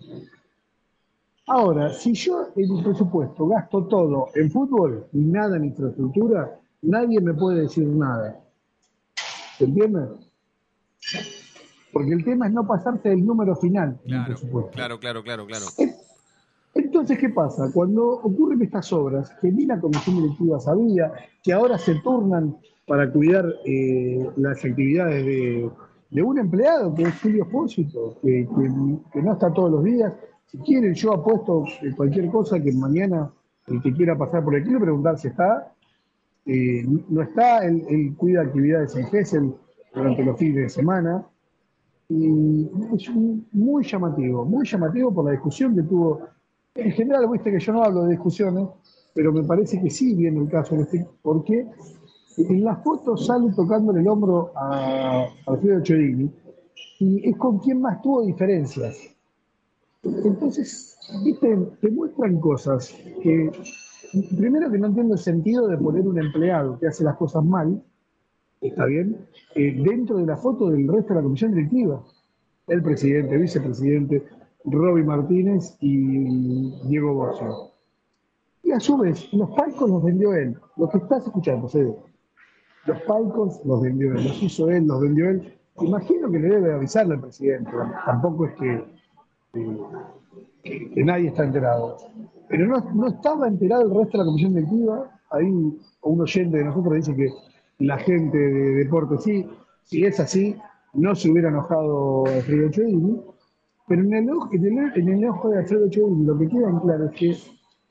Ahora, 1.47 1.93
si 1.93 2.13
yo 2.15 2.49
en 2.57 2.77
el 2.77 2.83
presupuesto 2.83 3.47
gasto 3.47 3.85
todo 3.85 4.29
en 4.35 4.51
fútbol 4.51 5.07
y 5.13 5.19
nada 5.19 5.57
en 5.57 5.67
infraestructura, 5.67 6.59
nadie 6.83 7.21
me 7.21 7.35
puede 7.35 7.63
decir 7.63 7.87
nada. 7.87 8.41
¿Se 9.59 9.65
entiende? 9.65 10.09
Porque 11.93 12.13
el 12.13 12.25
tema 12.25 12.47
es 12.47 12.53
no 12.53 12.67
pasarse 12.67 13.11
del 13.11 13.25
número 13.25 13.55
final 13.55 14.01
en 14.07 14.15
el 14.15 14.25
presupuesto. 14.25 14.73
Claro, 14.73 14.99
claro, 14.99 15.23
claro, 15.23 15.47
claro. 15.47 15.67
Entonces, 17.03 17.19
¿qué 17.19 17.35
pasa? 17.35 17.69
Cuando 17.75 18.11
ocurren 18.11 18.63
estas 18.63 18.93
obras, 18.93 19.29
que 19.41 19.51
ni 19.51 19.67
la 19.67 19.81
comisión 19.81 20.23
directiva 20.23 20.61
sabía, 20.61 21.13
que 21.43 21.53
ahora 21.53 21.77
se 21.77 21.97
turnan 21.97 22.57
para 22.87 23.11
cuidar 23.11 23.45
eh, 23.67 24.25
las 24.37 24.65
actividades 24.65 25.27
de, 25.27 26.23
un 26.23 26.39
empleado 26.39 26.95
que 26.95 27.03
es 27.03 27.21
Julio 27.21 27.43
Espósito, 27.43 28.19
que, 28.23 28.47
que- 29.13 29.21
no 29.21 29.33
está 29.33 29.53
todos 29.53 29.73
los 29.73 29.83
días. 29.83 30.13
Si 30.47 30.59
quieren, 30.59 30.95
yo 30.95 31.13
apuesto 31.15 31.65
cualquier 31.97 32.31
cosa 32.31 32.63
que 32.63 32.71
mañana 32.71 33.33
el 33.67 33.83
que 33.83 33.93
quiera 33.93 34.17
pasar 34.17 34.45
por 34.45 34.55
aquí 34.55 34.67
quiero 34.67 34.81
preguntar 34.83 35.19
si 35.19 35.27
está. 35.27 35.75
Eh, 36.47 36.87
no 37.09 37.23
está, 37.23 37.67
él, 37.67 38.15
cuida 38.17 38.43
actividades 38.43 38.95
en 38.95 39.07
Gessel 39.07 39.53
durante 39.93 40.25
los 40.25 40.39
fines 40.39 40.55
de 40.55 40.69
semana. 40.69 41.27
Y 42.09 42.71
es 42.95 43.11
muy 43.11 43.85
llamativo, 43.85 44.45
muy 44.45 44.65
llamativo 44.65 45.13
por 45.13 45.25
la 45.25 45.33
discusión 45.33 45.75
que 45.75 45.83
tuvo. 45.83 46.32
En 46.75 46.91
general, 46.93 47.29
viste 47.31 47.51
que 47.51 47.61
yo 47.61 47.73
no 47.73 47.83
hablo 47.83 48.05
de 48.05 48.13
discusiones, 48.13 48.67
pero 49.15 49.33
me 49.33 49.43
parece 49.45 49.81
que 49.81 49.91
sí 49.91 50.15
viene 50.15 50.41
el 50.41 50.49
caso 50.49 50.75
en 50.75 50.81
este, 50.81 51.07
porque 51.21 51.67
en 52.39 52.65
la 52.65 52.77
foto 52.77 53.17
sale 53.17 53.53
tocándole 53.55 54.01
el 54.01 54.09
hombro 54.09 54.53
a 54.57 55.27
Alfredo 55.47 55.83
Chodini 55.83 56.31
y 56.99 57.29
es 57.29 57.37
con 57.37 57.59
quien 57.59 57.83
más 57.83 58.01
tuvo 58.01 58.23
diferencias. 58.23 58.97
Entonces, 60.03 60.97
viste, 61.23 61.57
te 61.81 61.91
muestran 61.91 62.41
cosas 62.41 62.97
que, 63.23 63.51
primero 64.37 64.71
que 64.71 64.79
no 64.79 64.87
entiendo 64.87 65.15
el 65.15 65.21
sentido 65.21 65.69
de 65.69 65.77
poner 65.77 66.09
un 66.09 66.19
empleado 66.19 66.79
que 66.79 66.87
hace 66.87 67.05
las 67.05 67.17
cosas 67.17 67.45
mal, 67.45 67.83
está 68.63 68.87
bien, 68.87 69.27
eh, 69.57 69.77
dentro 69.85 70.17
de 70.17 70.27
la 70.27 70.39
foto 70.39 70.71
del 70.71 70.89
resto 70.89 71.11
de 71.11 71.17
la 71.17 71.23
comisión 71.23 71.53
directiva. 71.53 72.03
El 72.67 72.83
presidente, 72.83 73.37
vicepresidente, 73.37 74.23
Roby 74.65 75.03
Martínez 75.03 75.77
y 75.81 76.71
Diego 76.89 77.15
Bocio. 77.15 77.71
Y 78.63 78.71
a 78.73 78.81
su 78.81 78.97
vez, 78.99 79.33
los 79.33 79.51
palcos 79.51 79.91
los 79.91 80.03
vendió 80.03 80.35
él. 80.35 80.57
Lo 80.77 80.89
que 80.89 80.99
estás 80.99 81.25
escuchando, 81.27 81.69
Fede. 81.69 81.97
Los 82.87 83.01
palcos 83.03 83.61
los 83.65 83.81
vendió 83.83 84.13
él, 84.15 84.25
los 84.25 84.43
hizo 84.43 84.71
él, 84.71 84.87
los 84.87 85.01
vendió 85.01 85.29
él. 85.31 85.59
Imagino 85.81 86.31
que 86.31 86.39
le 86.39 86.49
debe 86.49 86.75
avisarle 86.75 87.15
al 87.15 87.21
presidente. 87.21 87.71
Tampoco 88.07 88.47
es 88.47 88.55
que, 88.55 88.85
eh, 89.55 90.91
que- 90.95 91.05
nadie 91.05 91.29
está 91.29 91.45
enterado. 91.45 91.97
Pero 92.49 92.67
no, 92.67 92.79
no 92.95 93.09
estaba 93.09 93.49
enterado 93.49 93.83
el 93.83 93.95
resto 93.95 94.13
de 94.13 94.19
la 94.19 94.25
comisión 94.25 94.55
directiva. 94.55 95.11
Ahí 95.31 95.47
un 96.03 96.21
oyente 96.21 96.59
de 96.59 96.65
nosotros 96.65 96.95
dice 96.95 97.17
que 97.17 97.31
la 97.79 97.99
gente 97.99 98.37
de 98.37 98.75
deporte 98.85 99.17
sí, 99.19 99.49
si 99.85 100.05
es 100.05 100.21
así, 100.21 100.57
no 100.93 101.15
se 101.15 101.31
hubiera 101.31 101.49
enojado 101.49 102.27
Alfredo 102.27 102.71
Chodini. 102.71 103.21
Pero 103.89 104.03
en 104.03 104.13
el, 104.15 104.31
ojo, 104.31 104.49
en, 104.53 105.09
el, 105.09 105.25
ojo 105.29 105.51
de 105.51 105.59
Alfredo 105.59 105.91
Chodini 105.91 106.25
lo 106.25 106.39
que 106.39 106.49
queda 106.49 106.69
en 106.69 106.79
claro 106.81 107.07
es 107.07 107.13
que 107.13 107.31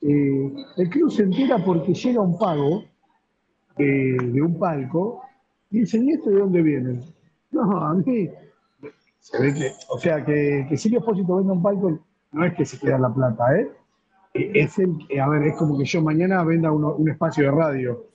eh, 0.02 0.54
el 0.78 0.90
club 0.90 1.12
se 1.12 1.24
entera 1.24 1.58
porque 1.64 1.94
llega 1.94 2.22
un 2.22 2.38
pago 2.38 2.84
de, 3.78 4.18
de 4.32 4.42
un 4.42 4.58
palco 4.58 5.22
y 5.70 5.80
dicen, 5.82 6.06
¿y 6.08 6.14
esto 6.14 6.30
de 6.30 6.40
dónde 6.40 6.62
viene? 6.62 7.00
No, 7.52 7.62
a 7.78 7.94
mí 7.94 8.30
se 9.20 9.42
ve 9.42 9.54
que, 9.54 9.72
o 9.90 9.98
sea, 10.00 10.24
que, 10.26 10.66
que 10.70 10.78
Silvio 10.78 11.00
Espósito 11.00 11.36
venda 11.36 11.54
un 11.54 11.62
palco 11.62 12.00
no 12.32 12.46
es 12.46 12.54
que 12.56 12.66
se 12.66 12.80
queda 12.80 12.98
la 12.98 13.14
plata, 13.14 13.44
¿eh? 13.60 13.70
Eh, 14.34 14.52
Es 14.56 14.80
el, 14.80 14.96
eh, 15.10 15.20
a 15.20 15.28
ver, 15.28 15.44
es 15.44 15.56
como 15.58 15.78
que 15.78 15.84
yo 15.86 16.02
mañana 16.02 16.44
venda 16.44 16.72
uno- 16.72 16.96
un 16.96 17.10
espacio 17.10 17.44
de 17.44 17.52
radio. 17.52 18.06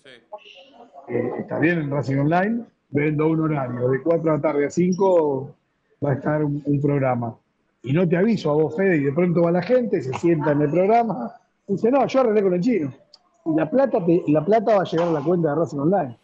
Eh, 1.09 1.31
está 1.39 1.59
bien 1.59 1.79
en 1.79 1.91
Racing 1.91 2.17
Online, 2.17 2.65
vendo 2.91 3.29
un 3.29 3.41
horario, 3.41 3.89
de 3.91 4.03
4 4.03 4.23
de 4.33 4.37
la 4.39 4.41
tarde 4.43 4.67
a 4.67 4.71
5 4.71 5.55
va 6.05 6.11
a 6.13 6.15
estar 6.15 6.43
un, 6.43 6.63
un 6.65 6.81
programa. 6.81 7.37
Y 7.87 7.93
no 7.93 8.09
te 8.09 8.17
aviso 8.17 8.51
a 8.51 8.55
vos, 8.55 8.77
Fede, 8.77 8.97
y 8.97 9.05
de 9.05 9.13
pronto 9.13 9.43
va 9.43 9.53
la 9.53 9.63
gente, 9.63 10.01
se 10.03 10.13
sienta 10.15 10.53
en 10.53 10.63
el 10.63 10.71
programa, 10.71 11.33
y 11.69 11.73
dice, 11.75 11.91
no, 11.91 12.07
yo 12.07 12.21
arreglé 12.21 12.43
con 12.43 12.55
el 12.55 12.61
chino. 12.61 12.93
Y 13.45 13.55
la 13.55 13.71
plata, 13.71 14.05
te- 14.05 14.25
la 14.29 14.45
plata 14.45 14.77
va 14.77 14.83
a 14.83 14.85
llegar 14.85 15.09
a 15.09 15.13
la 15.13 15.21
cuenta 15.21 15.51
de 15.51 15.55
Racing 15.55 15.79
Online. 15.79 16.17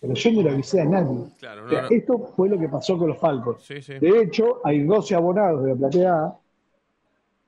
Pero 0.00 0.14
yo 0.14 0.32
no 0.32 0.42
le 0.42 0.50
avisé 0.50 0.80
a 0.80 0.84
nadie. 0.84 1.24
Claro, 1.38 1.62
O 1.62 1.64
no, 1.64 1.70
sea, 1.70 1.82
no. 1.82 1.88
Esto 1.90 2.18
fue 2.36 2.48
lo 2.48 2.58
que 2.58 2.68
pasó 2.68 2.98
con 2.98 3.08
los. 3.08 3.18
Sí, 3.62 3.82
sí. 3.82 3.98
De 3.98 4.20
hecho, 4.22 4.60
hay 4.64 4.82
12 4.84 5.14
abonados 5.14 5.62
de 5.64 5.70
la 5.70 5.76
platea 5.76 6.14
A 6.24 6.38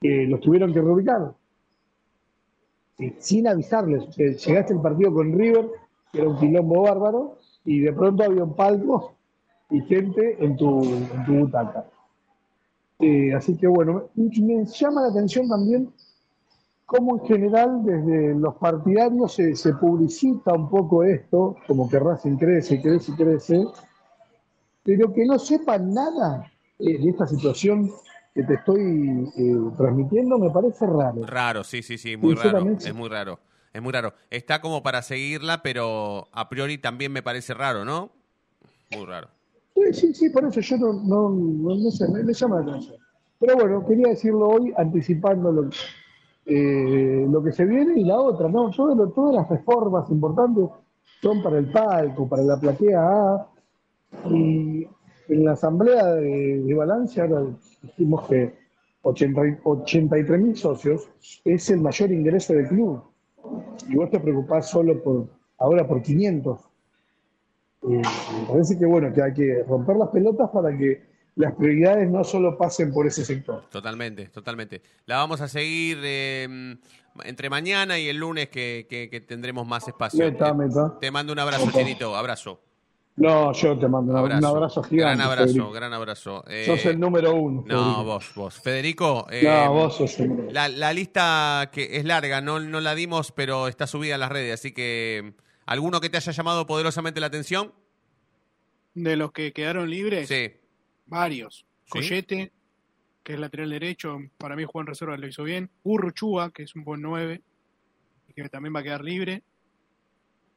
que 0.00 0.26
los 0.26 0.40
tuvieron 0.40 0.72
que 0.72 0.80
reubicar. 0.80 1.32
Sin 3.18 3.48
avisarles. 3.48 4.14
Sea, 4.14 4.32
llegaste 4.32 4.74
al 4.74 4.82
partido 4.82 5.12
con 5.14 5.32
River, 5.38 5.66
que 6.12 6.20
era 6.20 6.28
un 6.28 6.38
quilombo 6.38 6.82
bárbaro, 6.82 7.38
y 7.64 7.80
de 7.80 7.92
pronto 7.92 8.22
había 8.24 8.44
un 8.44 8.54
palco 8.54 9.14
y 9.70 9.80
gente 9.82 10.36
en 10.44 10.56
tu, 10.56 10.82
en 10.84 11.24
tu 11.24 11.32
butaca. 11.34 11.86
Eh, 13.02 13.34
así 13.34 13.56
que 13.56 13.66
bueno, 13.66 14.08
me 14.14 14.64
llama 14.64 15.02
la 15.02 15.08
atención 15.08 15.48
también 15.48 15.92
cómo 16.86 17.18
en 17.18 17.26
general 17.26 17.82
desde 17.84 18.34
los 18.34 18.54
partidarios 18.56 19.34
se, 19.34 19.56
se 19.56 19.74
publicita 19.74 20.52
un 20.52 20.70
poco 20.70 21.02
esto, 21.02 21.56
como 21.66 21.88
que 21.88 21.98
Racing 21.98 22.36
crece, 22.36 22.80
crece, 22.80 23.12
crece, 23.16 23.66
pero 24.84 25.12
que 25.12 25.26
no 25.26 25.38
sepan 25.38 25.92
nada 25.92 26.50
eh, 26.78 26.98
de 26.98 27.10
esta 27.10 27.26
situación 27.26 27.90
que 28.34 28.44
te 28.44 28.54
estoy 28.54 29.32
eh, 29.36 29.54
transmitiendo 29.76 30.38
me 30.38 30.50
parece 30.50 30.86
raro. 30.86 31.26
Raro, 31.26 31.64
sí, 31.64 31.82
sí, 31.82 31.98
sí, 31.98 32.16
muy 32.16 32.34
raro. 32.34 32.76
Es 32.78 32.94
muy 32.94 33.08
raro. 33.08 33.40
Es 33.72 33.82
muy 33.82 33.92
raro. 33.92 34.14
Está 34.30 34.60
como 34.60 34.82
para 34.82 35.02
seguirla, 35.02 35.62
pero 35.62 36.28
a 36.32 36.48
priori 36.48 36.78
también 36.78 37.10
me 37.10 37.22
parece 37.22 37.54
raro, 37.54 37.84
¿no? 37.84 38.12
Muy 38.90 39.06
raro. 39.06 39.28
Sí, 39.74 39.92
sí, 39.92 40.14
sí, 40.14 40.30
por 40.30 40.44
eso 40.44 40.60
yo 40.60 40.76
no, 40.76 40.92
no, 40.92 41.28
no, 41.30 41.90
sé, 41.90 42.08
me, 42.08 42.32
llama 42.32 42.60
la 42.60 42.72
atención. 42.72 42.96
Pero 43.38 43.56
bueno, 43.56 43.86
quería 43.86 44.08
decirlo 44.08 44.48
hoy 44.48 44.72
anticipando 44.76 45.50
lo, 45.50 45.70
eh, 46.46 47.26
lo 47.28 47.42
que 47.42 47.52
se 47.52 47.64
viene 47.64 48.00
y 48.00 48.04
la 48.04 48.20
otra, 48.20 48.48
¿no? 48.48 48.70
Yo 48.70 48.94
veo 48.94 49.08
todas 49.10 49.34
las 49.34 49.48
reformas 49.48 50.10
importantes 50.10 50.68
son 51.20 51.42
para 51.42 51.58
el 51.58 51.70
palco, 51.70 52.28
para 52.28 52.42
la 52.42 52.58
platea 52.58 53.00
A, 53.00 53.48
y 54.28 54.86
en 55.28 55.44
la 55.44 55.52
asamblea 55.52 56.04
de, 56.14 56.62
de 56.62 56.74
balance 56.74 57.20
ahora 57.20 57.44
dijimos 57.82 58.28
que 58.28 58.52
83 59.02 60.40
mil 60.40 60.56
socios 60.56 61.08
es 61.44 61.70
el 61.70 61.80
mayor 61.80 62.12
ingreso 62.12 62.54
del 62.54 62.68
club. 62.68 63.02
Y 63.88 63.96
vos 63.96 64.10
te 64.10 64.20
preocupás 64.20 64.70
solo 64.70 65.02
por, 65.02 65.26
ahora 65.58 65.86
por 65.86 66.02
500. 66.02 66.60
Eh, 67.84 68.02
me 68.40 68.46
parece 68.48 68.78
que 68.78 68.86
bueno, 68.86 69.12
que 69.12 69.22
hay 69.22 69.32
que 69.34 69.64
romper 69.68 69.96
las 69.96 70.08
pelotas 70.10 70.50
para 70.50 70.76
que 70.76 71.02
las 71.36 71.54
prioridades 71.54 72.10
no 72.10 72.22
solo 72.24 72.56
pasen 72.58 72.92
por 72.92 73.06
ese 73.06 73.24
sector. 73.24 73.64
Totalmente, 73.70 74.26
totalmente. 74.28 74.82
La 75.06 75.16
vamos 75.16 75.40
a 75.40 75.48
seguir 75.48 75.98
eh, 76.02 76.76
entre 77.24 77.50
mañana 77.50 77.98
y 77.98 78.08
el 78.08 78.18
lunes 78.18 78.48
que, 78.50 78.86
que- 78.88 79.08
que 79.10 79.20
tendremos 79.20 79.66
más 79.66 79.88
espacio. 79.88 80.24
Meta, 80.24 80.52
te, 80.52 80.54
meta. 80.54 80.98
te 81.00 81.10
mando 81.10 81.32
un 81.32 81.38
abrazo, 81.38 81.64
Opa. 81.64 81.78
Chinito. 81.78 82.14
Abrazo. 82.14 82.60
No, 83.16 83.52
yo 83.52 83.78
te 83.78 83.88
mando 83.88 84.12
un 84.12 84.18
abrazo, 84.18 84.38
un 84.38 84.44
abrazo 84.56 84.82
gigante. 84.84 85.16
Gran 85.16 85.20
abrazo, 85.20 85.46
Federico. 85.52 85.72
gran 85.72 85.92
abrazo. 85.92 86.44
Eh, 86.48 86.64
Sos 86.66 86.86
el 86.86 86.98
número 87.00 87.34
uno. 87.34 87.62
No, 87.66 87.78
Federico. 87.78 88.04
vos, 88.04 88.32
vos. 88.34 88.60
Federico. 88.60 89.26
eh, 89.30 89.42
No, 89.44 89.72
vos 89.74 89.96
sos 89.96 90.18
el 90.20 90.28
número 90.28 90.44
uno. 90.44 90.52
La, 90.54 90.68
la 90.68 90.92
lista 90.94 91.68
que 91.72 91.96
es 91.96 92.04
larga, 92.06 92.40
no, 92.40 92.58
no 92.60 92.80
la 92.80 92.94
dimos, 92.94 93.32
pero 93.32 93.68
está 93.68 93.86
subida 93.86 94.14
en 94.14 94.20
las 94.20 94.32
redes, 94.32 94.54
así 94.54 94.72
que 94.72 95.34
¿alguno 95.72 96.00
que 96.00 96.08
te 96.10 96.16
haya 96.18 96.32
llamado 96.32 96.66
poderosamente 96.66 97.20
la 97.20 97.26
atención? 97.26 97.72
De 98.94 99.16
los 99.16 99.32
que 99.32 99.52
quedaron 99.52 99.88
libres, 99.90 100.28
Sí. 100.28 100.52
varios. 101.06 101.66
¿Sí? 101.84 101.90
Collete, 101.90 102.52
que 103.22 103.34
es 103.34 103.40
lateral 103.40 103.70
derecho, 103.70 104.18
para 104.38 104.56
mí 104.56 104.64
Juan 104.64 104.86
Reserva 104.86 105.16
lo 105.16 105.26
hizo 105.26 105.44
bien. 105.44 105.70
Urruchúa, 105.82 106.50
que 106.52 106.62
es 106.64 106.74
un 106.74 106.84
buen 106.84 107.00
9, 107.02 107.42
y 108.28 108.32
que 108.34 108.48
también 108.48 108.74
va 108.74 108.80
a 108.80 108.82
quedar 108.82 109.02
libre. 109.04 109.42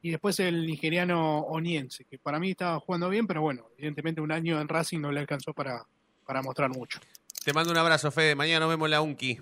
Y 0.01 0.11
después 0.11 0.39
el 0.39 0.65
nigeriano 0.67 1.39
Oniense, 1.39 2.05
que 2.05 2.19
para 2.19 2.39
mí 2.39 2.51
estaba 2.51 2.79
jugando 2.79 3.09
bien, 3.09 3.25
pero 3.25 3.41
bueno, 3.41 3.69
evidentemente 3.77 4.21
un 4.21 4.31
año 4.31 4.59
en 4.61 4.67
Racing 4.67 4.99
no 4.99 5.11
le 5.11 5.19
alcanzó 5.19 5.53
para, 5.53 5.83
para 6.25 6.41
mostrar 6.43 6.69
mucho. 6.69 6.99
Te 7.43 7.53
mando 7.53 7.71
un 7.71 7.77
abrazo, 7.77 8.11
Fede. 8.11 8.35
Mañana 8.35 8.61
nos 8.61 8.69
vemos 8.69 8.85
en 8.87 8.91
la 8.91 9.01
UNKI. 9.01 9.39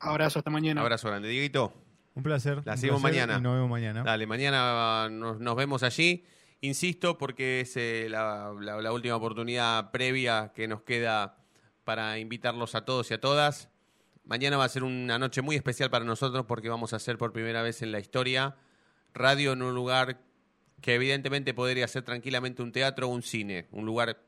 Abrazo, 0.00 0.38
hasta 0.40 0.50
mañana. 0.50 0.80
Abrazo 0.82 1.08
grande. 1.08 1.28
Dieguito. 1.28 1.72
Un 2.14 2.22
placer. 2.22 2.62
La 2.64 2.72
un 2.72 2.78
seguimos 2.78 3.00
placer, 3.02 3.20
mañana. 3.20 3.38
y 3.38 3.42
nos 3.42 3.54
vemos 3.54 3.70
mañana. 3.70 4.02
Dale, 4.02 4.26
mañana 4.26 5.08
nos, 5.10 5.40
nos 5.40 5.56
vemos 5.56 5.82
allí. 5.82 6.24
Insisto, 6.60 7.18
porque 7.18 7.60
es 7.60 7.76
eh, 7.76 8.06
la, 8.08 8.52
la- 8.60 8.80
la 8.80 8.92
última 8.92 9.16
oportunidad 9.16 9.90
previa 9.90 10.52
que 10.54 10.66
nos 10.68 10.82
queda 10.82 11.36
para 11.84 12.18
invitarlos 12.18 12.74
a 12.74 12.84
todos 12.84 13.10
y 13.10 13.14
a 13.14 13.20
todas. 13.20 13.68
Mañana 14.24 14.56
va 14.56 14.64
a 14.64 14.68
ser 14.70 14.84
una 14.84 15.18
noche 15.18 15.42
muy 15.42 15.56
especial 15.56 15.90
para 15.90 16.04
nosotros 16.04 16.46
porque 16.46 16.68
vamos 16.70 16.92
a 16.94 16.96
hacer 16.96 17.18
por 17.18 17.32
primera 17.32 17.60
vez 17.62 17.82
en 17.82 17.92
la 17.92 17.98
historia 18.00 18.56
radio 19.12 19.52
en 19.52 19.62
un 19.62 19.74
lugar 19.74 20.18
que 20.80 20.94
evidentemente 20.94 21.52
podría 21.52 21.86
ser 21.88 22.02
tranquilamente 22.04 22.62
un 22.62 22.72
teatro 22.72 23.08
o 23.08 23.10
un 23.10 23.22
cine. 23.22 23.66
Un 23.70 23.84
lugar 23.84 24.18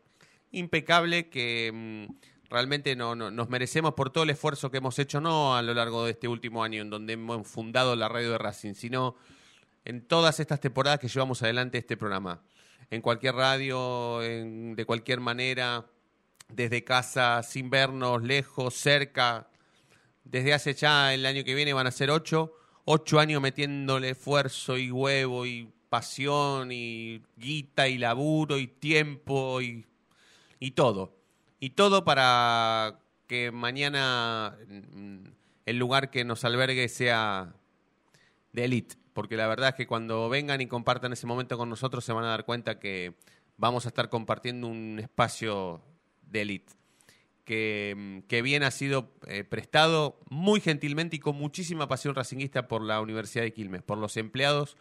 impecable 0.51 1.29
que 1.29 1.71
mm, 2.11 2.15
realmente 2.51 2.95
no, 2.97 3.15
no- 3.15 3.31
nos 3.31 3.49
merecemos 3.49 3.95
por 3.95 4.11
todo 4.11 4.25
el 4.25 4.31
esfuerzo 4.31 4.71
que 4.71 4.79
hemos 4.79 4.99
hecho, 4.99 5.21
no 5.21 5.57
a 5.57 5.63
lo 5.63 5.75
largo 5.75 6.05
de 6.05 6.13
este 6.13 6.29
último 6.29 6.63
año 6.65 6.83
en 6.83 6.91
donde 6.91 7.15
hemos 7.15 7.47
fundado 7.47 7.97
la 7.97 8.09
radio 8.09 8.31
de 8.33 8.39
Racing, 8.39 8.75
sino 8.75 9.17
en 9.85 10.07
todas 10.07 10.41
estas 10.41 10.61
temporadas 10.61 10.99
que 11.01 11.09
llevamos 11.09 11.43
adelante 11.43 11.79
este 11.79 11.97
programa. 11.97 12.43
En 12.91 13.01
cualquier 13.03 13.35
radio, 13.35 14.23
en- 14.23 14.77
de 14.77 14.85
cualquier 14.85 15.21
manera, 15.21 15.87
desde 16.49 16.85
casa, 16.85 17.43
sin 17.43 17.71
vernos, 17.71 18.23
lejos, 18.23 18.75
cerca. 18.75 19.49
Desde 20.25 20.55
hace 20.55 20.75
ya 20.75 21.13
el 21.15 21.27
año 21.27 21.45
que 21.45 21.55
viene 21.55 21.73
van 21.73 21.87
a 21.87 21.91
ser 21.91 22.11
ocho, 22.11 22.53
ocho 22.85 23.19
años 23.19 23.43
metiéndole 23.43 24.11
esfuerzo 24.11 24.77
y 24.79 24.91
huevo 24.93 25.47
y 25.47 25.73
pasión 25.89 26.71
y 26.73 27.23
guita 27.37 27.89
y 27.89 27.99
laburo 27.99 28.59
y 28.59 28.67
tiempo 28.69 29.61
y, 29.61 29.87
y 30.61 30.73
todo. 30.73 31.16
Y 31.59 31.71
todo 31.71 32.05
para 32.05 33.01
que 33.27 33.51
mañana 33.51 34.57
mm, 34.69 35.29
el 35.67 35.79
lugar 35.79 36.11
que 36.11 36.25
nos 36.25 36.45
albergue 36.45 36.89
sea 36.89 37.55
de 38.53 38.65
elite. 38.65 38.97
Porque 39.13 39.37
la 39.37 39.47
verdad 39.47 39.71
es 39.71 39.75
que 39.75 39.87
cuando 39.87 40.29
vengan 40.29 40.61
y 40.61 40.67
compartan 40.67 41.13
ese 41.13 41.27
momento 41.27 41.57
con 41.57 41.71
nosotros 41.71 42.05
se 42.05 42.13
van 42.13 42.25
a 42.25 42.29
dar 42.29 42.45
cuenta 42.45 42.79
que 42.79 43.15
vamos 43.57 43.87
a 43.87 43.89
estar 43.89 44.09
compartiendo 44.09 44.67
un 44.69 44.99
espacio 45.01 45.83
de 46.23 46.43
elite. 46.43 46.73
Que, 47.45 47.95
mm, 47.97 48.19
que 48.29 48.43
bien 48.43 48.63
ha 48.63 48.71
sido 48.71 49.13
eh, 49.27 49.45
prestado 49.45 50.21
muy 50.29 50.61
gentilmente 50.61 51.17
y 51.17 51.19
con 51.21 51.37
muchísima 51.37 51.89
pasión 51.89 52.15
racinguista 52.15 52.69
por 52.69 52.83
la 52.83 53.01
Universidad 53.01 53.45
de 53.45 53.53
Quilmes, 53.53 53.83
por 53.83 53.99
los 53.99 54.17
empleados 54.17 54.77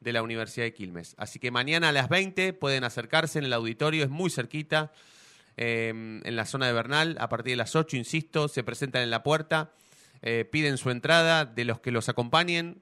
de 0.00 0.12
la 0.12 0.22
Universidad 0.22 0.66
de 0.66 0.74
Quilmes. 0.74 1.14
Así 1.18 1.38
que 1.38 1.50
mañana 1.50 1.90
a 1.90 1.92
las 1.92 2.08
20 2.08 2.52
pueden 2.54 2.84
acercarse 2.84 3.38
en 3.38 3.44
el 3.44 3.52
auditorio, 3.52 4.02
es 4.02 4.10
muy 4.10 4.30
cerquita, 4.30 4.92
eh, 5.62 5.90
en 5.90 6.36
la 6.36 6.46
zona 6.46 6.66
de 6.66 6.72
Bernal, 6.72 7.18
a 7.20 7.28
partir 7.28 7.52
de 7.52 7.58
las 7.58 7.76
8, 7.76 7.98
insisto, 7.98 8.48
se 8.48 8.64
presentan 8.64 9.02
en 9.02 9.10
la 9.10 9.22
puerta, 9.22 9.72
eh, 10.22 10.46
piden 10.50 10.78
su 10.78 10.88
entrada 10.88 11.44
de 11.44 11.66
los 11.66 11.80
que 11.80 11.90
los 11.90 12.08
acompañen 12.08 12.80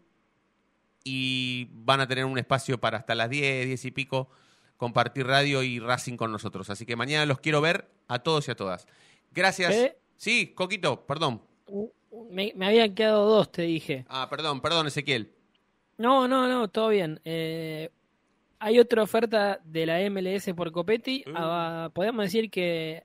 y 1.03 1.67
van 1.73 2.01
a 2.01 2.07
tener 2.07 2.25
un 2.25 2.39
espacio 2.39 2.79
para 2.79 2.99
hasta 2.99 3.17
las 3.17 3.31
10, 3.31 3.67
10 3.67 3.85
y 3.85 3.91
pico 3.91 4.31
compartir 4.77 5.27
radio 5.27 5.65
y 5.65 5.81
Racing 5.81 6.17
con 6.17 6.31
nosotros. 6.31 6.71
Así 6.71 6.87
que 6.87 6.95
mañana 6.95 7.27
los 7.27 7.41
quiero 7.41 7.61
ver 7.61 7.91
a 8.07 8.21
todos 8.21 8.47
y 8.47 8.53
a 8.53 8.55
todas. 8.55 8.87
Gracias. 9.33 9.75
¿Eh? 9.75 9.97
Sí, 10.17 10.55
Coquito, 10.55 11.05
perdón. 11.05 11.43
Me, 12.31 12.53
me 12.55 12.67
habían 12.67 12.95
quedado 12.95 13.29
dos, 13.29 13.51
te 13.51 13.63
dije. 13.63 14.05
Ah, 14.09 14.29
perdón, 14.31 14.61
perdón, 14.61 14.87
Ezequiel. 14.87 15.35
No, 15.97 16.29
no, 16.29 16.47
no, 16.47 16.69
todo 16.69 16.91
bien. 16.91 17.21
Eh, 17.25 17.91
hay 18.59 18.79
otra 18.79 19.03
oferta 19.03 19.61
de 19.65 19.87
la 19.87 19.99
MLS 20.11 20.53
por 20.55 20.73
Copetti. 20.73 21.25
Ah, 21.35 21.91
podemos 21.93 22.25
decir 22.25 22.51
que 22.51 23.05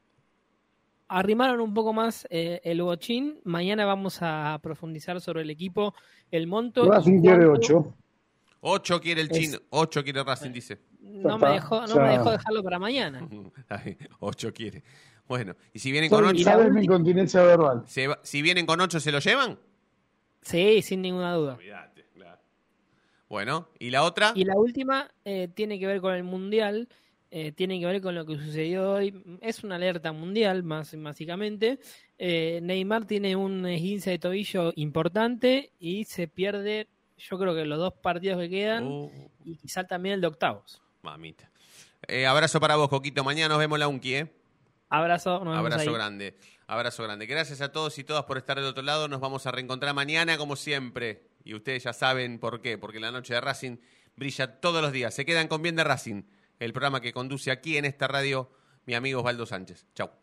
arrimaron 1.08 1.60
un 1.62 1.74
poco 1.74 1.93
más 1.93 2.28
eh, 2.30 2.62
el 2.64 2.82
bochín. 2.82 3.39
Mañana 3.43 3.86
vamos 3.86 4.20
a 4.22 4.60
profundizar 4.62 5.22
sobre 5.22 5.41
el 5.43 5.49
equipo, 5.49 5.93
el 6.32 6.47
monto. 6.47 6.89
Racing 6.89 7.22
quiere 7.22 7.45
cuánto- 7.45 7.78
8. 7.78 7.95
8 8.66 9.01
quiere 9.01 9.22
el 9.22 9.32
Es- 9.32 9.38
chino, 9.38 9.58
8 9.70 10.04
quiere 10.04 10.24
Racing, 10.24 10.51
dice. 10.51 10.80
No 11.01 11.38
me 11.38 11.49
dejó, 11.51 11.86
no 11.86 11.95
me 11.97 12.10
dejó 12.10 12.32
dejarlo 12.32 12.64
para 12.64 12.80
mañana. 12.80 13.28
8 14.20 14.54
quiere. 14.54 14.84
Bueno, 15.28 15.56
y 15.74 15.80
si 15.80 15.91
vienen 15.91 16.10
con 16.10 16.24
Soy- 16.24 16.36
8, 16.41 16.43
¿Sabes 16.43 16.72
mi 16.72 16.84
incontinencia 16.84 17.43
verbal? 17.43 17.84
si 17.86 18.41
vienen 18.41 18.66
con 18.66 18.80
8 18.82 18.99
se 18.99 19.12
lo 19.12 19.20
llevan? 19.20 19.60
Sí, 20.41 20.82
sin 20.82 21.01
ninguna 21.01 21.34
duda. 21.34 21.58
Claro. 21.58 21.93
Bueno, 23.34 23.68
¿y 23.80 23.90
la 23.90 24.04
otra? 24.04 24.32
Y 24.36 24.46
la 24.46 24.54
última 24.56 25.10
eh, 25.26 25.48
tiene 25.48 25.80
que 25.80 25.88
ver 25.88 26.02
con 26.02 26.14
el 26.14 26.24
mundial, 26.24 26.88
eh, 27.32 27.52
tiene 27.52 27.80
que 27.80 27.88
ver 27.88 28.00
con 28.00 28.14
lo 28.14 28.28
que 28.28 28.38
sucedió 28.38 28.92
hoy. 28.92 29.40
Es 29.42 29.64
una 29.64 29.78
alerta 29.78 30.12
mundial, 30.12 30.62
más 30.62 30.94
básicamente. 31.02 31.80
Eh, 32.20 32.60
Neymar 32.62 33.06
tiene 33.06 33.36
un 33.36 33.66
esguince 33.66 34.12
de 34.12 34.20
tobillo 34.20 34.72
importante 34.76 35.72
y 35.80 36.06
se 36.06 36.28
pierde, 36.28 36.90
yo 37.18 37.40
creo 37.40 37.56
que 37.56 37.66
los 37.66 37.80
dos 37.80 37.96
partidos 38.04 38.40
que 38.40 38.52
quedan 38.52 38.86
Uh, 38.86 39.10
y 39.44 39.56
quizá 39.56 39.84
también 39.84 40.14
el 40.14 40.22
de 40.22 40.28
octavos. 40.28 40.84
mamita. 41.02 41.50
Eh, 42.08 42.28
abrazo 42.28 42.60
para 42.60 42.76
vos, 42.76 42.88
Coquito. 42.88 43.24
Mañana 43.24 43.50
nos 43.50 43.58
vemos 43.58 43.80
la 43.80 43.88
Unki, 43.88 44.14
¿eh? 44.14 44.32
Abrazo, 44.90 45.40
nos 45.44 45.56
vemos 45.56 45.58
Abrazo 45.58 45.90
ahí. 45.90 45.96
grande. 45.96 46.38
Abrazo 46.68 47.02
grande. 47.02 47.26
Gracias 47.26 47.62
a 47.62 47.72
todos 47.72 47.98
y 47.98 48.04
todas 48.04 48.26
por 48.26 48.38
estar 48.38 48.58
del 48.58 48.68
otro 48.68 48.84
lado. 48.84 49.08
Nos 49.08 49.20
vamos 49.20 49.48
a 49.48 49.52
reencontrar 49.52 49.96
mañana, 49.96 50.38
como 50.38 50.56
siempre. 50.56 51.33
Y 51.44 51.54
ustedes 51.54 51.84
ya 51.84 51.94
saben 51.94 52.39
por 52.39 52.62
qué. 52.62 52.78
Porque 52.78 53.00
la 53.00 53.12
noche 53.12 53.34
de 53.34 53.41
Racing 53.41 53.78
brilla 54.16 54.60
todos 54.60 54.82
los 54.82 54.91
días. 54.91 55.14
Se 55.14 55.26
quedan 55.26 55.48
con 55.48 55.62
bien 55.62 55.76
de 55.76 55.84
Racing. 55.84 56.24
El 56.60 56.74
programa 56.74 57.02
que 57.02 57.14
conduce 57.14 57.52
aquí 57.52 57.78
en 57.78 57.86
esta 57.86 58.08
radio 58.08 58.50
mi 58.86 58.96
amigo 58.96 59.20
Osvaldo 59.20 59.46
Sánchez. 59.46 59.88
Chau. 59.96 60.22